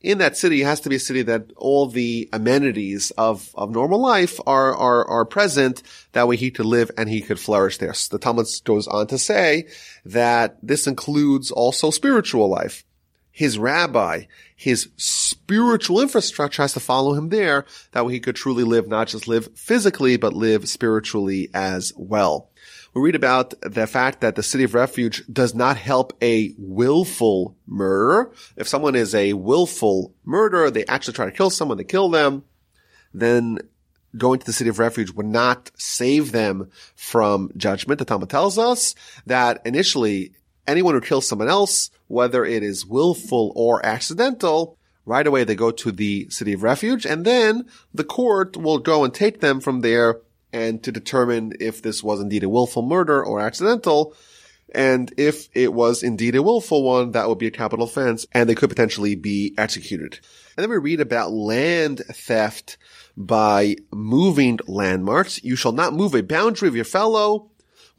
In 0.00 0.18
that 0.18 0.36
city 0.36 0.62
it 0.62 0.64
has 0.64 0.80
to 0.80 0.88
be 0.88 0.96
a 0.96 1.00
city 1.00 1.22
that 1.22 1.52
all 1.56 1.86
the 1.86 2.28
amenities 2.32 3.10
of, 3.12 3.50
of 3.54 3.70
normal 3.70 4.00
life 4.00 4.40
are, 4.46 4.74
are, 4.74 5.06
are 5.06 5.24
present. 5.26 5.82
That 6.12 6.26
way 6.26 6.36
he 6.36 6.50
could 6.50 6.66
live 6.66 6.90
and 6.96 7.08
he 7.08 7.20
could 7.20 7.38
flourish 7.38 7.76
there. 7.76 7.92
So 7.92 8.16
the 8.16 8.22
Talmud 8.22 8.46
goes 8.64 8.88
on 8.88 9.06
to 9.08 9.18
say 9.18 9.68
that 10.06 10.56
this 10.62 10.86
includes 10.86 11.50
also 11.50 11.90
spiritual 11.90 12.48
life. 12.48 12.82
His 13.40 13.58
rabbi, 13.58 14.24
his 14.54 14.90
spiritual 14.98 16.02
infrastructure 16.02 16.60
has 16.60 16.74
to 16.74 16.80
follow 16.80 17.14
him 17.14 17.30
there. 17.30 17.64
That 17.92 18.04
way 18.04 18.12
he 18.12 18.20
could 18.20 18.36
truly 18.36 18.64
live, 18.64 18.86
not 18.86 19.08
just 19.08 19.26
live 19.26 19.48
physically, 19.56 20.18
but 20.18 20.34
live 20.34 20.68
spiritually 20.68 21.48
as 21.54 21.90
well 21.96 22.50
we 22.92 23.02
read 23.02 23.14
about 23.14 23.54
the 23.62 23.86
fact 23.86 24.20
that 24.20 24.34
the 24.34 24.42
city 24.42 24.64
of 24.64 24.74
refuge 24.74 25.22
does 25.32 25.54
not 25.54 25.76
help 25.76 26.12
a 26.20 26.52
willful 26.58 27.56
murderer. 27.66 28.32
If 28.56 28.66
someone 28.68 28.96
is 28.96 29.14
a 29.14 29.32
willful 29.32 30.12
murderer, 30.24 30.70
they 30.70 30.84
actually 30.86 31.14
try 31.14 31.26
to 31.26 31.30
kill 31.30 31.50
someone, 31.50 31.78
they 31.78 31.84
kill 31.84 32.08
them, 32.08 32.42
then 33.14 33.58
going 34.16 34.40
to 34.40 34.46
the 34.46 34.52
city 34.52 34.68
of 34.68 34.80
refuge 34.80 35.12
would 35.12 35.26
not 35.26 35.70
save 35.76 36.32
them 36.32 36.68
from 36.96 37.52
judgment. 37.56 38.00
The 38.00 38.04
Talmud 38.04 38.28
tells 38.28 38.58
us 38.58 38.96
that 39.26 39.62
initially 39.64 40.32
anyone 40.66 40.94
who 40.94 41.00
kills 41.00 41.28
someone 41.28 41.48
else, 41.48 41.90
whether 42.10 42.44
it 42.44 42.64
is 42.64 42.84
willful 42.84 43.52
or 43.54 43.84
accidental, 43.86 44.76
right 45.06 45.28
away 45.28 45.44
they 45.44 45.54
go 45.54 45.70
to 45.70 45.92
the 45.92 46.28
city 46.28 46.52
of 46.52 46.64
refuge 46.64 47.06
and 47.06 47.24
then 47.24 47.64
the 47.94 48.04
court 48.04 48.56
will 48.56 48.78
go 48.78 49.04
and 49.04 49.14
take 49.14 49.40
them 49.40 49.60
from 49.60 49.80
there 49.80 50.20
and 50.52 50.82
to 50.82 50.90
determine 50.90 51.52
if 51.60 51.80
this 51.80 52.02
was 52.02 52.20
indeed 52.20 52.42
a 52.42 52.48
willful 52.48 52.82
murder 52.82 53.24
or 53.24 53.40
accidental. 53.40 54.12
And 54.74 55.12
if 55.16 55.48
it 55.54 55.72
was 55.72 56.02
indeed 56.02 56.34
a 56.34 56.42
willful 56.42 56.82
one, 56.82 57.12
that 57.12 57.28
would 57.28 57.38
be 57.38 57.46
a 57.46 57.52
capital 57.52 57.86
offense 57.86 58.26
and 58.32 58.48
they 58.48 58.56
could 58.56 58.70
potentially 58.70 59.14
be 59.14 59.54
executed. 59.56 60.18
And 60.56 60.64
then 60.64 60.70
we 60.70 60.78
read 60.78 61.00
about 61.00 61.30
land 61.30 62.02
theft 62.08 62.76
by 63.16 63.76
moving 63.92 64.58
landmarks. 64.66 65.44
You 65.44 65.54
shall 65.54 65.72
not 65.72 65.94
move 65.94 66.14
a 66.14 66.24
boundary 66.24 66.68
of 66.68 66.74
your 66.74 66.84
fellow, 66.84 67.49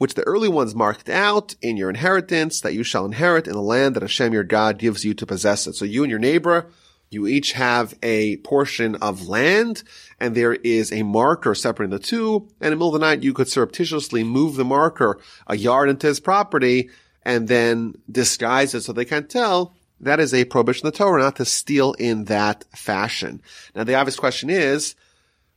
which 0.02 0.16
the 0.16 0.24
early 0.24 0.50
ones 0.50 0.74
marked 0.74 1.10
out 1.10 1.54
in 1.62 1.78
your 1.78 1.88
inheritance 1.88 2.60
that 2.62 2.74
you 2.74 2.82
shall 2.82 3.06
inherit 3.06 3.46
in 3.46 3.54
the 3.54 3.62
land 3.62 3.96
that 3.96 4.02
Hashem 4.02 4.34
your 4.34 4.44
God 4.44 4.80
gives 4.80 5.06
you 5.06 5.14
to 5.14 5.28
possess 5.28 5.68
it. 5.68 5.76
So 5.76 5.86
you 5.86 6.02
and 6.02 6.10
your 6.10 6.18
neighbor 6.18 6.72
you 7.12 7.28
each 7.28 7.52
have 7.52 7.94
a 8.02 8.38
portion 8.38 8.96
of 8.96 9.28
land 9.28 9.84
and 10.20 10.34
there 10.34 10.54
is 10.54 10.92
a 10.92 11.04
marker 11.04 11.54
separating 11.54 11.96
the 11.96 12.00
two. 12.00 12.48
And 12.60 12.68
in 12.68 12.72
the 12.72 12.76
middle 12.78 12.96
of 12.96 13.00
the 13.00 13.06
night, 13.06 13.22
you 13.22 13.32
could 13.32 13.48
surreptitiously 13.48 14.24
move 14.24 14.56
the 14.56 14.66
marker 14.66 15.20
a 15.46 15.56
yard 15.56 15.88
into 15.88 16.08
his 16.08 16.20
property 16.20 16.90
and 17.22 17.48
then 17.48 17.94
disguise 18.10 18.74
it 18.74 18.82
so 18.82 18.94
they 18.94 19.06
can't 19.06 19.30
tell. 19.30 19.76
That 20.00 20.20
is 20.20 20.34
a 20.34 20.46
prohibition 20.46 20.88
of 20.88 20.94
the 20.94 20.98
Torah 20.98 21.22
not 21.22 21.36
to 21.36 21.46
steal 21.46 21.94
in 21.94 22.24
that 22.24 22.66
fashion. 22.76 23.44
Now 23.76 23.84
the 23.84 23.94
obvious 23.94 24.16
question 24.16 24.50
is 24.50 24.96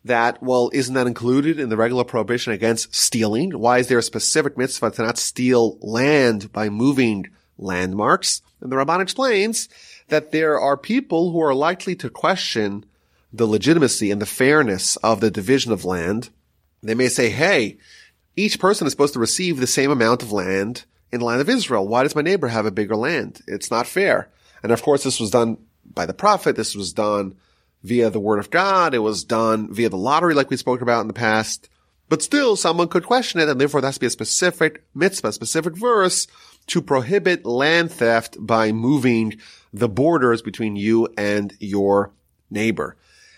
that, 0.04 0.42
well, 0.42 0.70
isn't 0.72 0.94
that 0.94 1.06
included 1.06 1.58
in 1.58 1.70
the 1.70 1.76
regular 1.76 2.04
prohibition 2.04 2.52
against 2.52 2.94
stealing? 2.94 3.58
Why 3.58 3.78
is 3.78 3.88
there 3.88 3.98
a 3.98 4.02
specific 4.02 4.56
mitzvah 4.56 4.90
to 4.92 5.02
not 5.02 5.18
steal 5.18 5.78
land 5.80 6.52
by 6.52 6.68
moving 6.68 7.28
landmarks? 7.56 8.42
And 8.60 8.70
the 8.70 8.76
Ramban 8.76 9.00
explains 9.00 9.68
that 10.08 10.30
there 10.30 10.60
are 10.60 10.76
people 10.76 11.32
who 11.32 11.40
are 11.40 11.54
likely 11.54 11.96
to 11.96 12.10
question 12.10 12.84
the 13.32 13.46
legitimacy 13.46 14.10
and 14.10 14.20
the 14.20 14.26
fairness 14.26 14.96
of 14.96 15.20
the 15.20 15.30
division 15.30 15.72
of 15.72 15.84
land. 15.84 16.30
They 16.82 16.94
may 16.94 17.08
say, 17.08 17.30
hey, 17.30 17.78
each 18.36 18.60
person 18.60 18.86
is 18.86 18.92
supposed 18.92 19.14
to 19.14 19.20
receive 19.20 19.58
the 19.58 19.66
same 19.66 19.90
amount 19.90 20.22
of 20.22 20.32
land 20.32 20.84
in 21.10 21.20
the 21.20 21.26
land 21.26 21.40
of 21.40 21.48
Israel. 21.48 21.88
Why 21.88 22.02
does 22.02 22.14
my 22.14 22.22
neighbor 22.22 22.48
have 22.48 22.66
a 22.66 22.70
bigger 22.70 22.96
land? 22.96 23.40
It's 23.46 23.70
not 23.70 23.86
fair. 23.86 24.28
And 24.62 24.70
of 24.70 24.82
course, 24.82 25.02
this 25.02 25.18
was 25.18 25.30
done 25.30 25.58
by 25.84 26.06
the 26.06 26.14
prophet. 26.14 26.56
This 26.56 26.74
was 26.74 26.92
done 26.92 27.36
via 27.84 28.10
the 28.10 28.18
word 28.18 28.40
of 28.40 28.50
God. 28.50 28.94
It 28.94 28.98
was 28.98 29.22
done 29.22 29.72
via 29.72 29.90
the 29.90 29.96
lottery, 29.96 30.34
like 30.34 30.50
we 30.50 30.56
spoke 30.56 30.80
about 30.80 31.02
in 31.02 31.06
the 31.06 31.12
past. 31.12 31.68
But 32.08 32.22
still, 32.22 32.56
someone 32.56 32.88
could 32.88 33.04
question 33.06 33.40
it, 33.40 33.48
and 33.48 33.60
therefore 33.60 33.80
there 33.80 33.88
has 33.88 33.96
to 33.96 34.00
be 34.00 34.06
a 34.06 34.10
specific 34.10 34.84
mitzvah, 34.94 35.28
a 35.28 35.32
specific 35.32 35.76
verse 35.76 36.26
to 36.66 36.82
prohibit 36.82 37.44
land 37.44 37.92
theft 37.92 38.36
by 38.40 38.72
moving 38.72 39.38
the 39.72 39.88
borders 39.88 40.42
between 40.42 40.76
you 40.76 41.08
and 41.16 41.54
your 41.60 42.12
neighbor. 42.50 42.96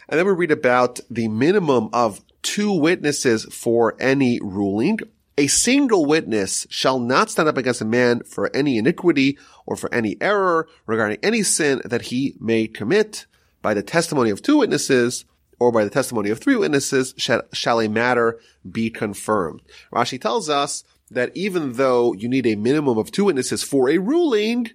And 0.09 0.19
then 0.19 0.27
we 0.27 0.33
read 0.33 0.53
about 0.53 1.01
the 1.11 1.29
minimum 1.29 1.89
of 1.93 2.23
two 2.43 2.73
witnesses 2.73 3.45
for 3.47 3.97
any 3.99 4.39
ruling. 4.41 5.01
A 5.37 5.49
single 5.49 6.07
witness 6.07 6.67
shall 6.71 7.01
not 7.01 7.31
stand 7.31 7.49
up 7.49 7.57
against 7.57 7.81
a 7.81 7.85
man 7.85 8.23
for 8.23 8.55
any 8.55 8.79
iniquity 8.79 9.39
or 9.67 9.77
for 9.77 9.93
any 9.93 10.17
error 10.21 10.69
regarding 10.87 11.19
any 11.23 11.43
sin 11.43 11.83
that 11.85 12.03
he 12.03 12.37
may 12.41 12.69
commit. 12.69 13.27
By 13.67 13.75
the 13.75 13.83
testimony 13.83 14.31
of 14.31 14.43
two 14.43 14.59
witnesses 14.59 15.25
or 15.59 15.73
by 15.73 15.83
the 15.83 15.91
testimony 15.91 16.31
of 16.31 16.39
three 16.39 16.55
witnesses 16.55 17.15
shall, 17.17 17.43
shall 17.53 17.81
a 17.81 17.89
matter 17.89 18.39
be 18.71 18.91
confirmed. 18.91 19.61
Rashi 19.93 20.21
tells 20.21 20.49
us 20.49 20.85
that 21.11 21.37
even 21.37 21.73
though 21.73 22.13
you 22.13 22.29
need 22.29 22.47
a 22.47 22.55
minimum 22.55 22.97
of 22.97 23.11
two 23.11 23.25
witnesses 23.25 23.65
for 23.65 23.91
a 23.91 23.99
ruling, 23.99 24.71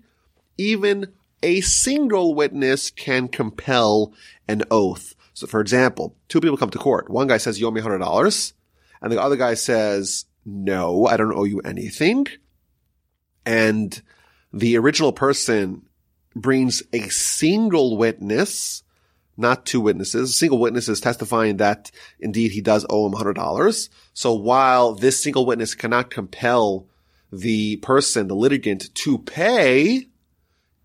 even 0.58 1.08
a 1.42 1.62
single 1.62 2.36
witness 2.36 2.92
can 2.92 3.30
compel 3.30 4.12
an 4.50 4.64
oath. 4.70 5.16
So 5.34 5.48
for 5.48 5.62
example, 5.62 6.18
two 6.28 6.42
people 6.42 6.58
come 6.58 6.72
to 6.72 6.78
court. 6.78 7.10
One 7.10 7.28
guy 7.28 7.38
says, 7.38 7.62
you 7.62 7.68
owe 7.68 7.72
me 7.72 7.80
$100. 7.80 8.54
And 9.02 9.10
the 9.10 9.22
other 9.22 9.38
guy 9.38 9.54
says, 9.54 10.26
no, 10.44 11.06
I 11.06 11.16
don't 11.16 11.34
owe 11.34 11.46
you 11.46 11.62
anything. 11.62 12.28
And 13.46 14.02
the 14.52 14.78
original 14.78 15.14
person 15.14 15.84
brings 16.36 16.84
a 16.94 17.10
single 17.10 17.98
witness, 17.98 18.84
not 19.38 19.66
two 19.66 19.82
witnesses. 19.82 20.30
A 20.30 20.34
single 20.34 20.60
witness 20.60 20.88
is 20.88 21.00
testifying 21.02 21.58
that 21.58 21.92
indeed 22.20 22.52
he 22.52 22.62
does 22.62 22.86
owe 22.90 23.08
him 23.08 23.14
$100. 23.14 23.90
So 24.14 24.34
while 24.34 24.94
this 24.94 25.22
single 25.22 25.46
witness 25.46 25.76
cannot 25.76 26.10
compel 26.10 26.88
the 27.32 27.78
person, 27.78 28.28
the 28.28 28.36
litigant, 28.36 28.94
to 28.94 29.18
pay, 29.18 30.08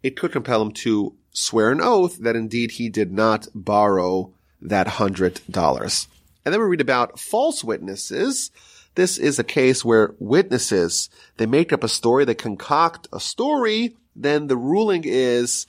it 0.02 0.16
could 0.16 0.32
compel 0.32 0.62
him 0.62 0.72
to 0.72 1.14
swear 1.32 1.70
an 1.70 1.80
oath 1.80 2.18
that 2.18 2.36
indeed 2.36 2.72
he 2.72 2.88
did 2.88 3.12
not 3.12 3.48
borrow 3.54 4.32
that 4.62 4.86
hundred 4.86 5.40
dollars. 5.50 6.08
And 6.44 6.52
then 6.52 6.60
we 6.60 6.68
read 6.68 6.80
about 6.80 7.18
false 7.18 7.64
witnesses. 7.64 8.50
This 8.94 9.18
is 9.18 9.38
a 9.38 9.44
case 9.44 9.84
where 9.84 10.14
witnesses, 10.18 11.10
they 11.36 11.44
make 11.44 11.72
up 11.72 11.84
a 11.84 11.88
story, 11.88 12.24
they 12.24 12.34
concoct 12.34 13.08
a 13.12 13.20
story, 13.20 13.96
then 14.16 14.46
the 14.46 14.56
ruling 14.56 15.02
is 15.04 15.66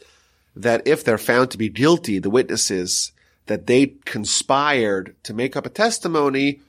that 0.55 0.87
if 0.87 1.03
they're 1.03 1.17
found 1.17 1.51
to 1.51 1.57
be 1.57 1.69
guilty, 1.69 2.19
the 2.19 2.29
witnesses, 2.29 3.11
that 3.45 3.67
they 3.67 3.87
conspired 4.05 5.15
to 5.23 5.33
make 5.33 5.55
up 5.55 5.65
a 5.65 5.69
testimony, 5.69 6.61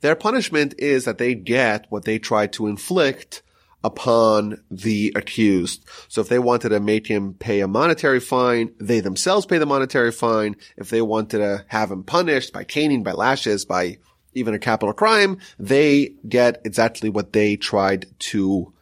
their 0.00 0.16
punishment 0.16 0.74
is 0.78 1.04
that 1.04 1.18
they 1.18 1.34
get 1.34 1.86
what 1.88 2.04
they 2.04 2.18
tried 2.18 2.52
to 2.54 2.66
inflict 2.66 3.42
upon 3.82 4.62
the 4.70 5.12
accused. 5.16 5.84
So 6.08 6.20
if 6.20 6.28
they 6.28 6.38
wanted 6.38 6.70
to 6.70 6.80
make 6.80 7.06
him 7.06 7.34
pay 7.34 7.60
a 7.60 7.68
monetary 7.68 8.20
fine, 8.20 8.74
they 8.78 9.00
themselves 9.00 9.46
pay 9.46 9.58
the 9.58 9.66
monetary 9.66 10.12
fine. 10.12 10.56
If 10.76 10.90
they 10.90 11.02
wanted 11.02 11.38
to 11.38 11.64
have 11.68 11.90
him 11.90 12.04
punished 12.04 12.52
by 12.52 12.64
caning, 12.64 13.02
by 13.02 13.12
lashes, 13.12 13.64
by 13.64 13.98
even 14.34 14.54
a 14.54 14.58
capital 14.58 14.92
crime, 14.92 15.38
they 15.58 16.14
get 16.28 16.60
exactly 16.64 17.08
what 17.08 17.32
they 17.32 17.56
tried 17.56 18.06
to 18.18 18.72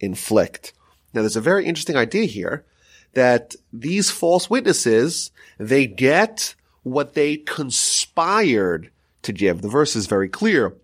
inflict. 0.00 0.72
Now 1.12 1.22
there's 1.22 1.36
a 1.36 1.40
very 1.40 1.66
interesting 1.66 1.96
idea 1.96 2.24
here 2.24 2.64
that 3.14 3.54
these 3.72 4.10
false 4.10 4.50
witnesses, 4.50 5.30
they 5.58 5.86
get 5.86 6.54
what 6.82 7.14
they 7.14 7.36
conspired 7.36 8.90
to 9.22 9.32
give. 9.32 9.62
The 9.62 9.68
verse 9.68 9.96
is 9.96 10.06
very 10.06 10.28
clear. 10.28 10.76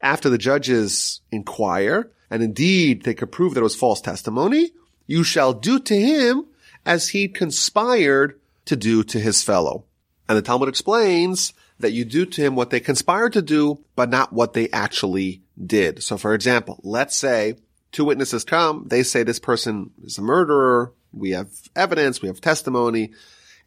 After 0.00 0.28
the 0.28 0.38
judges 0.38 1.20
inquire, 1.30 2.10
and 2.30 2.42
indeed 2.42 3.02
they 3.02 3.14
could 3.14 3.32
prove 3.32 3.54
that 3.54 3.60
it 3.60 3.64
was 3.64 3.76
false 3.76 4.00
testimony, 4.00 4.70
you 5.06 5.22
shall 5.22 5.52
do 5.52 5.78
to 5.80 5.94
him 5.94 6.46
as 6.84 7.10
he 7.10 7.28
conspired 7.28 8.40
to 8.64 8.76
do 8.76 9.04
to 9.04 9.20
his 9.20 9.42
fellow. 9.42 9.84
And 10.28 10.38
the 10.38 10.42
Talmud 10.42 10.68
explains 10.68 11.52
that 11.78 11.92
you 11.92 12.04
do 12.04 12.24
to 12.24 12.40
him 12.40 12.54
what 12.54 12.70
they 12.70 12.80
conspired 12.80 13.32
to 13.34 13.42
do, 13.42 13.80
but 13.96 14.08
not 14.08 14.32
what 14.32 14.54
they 14.54 14.68
actually 14.70 15.42
did. 15.64 16.02
So 16.02 16.16
for 16.16 16.34
example, 16.34 16.80
let's 16.82 17.16
say 17.16 17.56
two 17.92 18.04
witnesses 18.04 18.44
come, 18.44 18.86
they 18.88 19.02
say 19.02 19.22
this 19.22 19.38
person 19.38 19.90
is 20.02 20.18
a 20.18 20.22
murderer, 20.22 20.92
we 21.12 21.30
have 21.30 21.48
evidence, 21.76 22.20
we 22.20 22.28
have 22.28 22.40
testimony, 22.40 23.12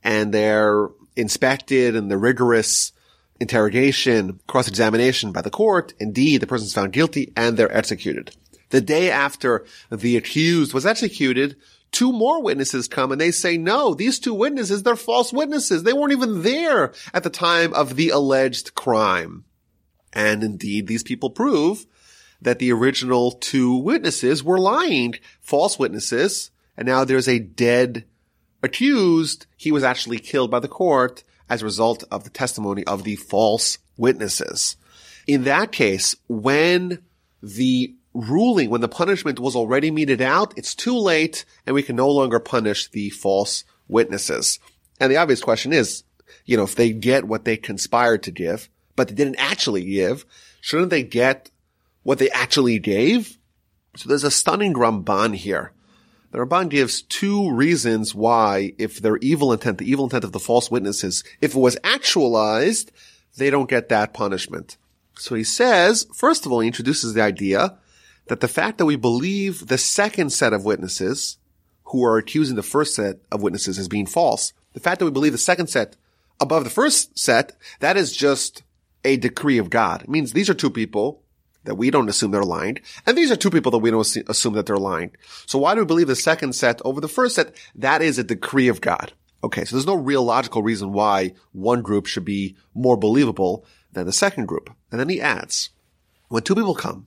and 0.03 0.33
they're 0.33 0.89
inspected 1.15 1.95
and 1.95 2.11
the 2.11 2.17
rigorous 2.17 2.91
interrogation, 3.39 4.39
cross-examination 4.47 5.31
by 5.31 5.41
the 5.41 5.49
court. 5.49 5.93
Indeed, 5.99 6.41
the 6.41 6.47
person's 6.47 6.73
found 6.73 6.93
guilty 6.93 7.31
and 7.35 7.55
they're 7.55 7.75
executed. 7.75 8.35
The 8.69 8.81
day 8.81 9.11
after 9.11 9.65
the 9.91 10.17
accused 10.17 10.73
was 10.73 10.85
executed, 10.85 11.55
two 11.91 12.11
more 12.11 12.41
witnesses 12.41 12.87
come 12.87 13.11
and 13.11 13.21
they 13.21 13.31
say, 13.31 13.57
no, 13.57 13.93
these 13.93 14.19
two 14.19 14.33
witnesses, 14.33 14.83
they're 14.83 14.95
false 14.95 15.31
witnesses. 15.31 15.83
They 15.83 15.93
weren't 15.93 16.13
even 16.13 16.41
there 16.41 16.93
at 17.13 17.23
the 17.23 17.29
time 17.29 17.73
of 17.73 17.95
the 17.95 18.09
alleged 18.09 18.73
crime. 18.73 19.45
And 20.13 20.43
indeed, 20.43 20.87
these 20.87 21.03
people 21.03 21.29
prove 21.29 21.85
that 22.41 22.59
the 22.59 22.71
original 22.71 23.31
two 23.31 23.75
witnesses 23.75 24.43
were 24.43 24.59
lying, 24.59 25.15
false 25.41 25.79
witnesses. 25.79 26.51
And 26.77 26.87
now 26.87 27.03
there's 27.03 27.27
a 27.27 27.39
dead 27.39 28.05
accused. 28.61 29.45
He 29.57 29.71
was 29.71 29.83
actually 29.83 30.19
killed 30.19 30.51
by 30.51 30.59
the 30.59 30.67
court 30.67 31.23
as 31.49 31.61
a 31.61 31.65
result 31.65 32.03
of 32.11 32.23
the 32.23 32.29
testimony 32.29 32.83
of 32.85 33.03
the 33.03 33.15
false 33.15 33.77
witnesses. 33.97 34.75
In 35.27 35.43
that 35.45 35.71
case, 35.71 36.15
when 36.27 36.99
the 37.41 37.95
ruling 38.15 38.69
when 38.69 38.81
the 38.81 38.87
punishment 38.87 39.39
was 39.39 39.55
already 39.55 39.91
meted 39.91 40.21
out, 40.21 40.57
it's 40.57 40.73
too 40.73 40.97
late 40.97 41.45
and 41.65 41.73
we 41.73 41.83
can 41.83 41.95
no 41.95 42.09
longer 42.09 42.39
punish 42.39 42.89
the 42.89 43.09
false 43.09 43.65
witnesses. 43.87 44.59
And 44.99 45.11
the 45.11 45.17
obvious 45.17 45.41
question 45.41 45.73
is, 45.73 46.03
you 46.45 46.57
know, 46.57 46.63
if 46.63 46.75
they 46.75 46.91
get 46.91 47.25
what 47.25 47.45
they 47.45 47.57
conspired 47.57 48.23
to 48.23 48.31
give, 48.31 48.69
but 48.95 49.09
they 49.09 49.13
didn't 49.13 49.35
actually 49.37 49.83
give, 49.83 50.25
shouldn't 50.61 50.89
they 50.89 51.03
get 51.03 51.51
what 52.05 52.19
they 52.19 52.29
actually 52.29 52.77
gave? 52.77 53.39
So 53.97 54.07
there's 54.07 54.23
a 54.23 54.29
stunning 54.29 54.75
Ramban 54.75 55.35
here. 55.35 55.71
The 56.31 56.37
Ramban 56.37 56.69
gives 56.69 57.01
two 57.01 57.51
reasons 57.51 58.13
why, 58.13 58.73
if 58.77 58.99
their 58.99 59.17
evil 59.17 59.51
intent, 59.51 59.79
the 59.79 59.89
evil 59.89 60.05
intent 60.05 60.23
of 60.23 60.31
the 60.31 60.39
false 60.39 60.69
witnesses, 60.69 61.23
if 61.41 61.55
it 61.55 61.59
was 61.59 61.79
actualized, 61.83 62.91
they 63.37 63.49
don't 63.49 63.69
get 63.69 63.89
that 63.89 64.13
punishment. 64.13 64.77
So 65.17 65.33
he 65.33 65.43
says, 65.43 66.05
first 66.13 66.45
of 66.45 66.51
all, 66.51 66.59
he 66.59 66.67
introduces 66.67 67.13
the 67.13 67.23
idea 67.23 67.79
that 68.27 68.39
the 68.39 68.47
fact 68.47 68.77
that 68.77 68.85
we 68.85 68.97
believe 68.97 69.65
the 69.65 69.77
second 69.79 70.29
set 70.29 70.53
of 70.53 70.63
witnesses 70.63 71.39
who 71.85 72.05
are 72.05 72.17
accusing 72.17 72.55
the 72.55 72.63
first 72.63 72.93
set 72.93 73.15
of 73.31 73.41
witnesses 73.41 73.79
as 73.79 73.87
being 73.87 74.05
false, 74.05 74.53
the 74.73 74.79
fact 74.79 74.99
that 74.99 75.05
we 75.05 75.11
believe 75.11 75.31
the 75.31 75.39
second 75.39 75.67
set 75.67 75.95
above 76.39 76.65
the 76.65 76.69
first 76.69 77.17
set, 77.17 77.53
that 77.79 77.97
is 77.97 78.15
just 78.15 78.61
a 79.03 79.17
decree 79.17 79.57
of 79.57 79.71
God. 79.71 80.03
It 80.03 80.09
means 80.09 80.33
these 80.33 80.51
are 80.51 80.53
two 80.53 80.69
people 80.69 81.23
that 81.65 81.75
we 81.75 81.91
don't 81.91 82.09
assume 82.09 82.31
they're 82.31 82.43
lying, 82.43 82.79
and 83.05 83.17
these 83.17 83.31
are 83.31 83.35
two 83.35 83.49
people 83.49 83.71
that 83.71 83.79
we 83.79 83.91
don't 83.91 84.17
assume 84.27 84.53
that 84.53 84.65
they're 84.65 84.77
lying. 84.77 85.11
So 85.45 85.59
why 85.59 85.75
do 85.75 85.81
we 85.81 85.85
believe 85.85 86.07
the 86.07 86.15
second 86.15 86.53
set 86.53 86.81
over 86.85 87.01
the 87.01 87.07
first 87.07 87.35
set? 87.35 87.55
That 87.75 88.01
is 88.01 88.17
a 88.17 88.23
decree 88.23 88.67
of 88.67 88.81
God. 88.81 89.13
Okay, 89.43 89.65
so 89.65 89.75
there's 89.75 89.85
no 89.85 89.95
real 89.95 90.23
logical 90.23 90.63
reason 90.63 90.91
why 90.91 91.33
one 91.51 91.83
group 91.83 92.07
should 92.07 92.25
be 92.25 92.55
more 92.73 92.97
believable 92.97 93.65
than 93.91 94.07
the 94.07 94.13
second 94.13 94.47
group. 94.47 94.71
And 94.91 94.99
then 94.99 95.09
he 95.09 95.21
adds, 95.21 95.69
when 96.29 96.41
two 96.41 96.55
people 96.55 96.73
come 96.73 97.05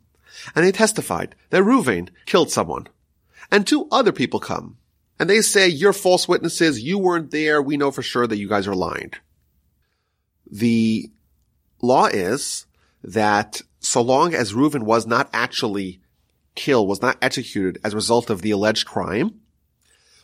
and 0.54 0.64
they 0.64 0.70
testified 0.70 1.34
that 1.50 1.62
Reuven 1.62 2.10
killed 2.26 2.50
someone. 2.50 2.86
And 3.50 3.66
two 3.66 3.88
other 3.90 4.12
people 4.12 4.38
come 4.38 4.78
and 5.18 5.28
they 5.28 5.40
say, 5.40 5.66
you're 5.66 5.92
false 5.92 6.28
witnesses. 6.28 6.80
You 6.80 6.98
weren't 6.98 7.32
there. 7.32 7.60
We 7.60 7.76
know 7.76 7.90
for 7.90 8.02
sure 8.02 8.26
that 8.26 8.38
you 8.38 8.48
guys 8.48 8.68
are 8.68 8.74
lying. 8.74 9.12
The 10.48 11.10
law 11.82 12.06
is 12.06 12.66
that 13.14 13.62
so 13.80 14.02
long 14.02 14.34
as 14.34 14.52
Reuven 14.52 14.82
was 14.82 15.06
not 15.06 15.30
actually 15.32 16.00
killed, 16.54 16.88
was 16.88 17.02
not 17.02 17.16
executed 17.22 17.78
as 17.84 17.92
a 17.92 17.96
result 17.96 18.30
of 18.30 18.42
the 18.42 18.50
alleged 18.50 18.86
crime, 18.86 19.40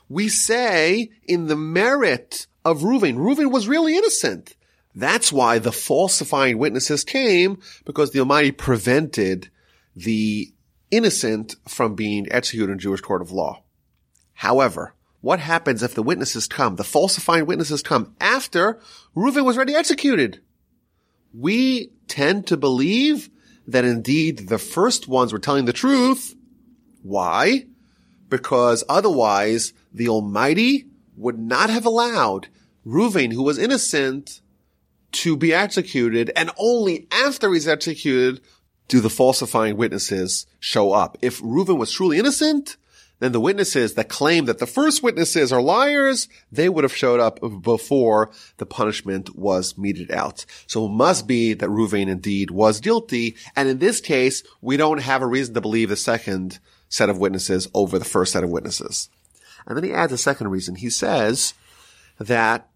we 0.08 0.28
say 0.28 1.10
in 1.24 1.46
the 1.46 1.56
merit 1.56 2.46
of 2.64 2.80
Reuven, 2.80 3.16
Reuven 3.16 3.50
was 3.50 3.68
really 3.68 3.96
innocent. 3.96 4.56
That's 4.94 5.32
why 5.32 5.58
the 5.58 5.72
falsifying 5.72 6.58
witnesses 6.58 7.04
came 7.04 7.58
because 7.84 8.10
the 8.10 8.20
Almighty 8.20 8.52
prevented 8.52 9.50
the 9.96 10.52
innocent 10.90 11.56
from 11.66 11.94
being 11.94 12.30
executed 12.30 12.72
in 12.72 12.78
Jewish 12.78 13.00
court 13.00 13.22
of 13.22 13.32
law. 13.32 13.62
However, 14.34 14.94
what 15.20 15.40
happens 15.40 15.82
if 15.82 15.94
the 15.94 16.02
witnesses 16.02 16.46
come, 16.46 16.76
the 16.76 16.84
falsifying 16.84 17.46
witnesses 17.46 17.82
come 17.82 18.14
after 18.20 18.78
Reuven 19.16 19.44
was 19.44 19.56
already 19.56 19.74
executed? 19.74 20.40
We 21.36 21.90
tend 22.06 22.46
to 22.48 22.56
believe 22.56 23.28
that 23.66 23.84
indeed 23.84 24.48
the 24.48 24.58
first 24.58 25.08
ones 25.08 25.32
were 25.32 25.38
telling 25.38 25.64
the 25.64 25.72
truth. 25.72 26.34
Why? 27.02 27.66
Because 28.28 28.84
otherwise 28.88 29.72
the 29.92 30.08
Almighty 30.08 30.86
would 31.16 31.38
not 31.38 31.70
have 31.70 31.86
allowed 31.86 32.48
Reuven, 32.86 33.32
who 33.32 33.42
was 33.42 33.58
innocent, 33.58 34.42
to 35.12 35.36
be 35.36 35.54
executed, 35.54 36.30
and 36.36 36.50
only 36.58 37.06
after 37.10 37.52
he's 37.52 37.68
executed 37.68 38.40
do 38.88 39.00
the 39.00 39.10
falsifying 39.10 39.76
witnesses 39.76 40.46
show 40.60 40.92
up. 40.92 41.16
If 41.22 41.40
Reuven 41.40 41.78
was 41.78 41.90
truly 41.90 42.18
innocent, 42.18 42.76
then 43.24 43.32
the 43.32 43.40
witnesses 43.40 43.94
that 43.94 44.08
claim 44.08 44.44
that 44.44 44.58
the 44.58 44.66
first 44.66 45.02
witnesses 45.02 45.52
are 45.52 45.62
liars, 45.62 46.28
they 46.52 46.68
would 46.68 46.84
have 46.84 46.94
showed 46.94 47.20
up 47.20 47.40
before 47.62 48.30
the 48.58 48.66
punishment 48.66 49.34
was 49.34 49.78
meted 49.78 50.10
out. 50.10 50.44
So 50.66 50.86
it 50.86 50.90
must 50.90 51.26
be 51.26 51.54
that 51.54 51.70
Reuven 51.70 52.08
indeed 52.08 52.50
was 52.50 52.80
guilty. 52.80 53.36
And 53.56 53.68
in 53.68 53.78
this 53.78 54.00
case, 54.00 54.42
we 54.60 54.76
don't 54.76 54.98
have 54.98 55.22
a 55.22 55.26
reason 55.26 55.54
to 55.54 55.60
believe 55.60 55.88
the 55.88 55.96
second 55.96 56.58
set 56.88 57.08
of 57.08 57.18
witnesses 57.18 57.66
over 57.72 57.98
the 57.98 58.04
first 58.04 58.32
set 58.32 58.44
of 58.44 58.50
witnesses. 58.50 59.08
And 59.66 59.76
then 59.76 59.84
he 59.84 59.92
adds 59.92 60.12
a 60.12 60.18
second 60.18 60.48
reason. 60.48 60.74
He 60.74 60.90
says 60.90 61.54
that 62.18 62.68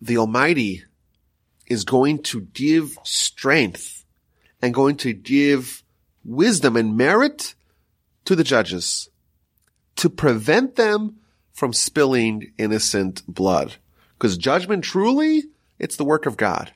the 0.00 0.18
Almighty 0.18 0.84
is 1.66 1.84
going 1.84 2.22
to 2.24 2.42
give 2.42 2.98
strength 3.02 4.04
and 4.60 4.74
going 4.74 4.96
to 4.98 5.12
give 5.12 5.82
wisdom 6.24 6.76
and 6.76 6.96
merit 6.96 7.54
to 8.26 8.36
the 8.36 8.44
judges 8.44 9.08
to 10.00 10.08
prevent 10.08 10.76
them 10.76 11.16
from 11.52 11.74
spilling 11.74 12.52
innocent 12.56 13.22
blood. 13.28 13.76
Because 14.16 14.38
judgment 14.38 14.82
truly, 14.82 15.42
it's 15.78 15.96
the 15.96 16.06
work 16.06 16.24
of 16.24 16.38
God. 16.38 16.72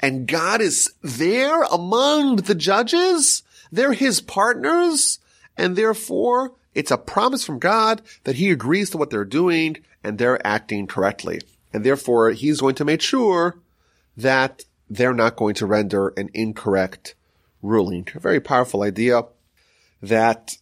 And 0.00 0.26
God 0.26 0.62
is 0.62 0.90
there 1.02 1.64
among 1.64 2.36
the 2.36 2.54
judges. 2.54 3.42
They're 3.70 3.92
his 3.92 4.22
partners. 4.22 5.18
And 5.54 5.76
therefore, 5.76 6.54
it's 6.74 6.90
a 6.90 6.96
promise 6.96 7.44
from 7.44 7.58
God 7.58 8.00
that 8.24 8.36
he 8.36 8.50
agrees 8.50 8.88
to 8.90 8.96
what 8.96 9.10
they're 9.10 9.26
doing 9.26 9.76
and 10.02 10.16
they're 10.16 10.44
acting 10.46 10.86
correctly. 10.86 11.42
And 11.74 11.84
therefore, 11.84 12.30
he's 12.30 12.62
going 12.62 12.76
to 12.76 12.86
make 12.86 13.02
sure 13.02 13.58
that 14.16 14.64
they're 14.88 15.12
not 15.12 15.36
going 15.36 15.56
to 15.56 15.66
render 15.66 16.08
an 16.16 16.30
incorrect 16.32 17.14
ruling. 17.60 18.08
A 18.14 18.18
very 18.18 18.40
powerful 18.40 18.82
idea 18.82 19.24
that 20.00 20.56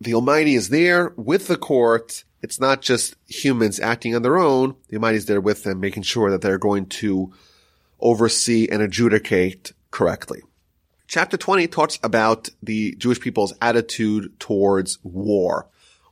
the 0.00 0.14
Almighty 0.14 0.54
is 0.54 0.68
there 0.68 1.12
with 1.16 1.46
the 1.46 1.56
court. 1.56 2.24
It's 2.42 2.60
not 2.60 2.82
just 2.82 3.16
humans 3.26 3.80
acting 3.80 4.14
on 4.14 4.22
their 4.22 4.38
own. 4.38 4.76
The 4.88 4.96
Almighty 4.96 5.16
is 5.16 5.26
there 5.26 5.40
with 5.40 5.64
them, 5.64 5.80
making 5.80 6.02
sure 6.02 6.30
that 6.30 6.42
they're 6.42 6.58
going 6.58 6.86
to 6.86 7.32
oversee 8.00 8.68
and 8.70 8.82
adjudicate 8.82 9.72
correctly. 9.90 10.42
Chapter 11.06 11.36
20 11.36 11.68
talks 11.68 11.98
about 12.02 12.48
the 12.62 12.94
Jewish 12.96 13.20
people's 13.20 13.54
attitude 13.60 14.38
towards 14.40 14.98
war. 15.02 15.68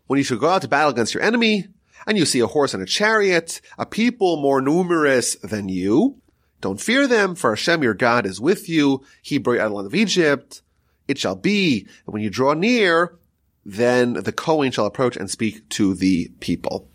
When 0.07 0.19
you 0.19 0.25
should 0.25 0.41
go 0.41 0.49
out 0.49 0.63
to 0.63 0.69
battle 0.69 0.91
against 0.91 1.15
your 1.15 1.23
enemy, 1.23 1.67
and 2.07 2.19
you 2.19 2.25
see 2.25 2.41
a 2.41 2.47
horse 2.47 2.75
and 2.75 2.83
a 2.83 2.87
chariot, 2.87 3.61
a 3.79 3.87
people 3.87 4.37
more 4.37 4.61
numerous 4.61 5.37
than 5.37 5.69
you, 5.69 6.17
don't 6.61 6.81
fear 6.81 7.07
them, 7.07 7.35
for 7.35 7.51
Hashem 7.51 7.83
your 7.83 7.95
God 7.95 8.25
is 8.25 8.41
with 8.41 8.69
you. 8.69 9.05
He 9.21 9.39
brought 9.39 9.55
you 9.55 9.61
out 9.61 9.67
of 9.67 9.71
the 9.73 9.77
land 9.77 9.87
of 9.87 9.95
Egypt. 9.95 10.63
It 11.09 11.19
shall 11.19 11.35
be 11.35 11.83
that 11.83 12.13
when 12.13 12.23
you 12.23 12.31
draw 12.31 12.55
near, 12.55 13.19
then 13.65 14.15
the 14.15 14.33
Kohen 14.33 14.73
shall 14.73 14.87
approach 14.87 15.17
and 15.17 15.31
speak 15.31 15.69
to 15.71 15.95
the 15.95 16.31
people. 16.41 16.89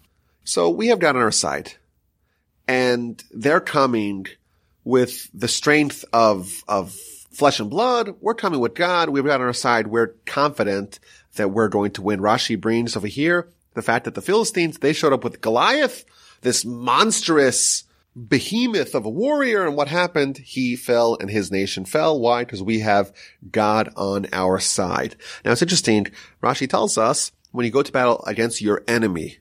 So 0.43 0.69
we 0.69 0.87
have 0.87 0.99
God 0.99 1.15
on 1.15 1.21
our 1.21 1.31
side. 1.31 1.73
And 2.67 3.23
they're 3.31 3.61
coming 3.61 4.27
with 4.83 5.29
the 5.33 5.47
strength 5.47 6.03
of, 6.11 6.63
of 6.67 6.93
flesh 7.31 7.59
and 7.59 7.69
blood. 7.69 8.15
We're 8.19 8.33
coming 8.33 8.59
with 8.59 8.73
God. 8.73 9.09
We've 9.09 9.23
got 9.23 9.41
on 9.41 9.47
our 9.47 9.53
side. 9.53 9.87
We're 9.87 10.15
confident 10.25 10.99
that 11.35 11.51
we're 11.51 11.69
going 11.69 11.91
to 11.91 12.01
win. 12.01 12.19
Rashi 12.19 12.59
brings 12.59 12.97
over 12.97 13.07
here 13.07 13.49
the 13.73 13.81
fact 13.81 14.05
that 14.05 14.15
the 14.15 14.21
Philistines, 14.21 14.79
they 14.79 14.91
showed 14.91 15.13
up 15.13 15.23
with 15.23 15.39
Goliath, 15.39 16.03
this 16.41 16.65
monstrous 16.65 17.83
behemoth 18.17 18.95
of 18.95 19.05
a 19.05 19.09
warrior. 19.09 19.65
And 19.65 19.75
what 19.75 19.87
happened? 19.87 20.37
He 20.37 20.75
fell 20.75 21.17
and 21.19 21.29
his 21.29 21.51
nation 21.51 21.85
fell. 21.85 22.19
Why? 22.19 22.43
Because 22.43 22.63
we 22.63 22.79
have 22.79 23.13
God 23.51 23.89
on 23.95 24.27
our 24.33 24.59
side. 24.59 25.15
Now 25.45 25.51
it's 25.51 25.61
interesting. 25.61 26.07
Rashi 26.41 26.67
tells 26.67 26.97
us 26.97 27.31
when 27.51 27.65
you 27.65 27.71
go 27.71 27.83
to 27.83 27.91
battle 27.91 28.23
against 28.25 28.61
your 28.61 28.83
enemy, 28.87 29.37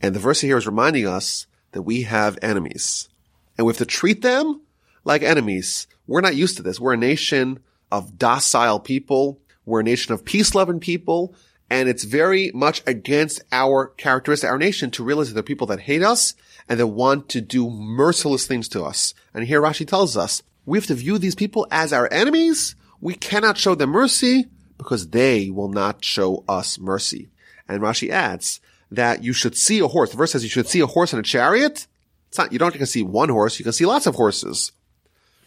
and 0.00 0.14
the 0.14 0.20
verse 0.20 0.40
here 0.40 0.58
is 0.58 0.66
reminding 0.66 1.06
us 1.06 1.46
that 1.72 1.82
we 1.82 2.02
have 2.02 2.38
enemies 2.42 3.08
and 3.56 3.66
we 3.66 3.70
have 3.70 3.78
to 3.78 3.86
treat 3.86 4.22
them 4.22 4.60
like 5.04 5.22
enemies. 5.22 5.86
We're 6.06 6.20
not 6.20 6.36
used 6.36 6.56
to 6.58 6.62
this. 6.62 6.78
We're 6.78 6.94
a 6.94 6.98
nation 6.98 7.60
of 7.90 8.18
docile 8.18 8.80
people. 8.80 9.40
We're 9.64 9.80
a 9.80 9.84
nation 9.84 10.12
of 10.12 10.24
peace-loving 10.24 10.80
people. 10.80 11.34
And 11.70 11.88
it's 11.88 12.04
very 12.04 12.50
much 12.52 12.82
against 12.86 13.42
our 13.50 13.86
characteristic, 13.86 14.50
our 14.50 14.58
nation 14.58 14.90
to 14.92 15.04
realize 15.04 15.28
that 15.28 15.34
there 15.34 15.40
are 15.40 15.44
people 15.44 15.66
that 15.68 15.80
hate 15.80 16.02
us 16.02 16.34
and 16.68 16.78
they 16.78 16.84
want 16.84 17.28
to 17.30 17.40
do 17.40 17.70
merciless 17.70 18.46
things 18.46 18.68
to 18.70 18.82
us. 18.82 19.14
And 19.32 19.44
here 19.44 19.60
Rashi 19.60 19.86
tells 19.86 20.16
us 20.16 20.42
we 20.66 20.78
have 20.78 20.86
to 20.86 20.94
view 20.94 21.18
these 21.18 21.34
people 21.34 21.66
as 21.70 21.92
our 21.92 22.08
enemies. 22.12 22.74
We 23.00 23.14
cannot 23.14 23.58
show 23.58 23.74
them 23.74 23.90
mercy 23.90 24.46
because 24.78 25.08
they 25.08 25.50
will 25.50 25.68
not 25.68 26.04
show 26.04 26.44
us 26.48 26.78
mercy. 26.78 27.28
And 27.68 27.82
Rashi 27.82 28.10
adds 28.10 28.60
that 28.90 29.22
you 29.22 29.32
should 29.32 29.56
see 29.56 29.80
a 29.80 29.88
horse. 29.88 30.10
The 30.10 30.16
verse 30.16 30.32
says 30.32 30.42
you 30.42 30.50
should 30.50 30.68
see 30.68 30.80
a 30.80 30.86
horse 30.86 31.12
in 31.12 31.18
a 31.18 31.22
chariot. 31.22 31.86
It's 32.28 32.38
not, 32.38 32.52
you 32.52 32.58
don't 32.58 32.72
to 32.72 32.86
see 32.86 33.02
one 33.02 33.28
horse. 33.28 33.58
You 33.58 33.64
can 33.64 33.72
see 33.72 33.86
lots 33.86 34.06
of 34.06 34.14
horses. 34.14 34.72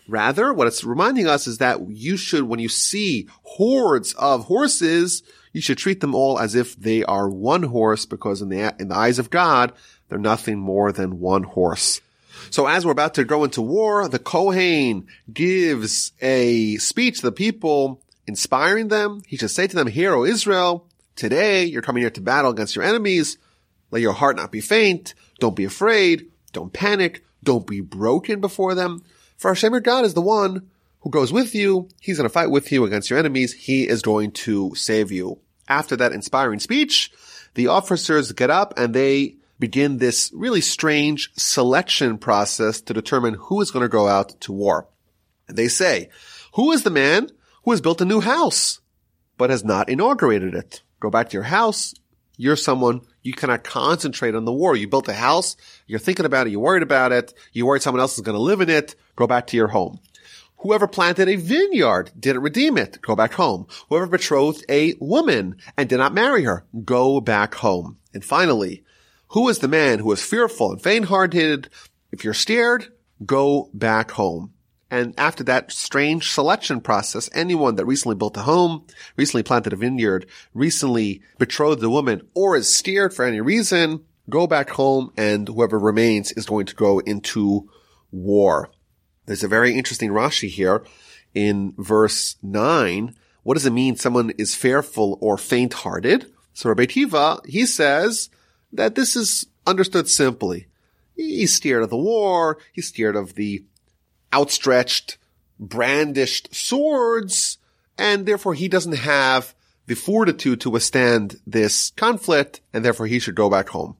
Rather, 0.07 0.53
what 0.53 0.67
it's 0.67 0.83
reminding 0.83 1.27
us 1.27 1.47
is 1.47 1.57
that 1.57 1.89
you 1.89 2.15
should, 2.15 2.43
when 2.43 2.59
you 2.59 2.69
see 2.69 3.27
hordes 3.43 4.13
of 4.13 4.45
horses, 4.45 5.21
you 5.51 5.59
should 5.59 5.77
treat 5.77 5.99
them 5.99 6.15
all 6.15 6.39
as 6.39 6.55
if 6.55 6.77
they 6.77 7.03
are 7.03 7.29
one 7.29 7.63
horse 7.63 8.05
because 8.05 8.41
in 8.41 8.49
the, 8.49 8.73
in 8.79 8.87
the 8.87 8.95
eyes 8.95 9.19
of 9.19 9.29
God, 9.29 9.73
they're 10.09 10.17
nothing 10.17 10.57
more 10.57 10.91
than 10.91 11.19
one 11.19 11.43
horse. 11.43 12.01
So 12.49 12.67
as 12.67 12.85
we're 12.85 12.91
about 12.91 13.15
to 13.15 13.25
go 13.25 13.43
into 13.43 13.61
war, 13.61 14.07
the 14.07 14.19
Kohen 14.19 15.07
gives 15.31 16.11
a 16.21 16.77
speech 16.77 17.17
to 17.17 17.27
the 17.27 17.31
people, 17.31 18.01
inspiring 18.25 18.87
them. 18.87 19.21
He 19.27 19.37
should 19.37 19.51
say 19.51 19.67
to 19.67 19.75
them, 19.75 19.87
Hear, 19.87 20.13
O 20.13 20.23
Israel, 20.23 20.87
today 21.15 21.65
you're 21.65 21.81
coming 21.81 22.01
here 22.01 22.09
to 22.11 22.21
battle 22.21 22.51
against 22.51 22.75
your 22.75 22.85
enemies. 22.85 23.37
Let 23.91 24.01
your 24.01 24.13
heart 24.13 24.35
not 24.35 24.51
be 24.51 24.61
faint. 24.61 25.13
Don't 25.39 25.55
be 25.55 25.65
afraid. 25.65 26.31
Don't 26.53 26.73
panic. 26.73 27.25
Don't 27.43 27.67
be 27.67 27.81
broken 27.81 28.41
before 28.41 28.75
them. 28.75 29.03
For 29.37 29.49
Hashem 29.49 29.73
your 29.73 29.81
God 29.81 30.05
is 30.05 30.13
the 30.13 30.21
one 30.21 30.69
who 31.01 31.09
goes 31.09 31.31
with 31.31 31.53
you. 31.53 31.89
He's 32.01 32.17
going 32.17 32.27
to 32.27 32.33
fight 32.33 32.51
with 32.51 32.71
you 32.71 32.83
against 32.85 33.09
your 33.09 33.19
enemies. 33.19 33.53
He 33.53 33.87
is 33.87 34.01
going 34.01 34.31
to 34.31 34.73
save 34.75 35.11
you. 35.11 35.39
After 35.69 35.95
that 35.97 36.11
inspiring 36.11 36.59
speech, 36.59 37.11
the 37.53 37.67
officers 37.67 38.31
get 38.31 38.49
up 38.49 38.73
and 38.77 38.93
they 38.93 39.35
begin 39.59 39.97
this 39.97 40.31
really 40.33 40.61
strange 40.61 41.31
selection 41.35 42.17
process 42.17 42.81
to 42.81 42.93
determine 42.93 43.35
who 43.35 43.61
is 43.61 43.71
going 43.71 43.83
to 43.83 43.89
go 43.89 44.07
out 44.07 44.39
to 44.41 44.51
war. 44.51 44.87
They 45.47 45.67
say, 45.67 46.09
who 46.53 46.71
is 46.71 46.83
the 46.83 46.89
man 46.89 47.29
who 47.63 47.71
has 47.71 47.81
built 47.81 48.01
a 48.01 48.05
new 48.05 48.21
house, 48.21 48.79
but 49.37 49.49
has 49.49 49.63
not 49.63 49.89
inaugurated 49.89 50.53
it? 50.53 50.81
Go 50.99 51.09
back 51.09 51.29
to 51.29 51.33
your 51.33 51.43
house. 51.43 51.93
You're 52.37 52.55
someone 52.55 53.01
you 53.23 53.33
cannot 53.33 53.63
concentrate 53.63 54.35
on 54.35 54.45
the 54.45 54.53
war. 54.53 54.75
You 54.75 54.87
built 54.87 55.07
a 55.07 55.13
house. 55.13 55.57
You're 55.87 55.99
thinking 55.99 56.25
about 56.25 56.47
it. 56.47 56.51
You're 56.51 56.61
worried 56.61 56.83
about 56.83 57.11
it. 57.11 57.33
You're 57.51 57.67
worried 57.67 57.81
someone 57.81 58.01
else 58.01 58.17
is 58.17 58.23
going 58.23 58.37
to 58.37 58.41
live 58.41 58.61
in 58.61 58.69
it. 58.69 58.95
Go 59.15 59.27
back 59.27 59.47
to 59.47 59.57
your 59.57 59.69
home. 59.69 59.99
Whoever 60.61 60.87
planted 60.87 61.29
a 61.29 61.35
vineyard 61.35 62.11
didn't 62.19 62.41
redeem 62.41 62.77
it. 62.77 62.99
Go 63.01 63.15
back 63.15 63.33
home. 63.33 63.67
Whoever 63.89 64.07
betrothed 64.07 64.65
a 64.69 64.95
woman 64.99 65.57
and 65.77 65.87
did 65.87 65.97
not 65.97 66.13
marry 66.13 66.43
her. 66.43 66.65
Go 66.83 67.21
back 67.21 67.55
home. 67.55 67.97
And 68.13 68.25
finally, 68.25 68.83
who 69.29 69.49
is 69.49 69.59
the 69.59 69.67
man 69.67 69.99
who 69.99 70.11
is 70.11 70.23
fearful 70.23 70.71
and 70.71 70.81
faint-hearted? 70.81 71.69
If 72.11 72.23
you're 72.23 72.33
scared, 72.33 72.87
go 73.25 73.69
back 73.73 74.11
home. 74.11 74.53
And 74.89 75.13
after 75.17 75.43
that 75.43 75.71
strange 75.71 76.31
selection 76.31 76.79
process, 76.79 77.29
anyone 77.33 77.75
that 77.75 77.85
recently 77.85 78.15
built 78.15 78.37
a 78.37 78.41
home, 78.41 78.85
recently 79.17 79.43
planted 79.43 79.73
a 79.73 79.75
vineyard, 79.75 80.27
recently 80.53 81.21
betrothed 81.37 81.83
a 81.83 81.89
woman, 81.89 82.21
or 82.33 82.55
is 82.55 82.73
scared 82.73 83.13
for 83.13 83.25
any 83.25 83.41
reason, 83.41 84.05
go 84.29 84.47
back 84.47 84.69
home 84.69 85.11
and 85.17 85.47
whoever 85.47 85.77
remains 85.77 86.31
is 86.33 86.45
going 86.45 86.65
to 86.67 86.75
go 86.75 86.99
into 86.99 87.69
war. 88.11 88.69
There's 89.25 89.43
a 89.43 89.49
very 89.49 89.75
interesting 89.75 90.11
Rashi 90.11 90.47
here 90.47 90.85
in 91.33 91.73
verse 91.77 92.37
9. 92.41 93.13
What 93.43 93.55
does 93.55 93.65
it 93.65 93.73
mean 93.73 93.97
someone 93.97 94.29
is 94.37 94.55
fearful 94.55 95.17
or 95.19 95.37
faint-hearted? 95.37 96.31
So 96.53 96.69
Rabbi 96.69 96.85
Akiva, 96.85 97.45
he 97.45 97.65
says 97.65 98.29
that 98.71 98.95
this 98.95 99.15
is 99.15 99.47
understood 99.65 100.07
simply. 100.09 100.67
He's 101.15 101.53
scared 101.53 101.83
of 101.83 101.89
the 101.89 101.97
war. 101.97 102.57
He's 102.73 102.87
scared 102.87 103.15
of 103.15 103.35
the 103.35 103.63
outstretched, 104.33 105.17
brandished 105.59 106.53
swords. 106.53 107.57
And 107.97 108.25
therefore 108.25 108.53
he 108.53 108.67
doesn't 108.67 108.97
have 108.97 109.55
the 109.87 109.95
fortitude 109.95 110.61
to 110.61 110.69
withstand 110.69 111.39
this 111.47 111.91
conflict. 111.91 112.61
And 112.73 112.85
therefore 112.85 113.07
he 113.07 113.19
should 113.19 113.35
go 113.35 113.49
back 113.49 113.69
home. 113.69 113.97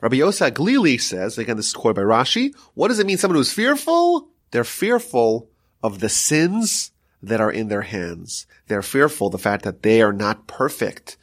Rabbi 0.00 0.16
Yossi 0.16 0.50
HaGlili 0.50 1.00
says, 1.00 1.38
again, 1.38 1.56
this 1.56 1.68
is 1.68 1.72
quoted 1.72 1.96
by 1.96 2.02
Rashi. 2.02 2.54
What 2.74 2.88
does 2.88 2.98
it 2.98 3.06
mean? 3.06 3.16
Someone 3.16 3.36
who's 3.36 3.52
fearful? 3.52 4.28
They're 4.50 4.64
fearful 4.64 5.48
of 5.82 6.00
the 6.00 6.10
sins 6.10 6.92
that 7.22 7.40
are 7.40 7.50
in 7.50 7.68
their 7.68 7.82
hands. 7.82 8.46
They're 8.68 8.82
fearful 8.82 9.30
the 9.30 9.38
fact 9.38 9.64
that 9.64 9.82
they 9.82 10.02
are 10.02 10.12
not 10.12 10.46
perfect 10.46 11.16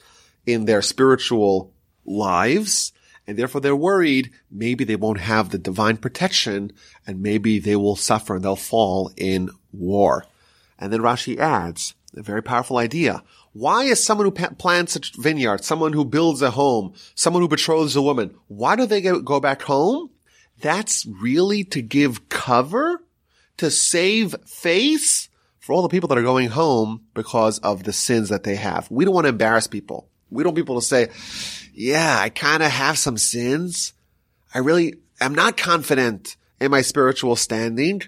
in 0.47 0.65
their 0.65 0.81
spiritual 0.81 1.71
lives. 2.11 2.91
And 3.27 3.37
therefore 3.37 3.61
they're 3.61 3.75
worried 3.75 4.31
maybe 4.49 4.83
they 4.83 4.95
won't 4.95 5.19
have 5.19 5.49
the 5.49 5.57
divine 5.57 5.97
protection 5.97 6.73
and 7.07 7.21
maybe 7.21 7.59
they 7.59 7.75
will 7.75 7.95
suffer 7.95 8.35
and 8.35 8.43
they'll 8.43 8.55
fall 8.55 9.11
in 9.15 9.49
war. 9.71 10.25
And 10.77 10.91
then 10.91 11.01
Rashi 11.01 11.37
adds 11.37 11.93
a 12.15 12.21
very 12.21 12.43
powerful 12.43 12.77
idea. 12.77 13.23
Why 13.53 13.83
is 13.83 14.03
someone 14.03 14.25
who 14.25 14.31
plants 14.31 14.95
a 14.95 15.01
vineyard, 15.21 15.63
someone 15.63 15.93
who 15.93 16.05
builds 16.05 16.41
a 16.41 16.51
home, 16.51 16.93
someone 17.15 17.41
who 17.41 17.49
betroths 17.49 17.95
a 17.95 18.01
woman, 18.01 18.33
why 18.47 18.75
do 18.75 18.85
they 18.85 19.01
go 19.01 19.39
back 19.39 19.61
home? 19.61 20.09
That's 20.61 21.05
really 21.05 21.63
to 21.65 21.81
give 21.81 22.29
cover, 22.29 23.03
to 23.57 23.69
save 23.69 24.35
face 24.45 25.29
for 25.59 25.73
all 25.73 25.81
the 25.81 25.89
people 25.89 26.07
that 26.09 26.17
are 26.17 26.23
going 26.23 26.49
home 26.49 27.01
because 27.13 27.59
of 27.59 27.83
the 27.83 27.93
sins 27.93 28.29
that 28.29 28.43
they 28.43 28.55
have. 28.55 28.89
We 28.89 29.05
don't 29.05 29.13
want 29.13 29.25
to 29.25 29.29
embarrass 29.29 29.67
people. 29.67 30.07
We 30.29 30.43
don't 30.43 30.51
want 30.51 30.57
people 30.57 30.79
to 30.79 30.85
say, 30.85 31.09
yeah, 31.73 32.17
I 32.19 32.29
kind 32.29 32.63
of 32.63 32.71
have 32.71 32.97
some 32.97 33.17
sins. 33.17 33.93
I 34.53 34.59
really 34.59 34.95
am 35.19 35.33
not 35.33 35.57
confident 35.57 36.35
in 36.59 36.71
my 36.71 36.81
spiritual 36.81 37.35
standing, 37.35 38.01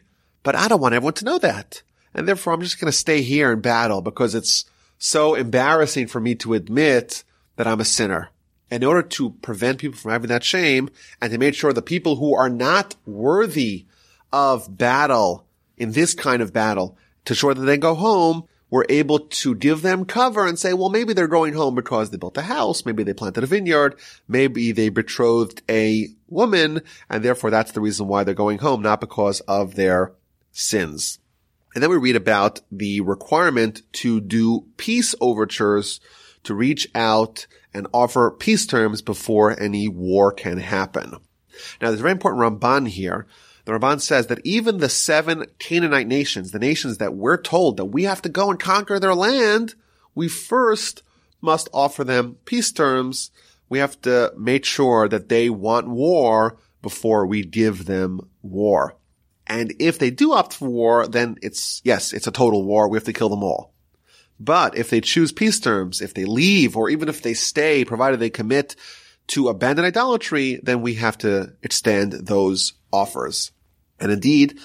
but 0.44 0.56
I 0.56 0.68
don't 0.68 0.82
want 0.82 0.94
everyone 0.94 1.14
to 1.14 1.26
know 1.26 1.40
that. 1.40 1.82
And 2.14 2.28
therefore 2.28 2.54
I'm 2.54 2.62
just 2.62 2.80
going 2.80 2.92
to 2.92 2.98
stay 2.98 3.22
here 3.22 3.52
and 3.52 3.62
battle 3.62 4.02
because 4.02 4.36
it's 4.36 4.66
so 4.98 5.36
embarrassing 5.36 6.08
for 6.08 6.20
me 6.20 6.36
to 6.36 6.54
admit 6.54 7.24
that 7.56 7.68
I'm 7.68 7.80
a 7.80 7.86
sinner. 7.86 8.30
In 8.70 8.84
order 8.84 9.04
to 9.04 9.32
prevent 9.42 9.80
people 9.80 10.00
from 10.00 10.12
having 10.12 10.30
that 10.30 10.44
shame 10.44 10.90
and 11.22 11.32
to 11.32 11.38
make 11.38 11.54
sure 11.54 11.74
the 11.74 11.82
people 11.82 12.16
who 12.16 12.36
are 12.36 12.50
not 12.50 12.96
worthy 13.06 13.86
of 14.32 14.78
battle 14.78 15.46
in 15.78 15.92
this 15.92 16.16
kind 16.16 16.42
of 16.42 16.54
battle 16.54 16.98
to 17.26 17.34
ensure 17.34 17.54
that 17.54 17.62
they 17.62 17.78
go 17.78 17.94
home, 17.94 18.48
we're 18.74 18.86
able 18.90 19.20
to 19.20 19.54
give 19.54 19.84
them 19.84 20.04
cover 20.04 20.48
and 20.48 20.58
say, 20.58 20.74
well, 20.74 20.90
maybe 20.90 21.14
they're 21.14 21.28
going 21.28 21.54
home 21.54 21.76
because 21.76 22.10
they 22.10 22.18
built 22.18 22.40
a 22.40 22.42
house. 22.42 22.88
Maybe 22.88 23.04
they 23.04 23.14
planted 23.14 23.44
a 23.44 23.46
vineyard. 23.46 24.00
Maybe 24.28 24.72
they 24.72 24.90
betrothed 24.90 25.62
a 25.70 26.08
woman. 26.28 26.82
And 27.08 27.24
therefore 27.24 27.52
that's 27.52 27.74
the 27.74 27.82
reason 27.82 28.08
why 28.08 28.24
they're 28.24 28.34
going 28.34 28.58
home, 28.58 28.82
not 28.82 29.00
because 29.00 29.42
of 29.42 29.76
their 29.76 30.14
sins. 30.52 31.20
And 31.76 31.84
then 31.84 31.92
we 31.92 31.98
read 31.98 32.16
about 32.16 32.62
the 32.72 33.02
requirement 33.02 33.84
to 34.02 34.20
do 34.20 34.66
peace 34.78 35.14
overtures 35.22 36.00
to 36.42 36.56
reach 36.56 36.88
out 36.96 37.46
and 37.76 37.86
offer 37.94 38.32
peace 38.32 38.66
terms 38.66 39.04
before 39.04 39.56
any 39.62 39.88
war 39.88 40.32
can 40.32 40.58
happen. 40.58 41.12
Now 41.80 41.90
there's 41.90 42.00
a 42.00 42.02
very 42.02 42.14
important 42.14 42.42
Ramban 42.42 42.88
here 42.88 43.28
the 43.66 43.72
Ramban 43.72 44.02
says 44.02 44.28
that 44.28 44.42
even 44.44 44.78
the 44.78 44.90
seven 44.90 45.46
Canaanite 45.58 46.08
nations, 46.08 46.52
the 46.52 46.60
nations 46.60 46.98
that 46.98 47.16
we're 47.16 47.42
told 47.42 47.78
that 47.78 47.86
we 47.86 48.04
have 48.04 48.22
to 48.24 48.30
go 48.30 48.50
and 48.50 48.60
conquer 48.60 49.00
their 49.00 49.16
land, 49.16 49.76
we 50.16 50.28
first 50.28 51.04
must 51.42 51.70
offer 51.74 52.04
them 52.04 52.38
peace 52.46 52.72
terms. 52.72 53.32
We 53.70 53.80
have 53.80 54.00
to 54.02 54.34
make 54.38 54.66
sure 54.66 55.08
that 55.08 55.30
they 55.30 55.50
want 55.50 55.88
war 55.88 56.58
before 56.82 57.26
we 57.26 57.44
give 57.44 57.86
them 57.86 58.30
war. 58.42 58.96
And 59.48 59.74
if 59.80 59.98
they 59.98 60.10
do 60.10 60.34
opt 60.34 60.54
for 60.54 60.70
war, 60.70 61.08
then 61.08 61.38
it's, 61.42 61.82
yes, 61.84 62.14
it's 62.14 62.28
a 62.28 62.32
total 62.32 62.64
war. 62.64 62.88
We 62.88 62.98
have 62.98 63.04
to 63.06 63.14
kill 63.14 63.30
them 63.30 63.44
all. 63.44 63.74
But 64.40 64.78
if 64.78 64.90
they 64.90 65.02
choose 65.02 65.32
peace 65.32 65.60
terms, 65.60 66.02
if 66.02 66.14
they 66.14 66.26
leave, 66.26 66.76
or 66.76 66.90
even 66.90 67.08
if 67.08 67.22
they 67.22 67.34
stay, 67.34 67.86
provided 67.86 68.20
they 68.20 68.30
commit 68.30 68.76
to 69.28 69.48
abandon 69.48 69.86
idolatry, 69.86 70.60
then 70.62 70.82
we 70.82 70.96
have 70.96 71.18
to 71.20 71.54
extend 71.62 72.14
those 72.14 72.74
offers. 72.94 73.52
And 74.00 74.12
indeed, 74.12 74.60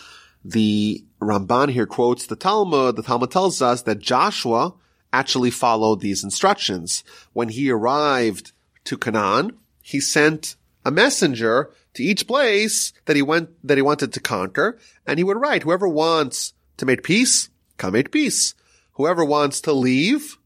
the 0.45 1.05
Ramban 1.21 1.71
here 1.71 1.87
quotes 1.87 2.27
the 2.27 2.37
Talmud. 2.37 2.95
The 2.97 3.03
Talmud 3.03 3.31
tells 3.31 3.61
us 3.61 3.83
that 3.83 3.99
Joshua 3.99 4.75
actually 5.13 5.51
followed 5.51 6.01
these 6.01 6.23
instructions. 6.23 7.03
When 7.33 7.49
he 7.49 7.71
arrived 7.71 8.53
to 8.85 8.97
Canaan, 8.97 9.57
he 9.83 10.01
sent 10.01 10.57
a 10.85 10.91
messenger 10.91 11.71
to 11.95 12.03
each 12.03 12.27
place 12.27 12.93
that 13.07 13.17
he 13.17 13.23
went, 13.23 13.51
that 13.67 13.79
he 13.79 13.83
wanted 13.83 14.13
to 14.13 14.21
conquer. 14.21 14.79
And 15.07 15.19
he 15.19 15.25
would 15.25 15.41
write, 15.41 15.63
whoever 15.63 15.89
wants 15.89 16.53
to 16.77 16.87
make 16.87 17.03
peace, 17.03 17.49
come 17.77 17.95
make 17.95 18.13
peace. 18.13 18.55
Whoever 18.93 19.25
wants 19.25 19.61
to 19.63 19.73
leave 19.73 20.39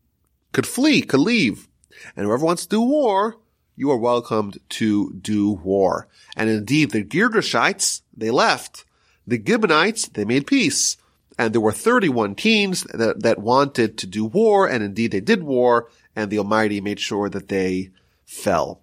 could 0.52 0.66
flee, 0.66 1.02
could 1.02 1.20
leave. 1.20 1.68
And 2.16 2.26
whoever 2.26 2.44
wants 2.44 2.62
to 2.62 2.68
do 2.68 2.80
war, 2.80 3.36
you 3.76 3.90
are 3.90 3.96
welcomed 3.96 4.58
to 4.70 5.12
do 5.14 5.52
war. 5.52 6.08
And 6.36 6.50
indeed, 6.50 6.90
the 6.90 7.04
Girgashites, 7.04 8.02
they 8.16 8.30
left. 8.30 8.84
The 9.26 9.42
Gibeonites, 9.44 10.08
they 10.08 10.24
made 10.24 10.46
peace. 10.46 10.96
And 11.38 11.54
there 11.54 11.60
were 11.60 11.72
31 11.72 12.34
kings 12.34 12.84
that, 12.84 13.22
that 13.22 13.38
wanted 13.38 13.96
to 13.98 14.06
do 14.06 14.24
war, 14.24 14.68
and 14.68 14.82
indeed 14.82 15.12
they 15.12 15.20
did 15.20 15.42
war, 15.42 15.88
and 16.14 16.30
the 16.30 16.38
Almighty 16.38 16.80
made 16.80 17.00
sure 17.00 17.28
that 17.30 17.48
they 17.48 17.90
fell. 18.24 18.82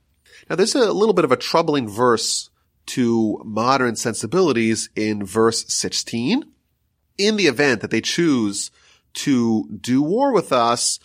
Now 0.50 0.56
there's 0.56 0.76
a 0.76 0.92
little 0.92 1.14
bit 1.14 1.26
of 1.26 1.32
a 1.32 1.38
troubling 1.38 1.88
verse 1.88 2.50
to 2.88 3.40
modern 3.46 3.96
sensibilities 3.96 4.90
in 4.96 5.24
verse 5.24 5.66
16. 5.72 6.44
In 7.18 7.36
the 7.36 7.48
event 7.48 7.82
that 7.82 7.92
they 7.92 8.02
choose 8.02 8.72
to 9.14 9.68
do 9.70 10.02
war 10.02 10.34
with 10.34 10.52
us, 10.52 11.00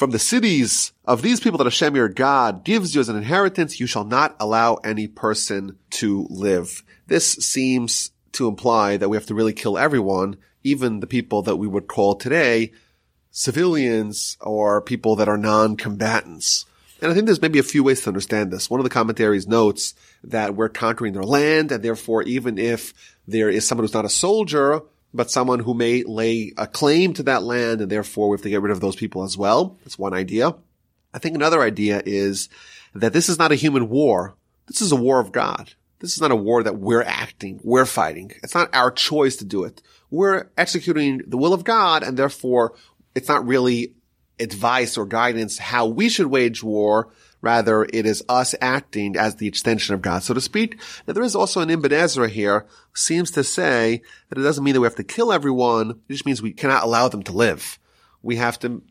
from 0.00 0.12
the 0.12 0.18
cities 0.18 0.92
of 1.04 1.20
these 1.20 1.40
people 1.40 1.58
that 1.58 1.64
Hashem 1.64 1.94
your 1.94 2.08
God 2.08 2.64
gives 2.64 2.94
you 2.94 3.02
as 3.02 3.10
an 3.10 3.16
inheritance, 3.16 3.78
you 3.78 3.86
shall 3.86 4.04
not 4.04 4.34
allow 4.40 4.76
any 4.76 5.06
person 5.06 5.76
to 5.90 6.26
live. 6.30 6.82
This 7.06 7.34
seems 7.34 8.10
to 8.32 8.48
imply 8.48 8.96
that 8.96 9.10
we 9.10 9.18
have 9.18 9.26
to 9.26 9.34
really 9.34 9.52
kill 9.52 9.76
everyone, 9.76 10.38
even 10.64 11.00
the 11.00 11.06
people 11.06 11.42
that 11.42 11.56
we 11.56 11.68
would 11.68 11.86
call 11.86 12.14
today 12.14 12.72
civilians 13.30 14.38
or 14.40 14.80
people 14.80 15.16
that 15.16 15.28
are 15.28 15.36
non-combatants. 15.36 16.64
And 17.02 17.12
I 17.12 17.14
think 17.14 17.26
there's 17.26 17.42
maybe 17.42 17.58
a 17.58 17.62
few 17.62 17.84
ways 17.84 18.00
to 18.00 18.08
understand 18.08 18.50
this. 18.50 18.70
One 18.70 18.80
of 18.80 18.84
the 18.84 18.88
commentaries 18.88 19.46
notes 19.46 19.94
that 20.24 20.56
we're 20.56 20.70
conquering 20.70 21.12
their 21.12 21.24
land, 21.24 21.72
and 21.72 21.84
therefore 21.84 22.22
even 22.22 22.56
if 22.56 22.94
there 23.28 23.50
is 23.50 23.68
someone 23.68 23.84
who's 23.84 23.92
not 23.92 24.06
a 24.06 24.08
soldier, 24.08 24.80
but 25.12 25.30
someone 25.30 25.60
who 25.60 25.74
may 25.74 26.02
lay 26.04 26.52
a 26.56 26.66
claim 26.66 27.12
to 27.14 27.22
that 27.24 27.42
land 27.42 27.80
and 27.80 27.90
therefore 27.90 28.28
we 28.28 28.34
have 28.34 28.42
to 28.42 28.50
get 28.50 28.62
rid 28.62 28.72
of 28.72 28.80
those 28.80 28.96
people 28.96 29.22
as 29.22 29.36
well. 29.36 29.78
That's 29.84 29.98
one 29.98 30.14
idea. 30.14 30.54
I 31.12 31.18
think 31.18 31.34
another 31.34 31.62
idea 31.62 32.02
is 32.04 32.48
that 32.94 33.12
this 33.12 33.28
is 33.28 33.38
not 33.38 33.52
a 33.52 33.56
human 33.56 33.88
war. 33.88 34.34
This 34.66 34.80
is 34.80 34.92
a 34.92 34.96
war 34.96 35.20
of 35.20 35.32
God. 35.32 35.74
This 35.98 36.12
is 36.12 36.20
not 36.20 36.30
a 36.30 36.36
war 36.36 36.62
that 36.62 36.78
we're 36.78 37.02
acting, 37.02 37.60
we're 37.62 37.84
fighting. 37.84 38.32
It's 38.42 38.54
not 38.54 38.74
our 38.74 38.90
choice 38.90 39.36
to 39.36 39.44
do 39.44 39.64
it. 39.64 39.82
We're 40.10 40.48
executing 40.56 41.22
the 41.26 41.36
will 41.36 41.52
of 41.52 41.64
God 41.64 42.02
and 42.02 42.16
therefore 42.16 42.74
it's 43.14 43.28
not 43.28 43.46
really 43.46 43.92
advice 44.38 44.96
or 44.96 45.04
guidance 45.04 45.58
how 45.58 45.86
we 45.86 46.08
should 46.08 46.28
wage 46.28 46.62
war. 46.62 47.12
Rather, 47.42 47.84
it 47.84 48.04
is 48.04 48.22
us 48.28 48.54
acting 48.60 49.16
as 49.16 49.36
the 49.36 49.48
extension 49.48 49.94
of 49.94 50.02
God, 50.02 50.22
so 50.22 50.34
to 50.34 50.40
speak. 50.40 50.78
Now, 51.06 51.14
there 51.14 51.22
is 51.22 51.34
also 51.34 51.60
an 51.60 51.70
Ibn 51.70 51.92
Ezra 51.92 52.28
here 52.28 52.66
seems 52.94 53.30
to 53.32 53.44
say 53.44 54.02
that 54.28 54.38
it 54.38 54.42
doesn't 54.42 54.62
mean 54.62 54.74
that 54.74 54.80
we 54.80 54.86
have 54.86 54.96
to 54.96 55.04
kill 55.04 55.32
everyone. 55.32 55.90
It 55.90 56.12
just 56.12 56.26
means 56.26 56.42
we 56.42 56.52
cannot 56.52 56.82
allow 56.82 57.08
them 57.08 57.22
to 57.24 57.32
live. 57.32 57.78
We 58.22 58.36
have 58.36 58.58
to 58.60 58.82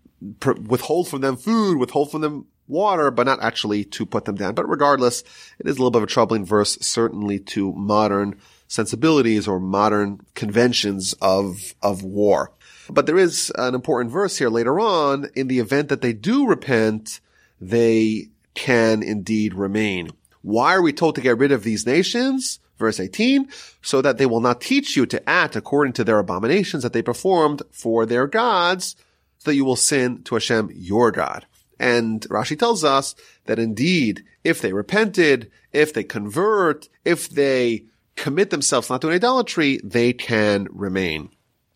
withhold 0.66 1.08
from 1.08 1.22
them 1.22 1.38
food, 1.38 1.78
withhold 1.78 2.12
from 2.12 2.22
them 2.22 2.48
water, 2.68 3.12
but 3.12 3.26
not 3.26 3.42
actually 3.42 3.84
to 3.84 4.06
put 4.06 4.26
them 4.26 4.36
down. 4.36 4.56
But 4.56 4.70
regardless, 4.70 5.24
it 5.60 5.68
is 5.68 5.78
a 5.78 5.80
little 5.80 5.92
bit 5.92 6.00
of 6.00 6.04
a 6.04 6.12
troubling 6.12 6.46
verse, 6.46 6.78
certainly 6.82 7.40
to 7.40 7.74
modern 7.74 8.40
sensibilities 8.68 9.48
or 9.48 9.60
modern 9.60 10.22
conventions 10.36 11.14
of, 11.22 11.74
of 11.82 12.04
war. 12.04 12.52
But 12.90 13.06
there 13.06 13.18
is 13.18 13.52
an 13.56 13.76
important 13.76 14.12
verse 14.12 14.38
here 14.38 14.50
later 14.50 14.80
on. 14.80 15.28
In 15.36 15.48
the 15.48 15.60
event 15.60 15.90
that 15.90 16.02
they 16.02 16.14
do 16.14 16.48
repent, 16.48 17.20
they 17.60 18.30
can 18.60 19.02
indeed 19.02 19.54
remain. 19.54 20.12
Why 20.42 20.76
are 20.76 20.82
we 20.82 20.92
told 20.92 21.16
to 21.16 21.22
get 21.22 21.38
rid 21.38 21.54
of 21.54 21.64
these 21.64 21.86
nations? 21.86 22.60
Verse 22.78 23.00
18, 23.00 23.50
so 23.82 24.02
that 24.02 24.18
they 24.18 24.26
will 24.26 24.42
not 24.42 24.60
teach 24.60 24.98
you 24.98 25.06
to 25.06 25.30
act 25.30 25.56
according 25.56 25.94
to 25.94 26.04
their 26.04 26.20
abominations 26.20 26.84
that 26.84 26.92
they 26.92 27.02
performed 27.02 27.62
for 27.72 28.06
their 28.06 28.28
gods, 28.28 28.98
so 29.38 29.52
that 29.52 29.56
you 29.56 29.64
will 29.64 29.78
sin 29.78 30.24
to 30.24 30.36
Hashem, 30.36 30.72
your 30.74 31.12
God. 31.12 31.46
And 31.80 32.22
Rashi 32.30 32.60
tells 32.60 32.84
us 32.84 33.16
that 33.46 33.60
indeed, 33.60 34.26
if 34.44 34.62
they 34.62 34.74
repented, 34.74 35.50
if 35.72 35.94
they 35.94 36.04
convert, 36.04 36.90
if 37.06 37.30
they 37.30 37.86
commit 38.18 38.50
themselves 38.50 38.90
not 38.90 39.00
to 39.02 39.08
an 39.08 39.14
idolatry, 39.14 39.80
they 39.84 40.12
can 40.12 40.68
remain. 40.72 41.30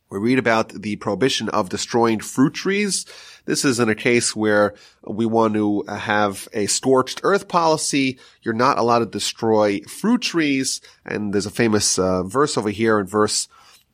We 0.10 0.20
read 0.20 0.38
about 0.38 0.70
the 0.70 0.98
prohibition 0.98 1.50
of 1.50 1.70
destroying 1.70 2.20
fruit 2.20 2.54
trees. 2.54 3.06
This 3.46 3.66
is 3.66 3.80
in 3.80 3.90
a 3.90 3.96
case 3.96 4.36
where 4.36 4.74
we 5.06 5.26
want 5.26 5.54
to 5.56 5.84
have 5.88 6.48
a 6.54 6.68
scorched 6.68 7.22
earth 7.24 7.48
policy. 7.48 8.20
You're 8.42 8.54
not 8.54 8.78
allowed 8.78 9.00
to 9.00 9.06
destroy 9.06 9.82
fruit 9.82 10.22
trees. 10.22 10.80
And 11.06 11.34
there's 11.34 11.46
a 11.46 11.52
famous 11.52 12.00
uh, 12.00 12.24
verse 12.24 12.58
over 12.58 12.70
here 12.70 13.00
in 13.00 13.06
verse 13.06 13.48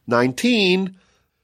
19. 0.07 0.95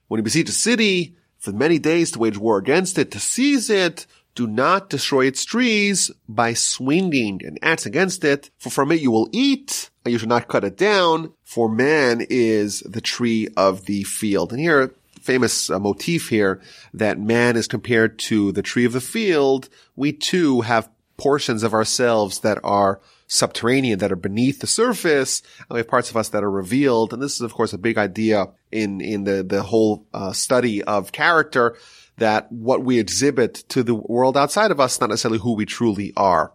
When 0.07 0.19
you 0.19 0.23
besiege 0.23 0.49
a 0.49 0.53
city 0.53 1.15
for 1.39 1.51
many 1.51 1.79
days 1.79 2.11
to 2.11 2.19
wage 2.19 2.37
war 2.37 2.57
against 2.57 2.97
it, 2.99 3.11
to 3.11 3.19
seize 3.19 3.69
it, 3.69 4.05
do 4.35 4.45
not 4.45 4.89
destroy 4.89 5.25
its 5.25 5.45
trees 5.45 6.11
by 6.27 6.53
swinging 6.53 7.41
an 7.45 7.57
axe 7.61 7.85
against 7.85 8.23
it, 8.23 8.51
for 8.57 8.69
from 8.69 8.91
it 8.91 8.99
you 8.99 9.09
will 9.09 9.29
eat, 9.31 9.89
and 10.03 10.11
you 10.11 10.19
should 10.19 10.29
not 10.29 10.49
cut 10.49 10.65
it 10.65 10.77
down, 10.77 11.33
for 11.43 11.69
man 11.69 12.25
is 12.29 12.81
the 12.81 12.99
tree 12.99 13.47
of 13.55 13.85
the 13.85 14.03
field. 14.03 14.51
And 14.51 14.59
here, 14.59 14.93
famous 15.25 15.69
uh, 15.69 15.79
motif 15.79 16.29
here, 16.29 16.61
that 16.93 17.19
man 17.19 17.57
is 17.57 17.67
compared 17.67 18.19
to 18.19 18.51
the 18.51 18.61
tree 18.61 18.85
of 18.85 18.93
the 18.93 19.01
field. 19.01 19.69
We 19.95 20.13
too 20.13 20.61
have 20.61 20.89
portions 21.17 21.63
of 21.63 21.73
ourselves 21.73 22.39
that 22.39 22.59
are 22.63 23.01
subterranean, 23.27 23.99
that 23.99 24.11
are 24.11 24.17
beneath 24.17 24.59
the 24.59 24.67
surface, 24.67 25.41
and 25.59 25.71
we 25.71 25.79
have 25.79 25.87
parts 25.87 26.09
of 26.09 26.17
us 26.17 26.29
that 26.29 26.43
are 26.43 26.51
revealed. 26.51 27.11
And 27.11 27.21
this 27.21 27.35
is, 27.35 27.41
of 27.41 27.53
course, 27.53 27.73
a 27.73 27.77
big 27.77 27.97
idea 27.97 28.47
in, 28.71 29.01
in 29.01 29.23
the, 29.23 29.43
the 29.43 29.63
whole 29.63 30.05
uh, 30.13 30.31
study 30.31 30.83
of 30.83 31.11
character 31.11 31.75
that 32.17 32.51
what 32.51 32.83
we 32.83 32.99
exhibit 32.99 33.55
to 33.69 33.83
the 33.83 33.95
world 33.95 34.37
outside 34.37 34.71
of 34.71 34.79
us 34.79 35.01
not 35.01 35.09
necessarily 35.09 35.39
who 35.39 35.53
we 35.53 35.65
truly 35.65 36.13
are. 36.15 36.53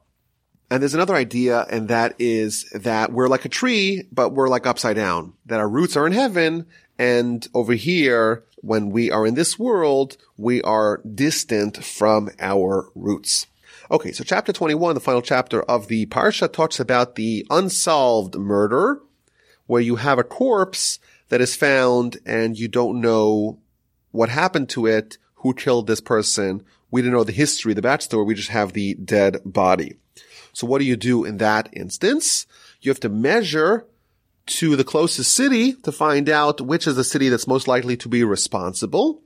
And 0.71 0.81
there's 0.81 0.95
another 0.95 1.17
idea, 1.17 1.67
and 1.69 1.89
that 1.89 2.15
is 2.21 2.71
that 2.71 3.13
we're 3.13 3.27
like 3.27 3.45
a 3.45 3.49
tree, 3.49 4.05
but 4.13 4.31
we're 4.31 4.49
like 4.49 4.67
upside 4.67 4.95
down. 4.95 5.33
That 5.47 5.59
our 5.59 5.69
roots 5.69 5.97
are 5.97 6.07
in 6.07 6.13
heaven, 6.13 6.67
and 6.97 7.47
over 7.55 7.73
here, 7.73 8.45
when 8.63 8.91
we 8.91 9.11
are 9.11 9.27
in 9.27 9.35
this 9.35 9.59
world, 9.59 10.17
we 10.37 10.63
are 10.63 11.03
distant 11.03 11.83
from 11.85 12.31
our 12.41 12.89
roots. 12.95 13.47
Okay, 13.91 14.13
so 14.13 14.23
chapter 14.23 14.53
21, 14.53 14.95
the 14.95 15.01
final 15.01 15.23
chapter 15.23 15.63
of 15.63 15.89
the 15.89 16.07
Parsha 16.07 16.53
talks 16.53 16.79
about 16.79 17.17
the 17.17 17.47
unsolved 17.51 18.37
murder, 18.37 19.01
where 19.67 19.83
you 19.83 19.97
have 19.97 20.19
a 20.19 20.25
corpse 20.25 20.99
that 21.29 21.41
is 21.41 21.57
found 21.57 22.19
and 22.27 22.59
you 22.59 22.69
don't 22.69 23.01
know 23.01 23.59
what 24.11 24.29
happened 24.29 24.69
to 24.71 24.87
it, 24.87 25.19
who 25.37 25.55
killed 25.55 25.87
this 25.87 26.01
person. 26.01 26.63
We 26.91 27.01
didn't 27.01 27.15
know 27.15 27.25
the 27.25 27.33
history, 27.33 27.73
the 27.73 27.83
backstory. 27.83 28.27
We 28.27 28.35
just 28.35 28.51
have 28.51 28.73
the 28.73 28.95
dead 28.95 29.39
body. 29.45 29.97
So 30.53 30.67
what 30.67 30.79
do 30.79 30.85
you 30.85 30.97
do 30.97 31.25
in 31.25 31.39
that 31.39 31.69
instance? 31.73 32.47
You 32.81 32.91
have 32.91 33.01
to 33.01 33.09
measure 33.09 33.87
to 34.51 34.75
the 34.75 34.85
closest 34.85 35.33
city 35.33 35.73
to 35.73 35.93
find 35.93 36.29
out 36.29 36.61
which 36.61 36.87
is 36.87 36.97
the 36.97 37.05
city 37.05 37.29
that's 37.29 37.47
most 37.47 37.69
likely 37.69 37.97
to 37.97 38.09
be 38.09 38.25
responsible. 38.25 39.23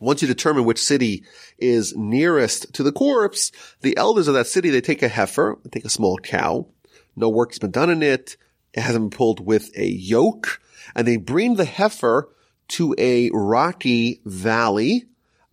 Once 0.00 0.20
you 0.20 0.28
determine 0.28 0.64
which 0.64 0.82
city 0.82 1.24
is 1.58 1.96
nearest 1.96 2.72
to 2.74 2.82
the 2.82 2.92
corpse, 2.92 3.52
the 3.82 3.96
elders 3.96 4.26
of 4.26 4.34
that 4.34 4.48
city, 4.48 4.70
they 4.70 4.80
take 4.80 5.02
a 5.02 5.08
heifer, 5.08 5.56
they 5.62 5.70
take 5.70 5.84
a 5.84 5.90
small 5.90 6.18
cow. 6.18 6.66
No 7.14 7.28
work's 7.28 7.60
been 7.60 7.70
done 7.70 7.88
in 7.88 8.02
it. 8.02 8.36
It 8.72 8.80
hasn't 8.80 9.10
been 9.10 9.16
pulled 9.16 9.46
with 9.46 9.70
a 9.76 9.86
yoke 9.86 10.60
and 10.94 11.06
they 11.06 11.16
bring 11.16 11.54
the 11.54 11.64
heifer 11.64 12.28
to 12.66 12.94
a 12.98 13.30
rocky 13.32 14.20
valley, 14.24 15.04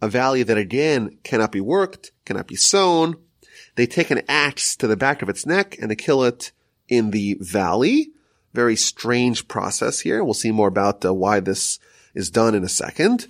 a 0.02 0.08
valley 0.08 0.42
that 0.44 0.58
again 0.58 1.20
cannot 1.24 1.52
be 1.52 1.62
worked, 1.62 2.12
cannot 2.26 2.48
be 2.48 2.56
sown. 2.56 3.16
They 3.76 3.86
take 3.86 4.10
an 4.10 4.24
axe 4.28 4.76
to 4.78 4.88
the 4.88 4.98
back 4.98 5.22
of 5.22 5.30
its 5.30 5.46
neck 5.46 5.78
and 5.80 5.92
they 5.92 5.96
kill 5.96 6.24
it 6.24 6.52
in 6.88 7.12
the 7.12 7.38
valley. 7.40 8.12
Very 8.54 8.76
strange 8.76 9.48
process 9.48 10.00
here. 10.00 10.24
We'll 10.24 10.34
see 10.34 10.52
more 10.52 10.68
about 10.68 11.04
uh, 11.06 11.14
why 11.14 11.40
this 11.40 11.80
is 12.14 12.30
done 12.30 12.56
in 12.56 12.64
a 12.64 12.70
second. 12.70 13.28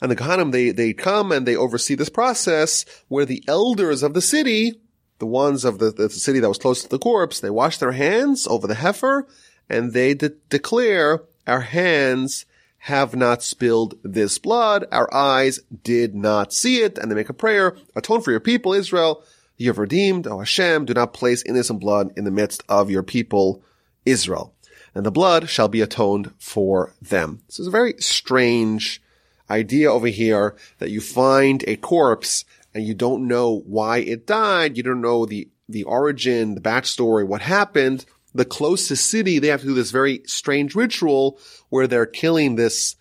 And 0.00 0.10
the 0.10 0.16
Kohanim, 0.16 0.52
they, 0.52 0.70
they 0.70 0.92
come 0.92 1.32
and 1.32 1.46
they 1.46 1.56
oversee 1.56 1.94
this 1.94 2.08
process 2.08 2.84
where 3.08 3.26
the 3.26 3.44
elders 3.46 4.02
of 4.02 4.14
the 4.14 4.22
city, 4.22 4.80
the 5.18 5.26
ones 5.26 5.64
of 5.64 5.78
the, 5.78 5.90
the 5.90 6.08
city 6.08 6.40
that 6.40 6.48
was 6.48 6.58
close 6.58 6.82
to 6.82 6.88
the 6.88 6.98
corpse, 6.98 7.40
they 7.40 7.50
wash 7.50 7.78
their 7.78 7.92
hands 7.92 8.46
over 8.46 8.66
the 8.66 8.76
heifer 8.76 9.26
and 9.68 9.92
they 9.92 10.14
de- 10.14 10.30
declare 10.48 11.22
our 11.46 11.60
hands 11.60 12.46
have 12.84 13.14
not 13.14 13.42
spilled 13.42 13.94
this 14.02 14.38
blood. 14.38 14.86
Our 14.90 15.12
eyes 15.12 15.60
did 15.82 16.14
not 16.14 16.52
see 16.52 16.80
it. 16.80 16.96
And 16.96 17.10
they 17.10 17.14
make 17.14 17.28
a 17.28 17.34
prayer, 17.34 17.76
atone 17.94 18.22
for 18.22 18.30
your 18.30 18.40
people, 18.40 18.72
Israel. 18.72 19.22
You 19.58 19.68
have 19.68 19.78
redeemed, 19.78 20.26
O 20.26 20.38
Hashem, 20.38 20.86
do 20.86 20.94
not 20.94 21.12
place 21.12 21.42
innocent 21.42 21.80
blood 21.80 22.12
in 22.16 22.24
the 22.24 22.30
midst 22.30 22.64
of 22.68 22.90
your 22.90 23.02
people, 23.02 23.62
Israel. 24.06 24.54
And 24.94 25.06
the 25.06 25.10
blood 25.10 25.48
shall 25.48 25.68
be 25.68 25.80
atoned 25.80 26.32
for 26.38 26.94
them. 27.00 27.42
So 27.48 27.62
it's 27.62 27.68
a 27.68 27.70
very 27.70 27.94
strange 27.98 29.02
idea 29.48 29.90
over 29.92 30.08
here 30.08 30.56
that 30.78 30.90
you 30.90 31.00
find 31.00 31.64
a 31.66 31.76
corpse 31.76 32.44
and 32.74 32.84
you 32.84 32.94
don't 32.94 33.28
know 33.28 33.62
why 33.66 33.98
it 33.98 34.26
died. 34.26 34.76
You 34.76 34.82
don't 34.82 35.00
know 35.00 35.26
the, 35.26 35.48
the 35.68 35.84
origin, 35.84 36.54
the 36.54 36.60
backstory, 36.60 37.26
what 37.26 37.42
happened 37.42 38.04
the 38.34 38.44
closest 38.44 39.10
city, 39.10 39.38
they 39.38 39.48
have 39.48 39.60
to 39.60 39.66
do 39.66 39.74
this 39.74 39.90
very 39.90 40.22
strange 40.26 40.74
ritual 40.74 41.38
where 41.68 41.86
they're 41.86 42.06
killing 42.06 42.56
this 42.56 42.96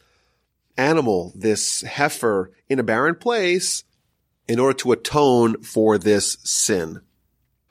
animal, 0.78 1.34
this 1.36 1.82
heifer 1.82 2.52
in 2.68 2.80
a 2.80 2.84
barren 2.84 3.16
place 3.16 3.84
in 4.48 4.60
order 4.60 4.78
to 4.78 4.92
atone 4.92 5.62
for 5.62 5.98
this 5.98 6.38
sin. 6.44 7.02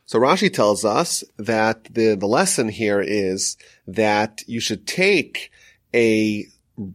So 0.09 0.19
Rashi 0.19 0.51
tells 0.51 0.87
us 0.87 1.23
that 1.37 1.85
the, 1.93 2.15
the 2.15 2.27
lesson 2.27 2.71
here 2.71 2.99
is 2.99 3.59
that 3.87 4.41
you 4.47 4.59
should 4.59 4.87
take 4.87 5.51
a 5.95 6.47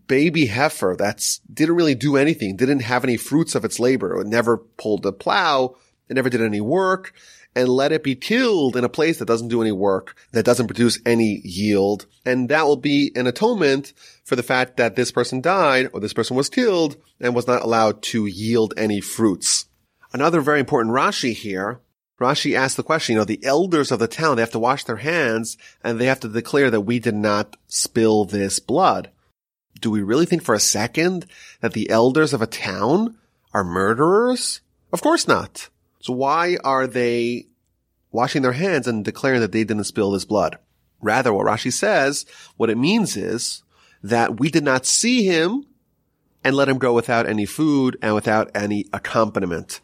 baby 0.07 0.47
heifer 0.47 0.95
that's 0.97 1.37
didn't 1.53 1.75
really 1.75 1.93
do 1.93 2.17
anything, 2.17 2.55
didn't 2.55 2.79
have 2.79 3.03
any 3.03 3.17
fruits 3.17 3.53
of 3.53 3.63
its 3.63 3.79
labor, 3.79 4.19
it 4.19 4.25
never 4.25 4.57
pulled 4.57 5.05
a 5.05 5.11
plow, 5.11 5.75
it 6.09 6.15
never 6.15 6.27
did 6.27 6.41
any 6.41 6.59
work, 6.59 7.13
and 7.55 7.69
let 7.69 7.91
it 7.91 8.01
be 8.01 8.15
killed 8.15 8.75
in 8.75 8.83
a 8.83 8.89
place 8.89 9.19
that 9.19 9.27
doesn't 9.27 9.49
do 9.49 9.61
any 9.61 9.71
work, 9.71 10.17
that 10.31 10.43
doesn't 10.43 10.65
produce 10.65 10.99
any 11.05 11.39
yield. 11.43 12.07
And 12.25 12.49
that 12.49 12.65
will 12.65 12.77
be 12.77 13.11
an 13.13 13.27
atonement 13.27 13.93
for 14.23 14.35
the 14.35 14.41
fact 14.41 14.77
that 14.77 14.95
this 14.95 15.11
person 15.11 15.39
died 15.39 15.87
or 15.93 15.99
this 15.99 16.13
person 16.13 16.35
was 16.35 16.49
killed 16.49 16.97
and 17.19 17.35
was 17.35 17.45
not 17.45 17.61
allowed 17.61 18.01
to 18.01 18.25
yield 18.25 18.73
any 18.75 19.01
fruits. 19.01 19.67
Another 20.13 20.41
very 20.41 20.59
important 20.59 20.95
Rashi 20.95 21.35
here, 21.35 21.79
Rashi 22.23 22.55
asks 22.55 22.75
the 22.75 22.83
question, 22.83 23.13
you 23.13 23.19
know, 23.19 23.25
the 23.25 23.43
elders 23.43 23.91
of 23.91 23.99
the 23.99 24.07
town, 24.07 24.35
they 24.35 24.41
have 24.41 24.51
to 24.51 24.59
wash 24.59 24.83
their 24.85 24.97
hands 24.97 25.57
and 25.83 25.99
they 25.99 26.05
have 26.05 26.21
to 26.21 26.27
declare 26.27 26.71
that 26.71 26.81
we 26.81 26.99
did 26.99 27.15
not 27.15 27.57
spill 27.67 28.25
this 28.25 28.59
blood. 28.59 29.09
Do 29.79 29.91
we 29.91 30.01
really 30.01 30.25
think 30.25 30.43
for 30.43 30.55
a 30.55 30.59
second 30.59 31.25
that 31.61 31.73
the 31.73 31.89
elders 31.89 32.33
of 32.33 32.41
a 32.41 32.47
town 32.47 33.17
are 33.53 33.63
murderers? 33.63 34.61
Of 34.91 35.01
course 35.01 35.27
not. 35.27 35.69
So 35.99 36.13
why 36.13 36.57
are 36.63 36.87
they 36.87 37.47
washing 38.11 38.41
their 38.41 38.53
hands 38.53 38.87
and 38.87 39.03
declaring 39.03 39.41
that 39.41 39.51
they 39.51 39.63
didn't 39.63 39.83
spill 39.85 40.11
this 40.11 40.25
blood? 40.25 40.57
Rather, 41.01 41.33
what 41.33 41.45
Rashi 41.45 41.71
says, 41.71 42.25
what 42.55 42.69
it 42.69 42.77
means 42.77 43.17
is 43.17 43.63
that 44.01 44.39
we 44.39 44.49
did 44.49 44.63
not 44.63 44.85
see 44.85 45.25
him 45.25 45.65
and 46.43 46.55
let 46.55 46.69
him 46.69 46.77
go 46.77 46.93
without 46.93 47.27
any 47.27 47.45
food 47.45 47.97
and 48.01 48.15
without 48.15 48.51
any 48.55 48.85
accompaniment. 48.93 49.81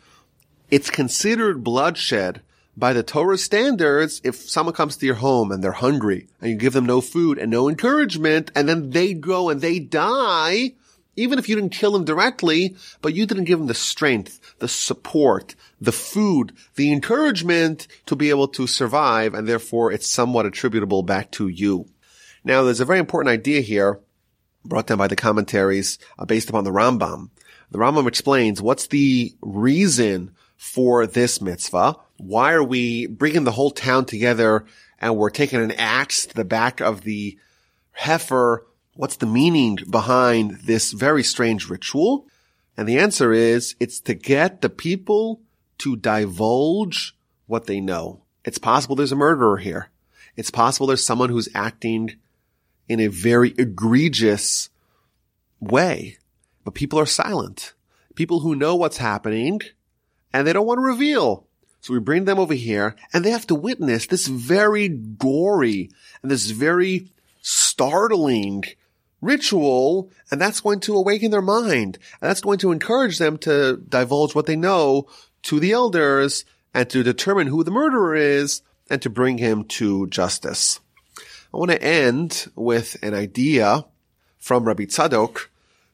It's 0.72 0.92
considered 0.92 1.64
bloodshed 1.64 2.42
by 2.78 2.94
the 2.94 3.04
Torah 3.04 3.38
standards 3.38 4.22
if 4.24 4.36
someone 4.36 4.76
comes 4.76 4.98
to 4.98 5.06
your 5.06 5.16
home 5.16 5.52
and 5.52 5.64
they're 5.64 5.72
hungry 5.72 6.28
and 6.40 6.52
you 6.52 6.58
give 6.58 6.74
them 6.74 6.86
no 6.86 7.02
food 7.02 7.38
and 7.38 7.50
no 7.50 7.68
encouragement 7.68 8.52
and 8.56 8.70
then 8.70 8.92
they 8.92 9.14
go 9.14 9.50
and 9.50 9.62
they 9.62 9.80
die 9.80 10.74
even 11.20 11.38
if 11.38 11.50
you 11.50 11.56
didn't 11.56 11.72
kill 11.74 11.92
them 11.92 12.06
directly, 12.06 12.78
but 13.02 13.14
you 13.14 13.26
didn't 13.26 13.44
give 13.44 13.60
them 13.60 13.68
the 13.68 13.74
strength, 13.74 14.56
the 14.60 14.70
support, 14.70 15.54
the 15.82 15.92
food, 15.92 16.54
the 16.76 16.94
encouragement 16.94 17.88
to 18.06 18.16
be 18.16 18.30
able 18.30 18.48
to 18.48 18.66
survive, 18.66 19.34
and 19.34 19.46
therefore 19.46 19.92
it's 19.92 20.08
somewhat 20.08 20.46
attributable 20.46 21.04
back 21.04 21.30
to 21.32 21.50
you. 21.50 21.90
Now, 22.46 22.64
there's 22.64 22.80
a 22.80 22.86
very 22.86 23.00
important 23.00 23.34
idea 23.34 23.60
here 23.60 24.00
brought 24.64 24.88
down 24.88 24.98
by 24.98 25.08
the 25.08 25.18
commentaries 25.18 26.00
uh, 26.18 26.24
based 26.24 26.50
upon 26.50 26.64
the 26.64 26.72
Rambam. 26.72 27.32
The 27.70 27.80
Rambam 27.80 28.08
explains 28.08 28.62
what's 28.62 28.88
the 28.88 29.34
reason 29.42 30.32
for 30.60 31.08
this 31.08 31.42
mitzvah? 31.42 31.96
Why 32.18 32.52
are 32.52 32.64
we 32.64 33.08
bringing 33.08 33.46
the 33.46 33.52
whole 33.52 33.72
town 33.72 34.06
together 34.06 34.66
and 35.00 35.16
we're 35.16 35.30
taking 35.32 35.62
an 35.62 35.72
axe 35.72 36.28
to 36.28 36.36
the 36.36 36.44
back 36.44 36.82
of 36.82 37.02
the 37.02 37.40
heifer 37.94 38.68
What's 39.00 39.16
the 39.16 39.26
meaning 39.26 39.78
behind 39.90 40.60
this 40.66 40.92
very 40.92 41.24
strange 41.24 41.70
ritual? 41.70 42.28
And 42.76 42.86
the 42.86 43.00
answer 43.00 43.32
is 43.32 43.76
it's 43.80 44.02
to 44.02 44.14
get 44.14 44.60
the 44.60 44.70
people 44.70 45.40
to 45.78 45.96
divulge 45.96 47.16
what 47.46 47.66
they 47.66 47.80
know. 47.80 48.24
It's 48.44 48.58
possible 48.58 48.98
there's 48.98 49.14
a 49.14 49.16
murderer 49.16 49.56
here. 49.56 49.88
It's 50.36 50.52
possible 50.52 50.86
there's 50.86 51.02
someone 51.02 51.30
who's 51.30 51.48
acting 51.56 52.18
in 52.90 53.00
a 53.00 53.08
very 53.08 53.54
egregious 53.58 54.68
way, 55.62 56.18
but 56.66 56.74
people 56.74 57.00
are 57.00 57.06
silent. 57.06 57.76
People 58.16 58.42
who 58.42 58.54
know 58.54 58.76
what's 58.76 58.98
happening 58.98 59.62
and 60.34 60.46
they 60.46 60.54
don't 60.54 60.66
want 60.66 60.78
to 60.78 60.84
reveal. 60.84 61.46
So 61.82 61.94
we 61.94 62.00
bring 62.00 62.26
them 62.26 62.40
over 62.40 62.54
here 62.54 62.96
and 63.14 63.24
they 63.24 63.32
have 63.32 63.48
to 63.48 63.56
witness 63.56 64.08
this 64.08 64.28
very 64.28 64.90
gory 64.90 65.90
and 66.22 66.30
this 66.30 66.50
very 66.52 67.12
startling 67.42 68.64
ritual 69.22 70.10
and 70.32 70.40
that's 70.40 70.62
going 70.62 70.80
to 70.82 70.96
awaken 70.96 71.32
their 71.32 71.42
mind 71.42 71.98
and 72.22 72.30
that's 72.30 72.42
going 72.42 72.60
to 72.60 72.72
encourage 72.72 73.18
them 73.18 73.38
to 73.38 73.78
divulge 73.88 74.36
what 74.36 74.46
they 74.46 74.56
know 74.56 75.08
to 75.42 75.60
the 75.60 75.72
elders 75.72 76.46
and 76.74 76.90
to 76.90 77.04
determine 77.04 77.48
who 77.48 77.64
the 77.64 77.72
murderer 77.72 78.16
is 78.16 78.62
and 78.90 79.02
to 79.02 79.10
bring 79.10 79.38
him 79.38 79.64
to 79.64 80.08
justice. 80.08 80.80
I 81.54 81.58
want 81.58 81.72
to 81.72 81.82
end 81.82 82.48
with 82.56 82.98
an 83.02 83.14
idea 83.14 83.86
from 84.38 84.66
Rabbi 84.66 84.84
Tzadok. 84.84 85.48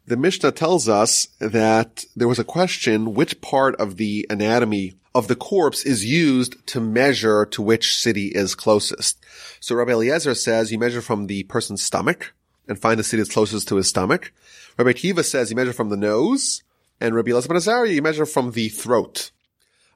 The 0.08 0.18
Mishnah 0.18 0.52
tells 0.52 0.88
us 0.88 1.28
that 1.40 2.06
there 2.16 2.28
was 2.28 2.38
a 2.38 2.44
question 2.44 3.16
which 3.16 3.42
part 3.42 3.76
of 3.78 3.98
the 3.98 4.28
anatomy 4.30 4.94
of 5.16 5.28
the 5.28 5.36
corpse 5.36 5.84
is 5.84 6.06
used 6.06 6.56
to 6.68 6.80
measure 6.80 7.46
to 7.48 7.62
which 7.64 7.96
city 7.96 8.28
is 8.28 8.54
closest. 8.54 9.18
So 9.60 9.74
Rabbi 9.74 9.94
Eliezer 9.94 10.36
says 10.36 10.72
you 10.72 10.78
measure 10.78 11.02
from 11.02 11.26
the 11.26 11.44
person's 11.44 11.82
stomach, 11.82 12.34
and 12.68 12.80
find 12.80 13.00
the 13.00 13.04
city 13.04 13.22
that's 13.22 13.34
closest 13.34 13.68
to 13.70 13.78
his 13.78 13.88
stomach. 13.88 14.32
Rabbi 14.78 14.92
Akiva 14.92 15.24
says 15.24 15.50
you 15.50 15.56
measure 15.56 15.74
from 15.74 15.90
the 15.90 15.98
nose, 15.98 16.62
and 17.02 17.16
Rabbi 17.16 17.32
Elazar 17.32 17.86
ben 17.86 17.96
you 17.96 18.02
measure 18.02 18.26
from 18.26 18.52
the 18.52 18.70
throat, 18.70 19.32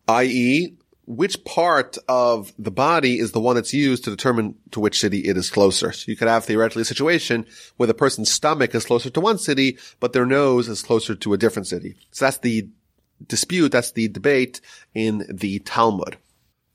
i.e., 0.08 0.76
which 1.10 1.44
part 1.44 1.98
of 2.08 2.54
the 2.60 2.70
body 2.70 3.18
is 3.18 3.32
the 3.32 3.40
one 3.40 3.56
that's 3.56 3.74
used 3.74 4.04
to 4.04 4.12
determine 4.12 4.54
to 4.70 4.80
which 4.80 5.00
city 5.00 5.22
it 5.22 5.38
is 5.38 5.50
closer. 5.50 5.92
So 5.92 6.12
you 6.12 6.16
could 6.16 6.28
have 6.28 6.46
theoretically 6.46 6.84
a 6.84 6.86
situation 6.86 7.48
where 7.78 7.88
the 7.88 7.96
person's 7.96 8.30
stomach 8.30 8.76
is 8.76 8.86
closer 8.86 9.10
to 9.10 9.20
one 9.20 9.40
city, 9.40 9.80
but 10.00 10.14
their 10.14 10.28
nose 10.28 10.70
is 10.70 10.84
closer 10.84 11.16
to 11.16 11.34
a 11.34 11.38
different 11.38 11.66
city. 11.66 11.96
So 12.12 12.26
that's 12.26 12.38
the 12.38 12.70
dispute, 13.26 13.72
that's 13.72 13.94
the 13.94 14.08
debate 14.08 14.62
in 14.94 15.26
the 15.28 15.58
Talmud. 15.58 16.18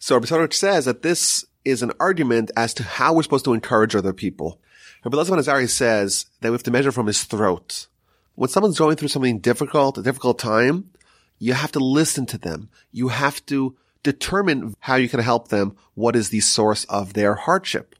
So 0.00 0.16
Rabbi 0.16 0.48
says 0.50 0.86
that 0.86 1.02
this 1.02 1.44
is 1.64 1.84
an 1.84 1.92
argument 2.00 2.50
as 2.56 2.74
to 2.74 2.82
how 2.82 3.14
we're 3.14 3.22
supposed 3.22 3.44
to 3.44 3.54
encourage 3.54 3.94
other 3.94 4.12
people. 4.12 4.60
Rabbi 5.04 5.16
Elazar 5.16 5.38
Azari 5.38 5.70
says 5.70 6.26
that 6.40 6.50
we 6.50 6.54
have 6.54 6.64
to 6.64 6.72
measure 6.72 6.90
from 6.90 7.06
his 7.06 7.22
throat. 7.22 7.86
When 8.34 8.50
someone's 8.50 8.80
going 8.80 8.96
through 8.96 9.08
something 9.08 9.38
difficult, 9.38 9.96
a 9.96 10.02
difficult 10.02 10.40
time, 10.40 10.90
you 11.38 11.52
have 11.52 11.70
to 11.70 11.78
listen 11.78 12.26
to 12.26 12.38
them. 12.38 12.68
You 12.90 13.08
have 13.08 13.46
to 13.46 13.76
determine 14.04 14.76
how 14.80 14.94
you 14.94 15.08
can 15.08 15.18
help 15.18 15.48
them. 15.48 15.76
What 15.94 16.14
is 16.14 16.28
the 16.28 16.40
source 16.40 16.84
of 16.84 17.14
their 17.14 17.34
hardship? 17.34 17.96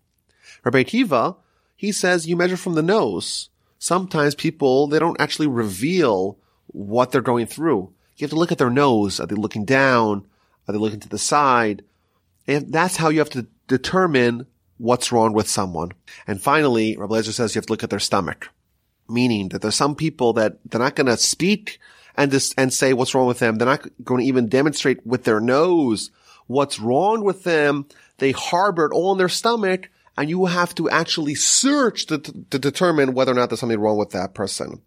Rabbi 0.63 0.85
Akiva, 0.85 1.37
he 1.75 1.91
says 1.91 2.29
you 2.29 2.37
measure 2.37 2.57
from 2.57 2.75
the 2.75 2.83
nose. 2.83 3.49
Sometimes 3.81 4.37
people, 4.37 4.87
they 4.87 5.01
don't 5.01 5.21
actually 5.21 5.49
reveal 5.49 6.39
what 6.69 7.11
they're 7.11 7.21
going 7.21 7.47
through. 7.47 7.93
you 8.17 8.25
have 8.25 8.31
to 8.31 8.37
look 8.37 8.53
at 8.53 8.59
their 8.59 8.71
nose. 8.71 9.19
Are 9.19 9.27
they 9.27 9.35
looking 9.35 9.65
down? 9.65 10.27
Are 10.69 10.73
they 10.73 10.79
looking 10.79 11.01
to 11.01 11.09
the 11.09 11.19
side? 11.19 11.85
And 12.47 12.73
that's 12.73 12.97
how 12.97 13.09
you 13.09 13.19
have 13.19 13.31
to 13.31 13.47
determine 13.67 14.47
what's 14.79 15.13
wrong 15.13 15.33
with 15.33 15.49
someone. 15.49 15.93
And 16.27 16.41
finally, 16.41 16.97
Rabbi 16.97 17.15
Eliezer 17.15 17.33
says 17.33 17.55
you 17.55 17.59
have 17.59 17.67
to 17.67 17.73
look 17.73 17.83
at 17.83 17.91
their 17.91 17.99
stomach, 17.99 18.51
meaning 19.09 19.49
that 19.51 19.63
there's 19.63 19.75
some 19.75 19.95
people 19.95 20.33
that 20.35 20.59
they're 20.65 20.81
not 20.81 20.97
going 20.97 21.07
to 21.07 21.17
speak 21.17 21.81
and 22.17 22.33
and 22.57 22.73
say 22.73 22.93
what's 22.93 23.15
wrong 23.15 23.27
with 23.27 23.39
them. 23.39 23.57
They're 23.57 23.67
not 23.67 23.87
going 24.03 24.21
to 24.21 24.27
even 24.27 24.49
demonstrate 24.49 25.05
with 25.07 25.25
their 25.25 25.41
nose 25.41 26.11
what's 26.47 26.79
wrong 26.79 27.25
with 27.25 27.45
them. 27.45 27.87
They 28.19 28.33
harbor 28.33 28.87
it 28.87 28.93
all 28.93 29.13
in 29.13 29.19
their 29.19 29.29
stomach 29.29 29.89
and 30.17 30.31
you 30.31 30.47
have 30.47 30.75
to 30.77 30.89
actually 30.89 31.35
search 31.35 32.07
to, 32.07 32.19
to 32.19 32.59
determine 32.59 33.15
whether 33.15 33.33
or 33.33 33.35
not 33.35 33.51
there's 33.51 33.61
something 33.61 33.81
wrong 33.81 33.99
with 33.99 34.11
that 34.11 34.35
person. 34.35 34.69
And 34.71 34.81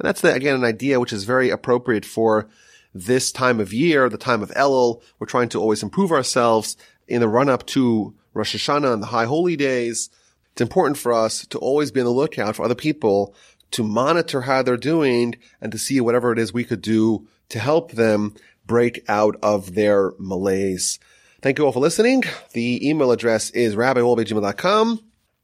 that's 0.00 0.20
the, 0.20 0.32
again 0.32 0.56
an 0.56 0.64
idea 0.64 1.00
which 1.00 1.12
is 1.12 1.24
very 1.24 1.50
appropriate 1.50 2.04
for 2.04 2.48
this 2.94 3.30
time 3.30 3.60
of 3.60 3.72
year, 3.72 4.08
the 4.08 4.18
time 4.18 4.42
of 4.42 4.50
Elul. 4.52 5.02
We're 5.18 5.26
trying 5.26 5.50
to 5.50 5.60
always 5.60 5.82
improve 5.82 6.10
ourselves 6.10 6.76
in 7.06 7.20
the 7.20 7.28
run 7.28 7.48
up 7.48 7.66
to 7.66 8.14
Rosh 8.34 8.56
Hashanah 8.56 8.92
and 8.92 9.02
the 9.02 9.08
high 9.08 9.26
holy 9.26 9.56
days. 9.56 10.10
It's 10.52 10.60
important 10.60 10.98
for 10.98 11.12
us 11.12 11.46
to 11.46 11.58
always 11.58 11.90
be 11.90 12.00
on 12.00 12.06
the 12.06 12.10
lookout 12.12 12.56
for 12.56 12.64
other 12.64 12.74
people 12.74 13.34
to 13.72 13.82
monitor 13.82 14.42
how 14.42 14.62
they're 14.62 14.76
doing 14.76 15.36
and 15.60 15.72
to 15.72 15.78
see 15.78 16.00
whatever 16.00 16.32
it 16.32 16.38
is 16.38 16.52
we 16.52 16.64
could 16.64 16.82
do 16.82 17.26
to 17.48 17.58
help 17.58 17.92
them 17.92 18.34
break 18.66 19.04
out 19.08 19.36
of 19.42 19.74
their 19.74 20.12
malaise. 20.18 20.98
Thank 21.42 21.58
you 21.58 21.66
all 21.66 21.72
for 21.72 21.80
listening. 21.80 22.24
The 22.52 22.88
email 22.88 23.12
address 23.12 23.50
is 23.50 23.74
rabbiwolbe.gmail.com. 23.74 25.00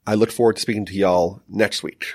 I 0.06 0.14
look 0.14 0.30
forward 0.30 0.56
to 0.56 0.62
speaking 0.62 0.86
to 0.86 0.94
y'all 0.94 1.42
next 1.48 1.82
week. 1.82 2.06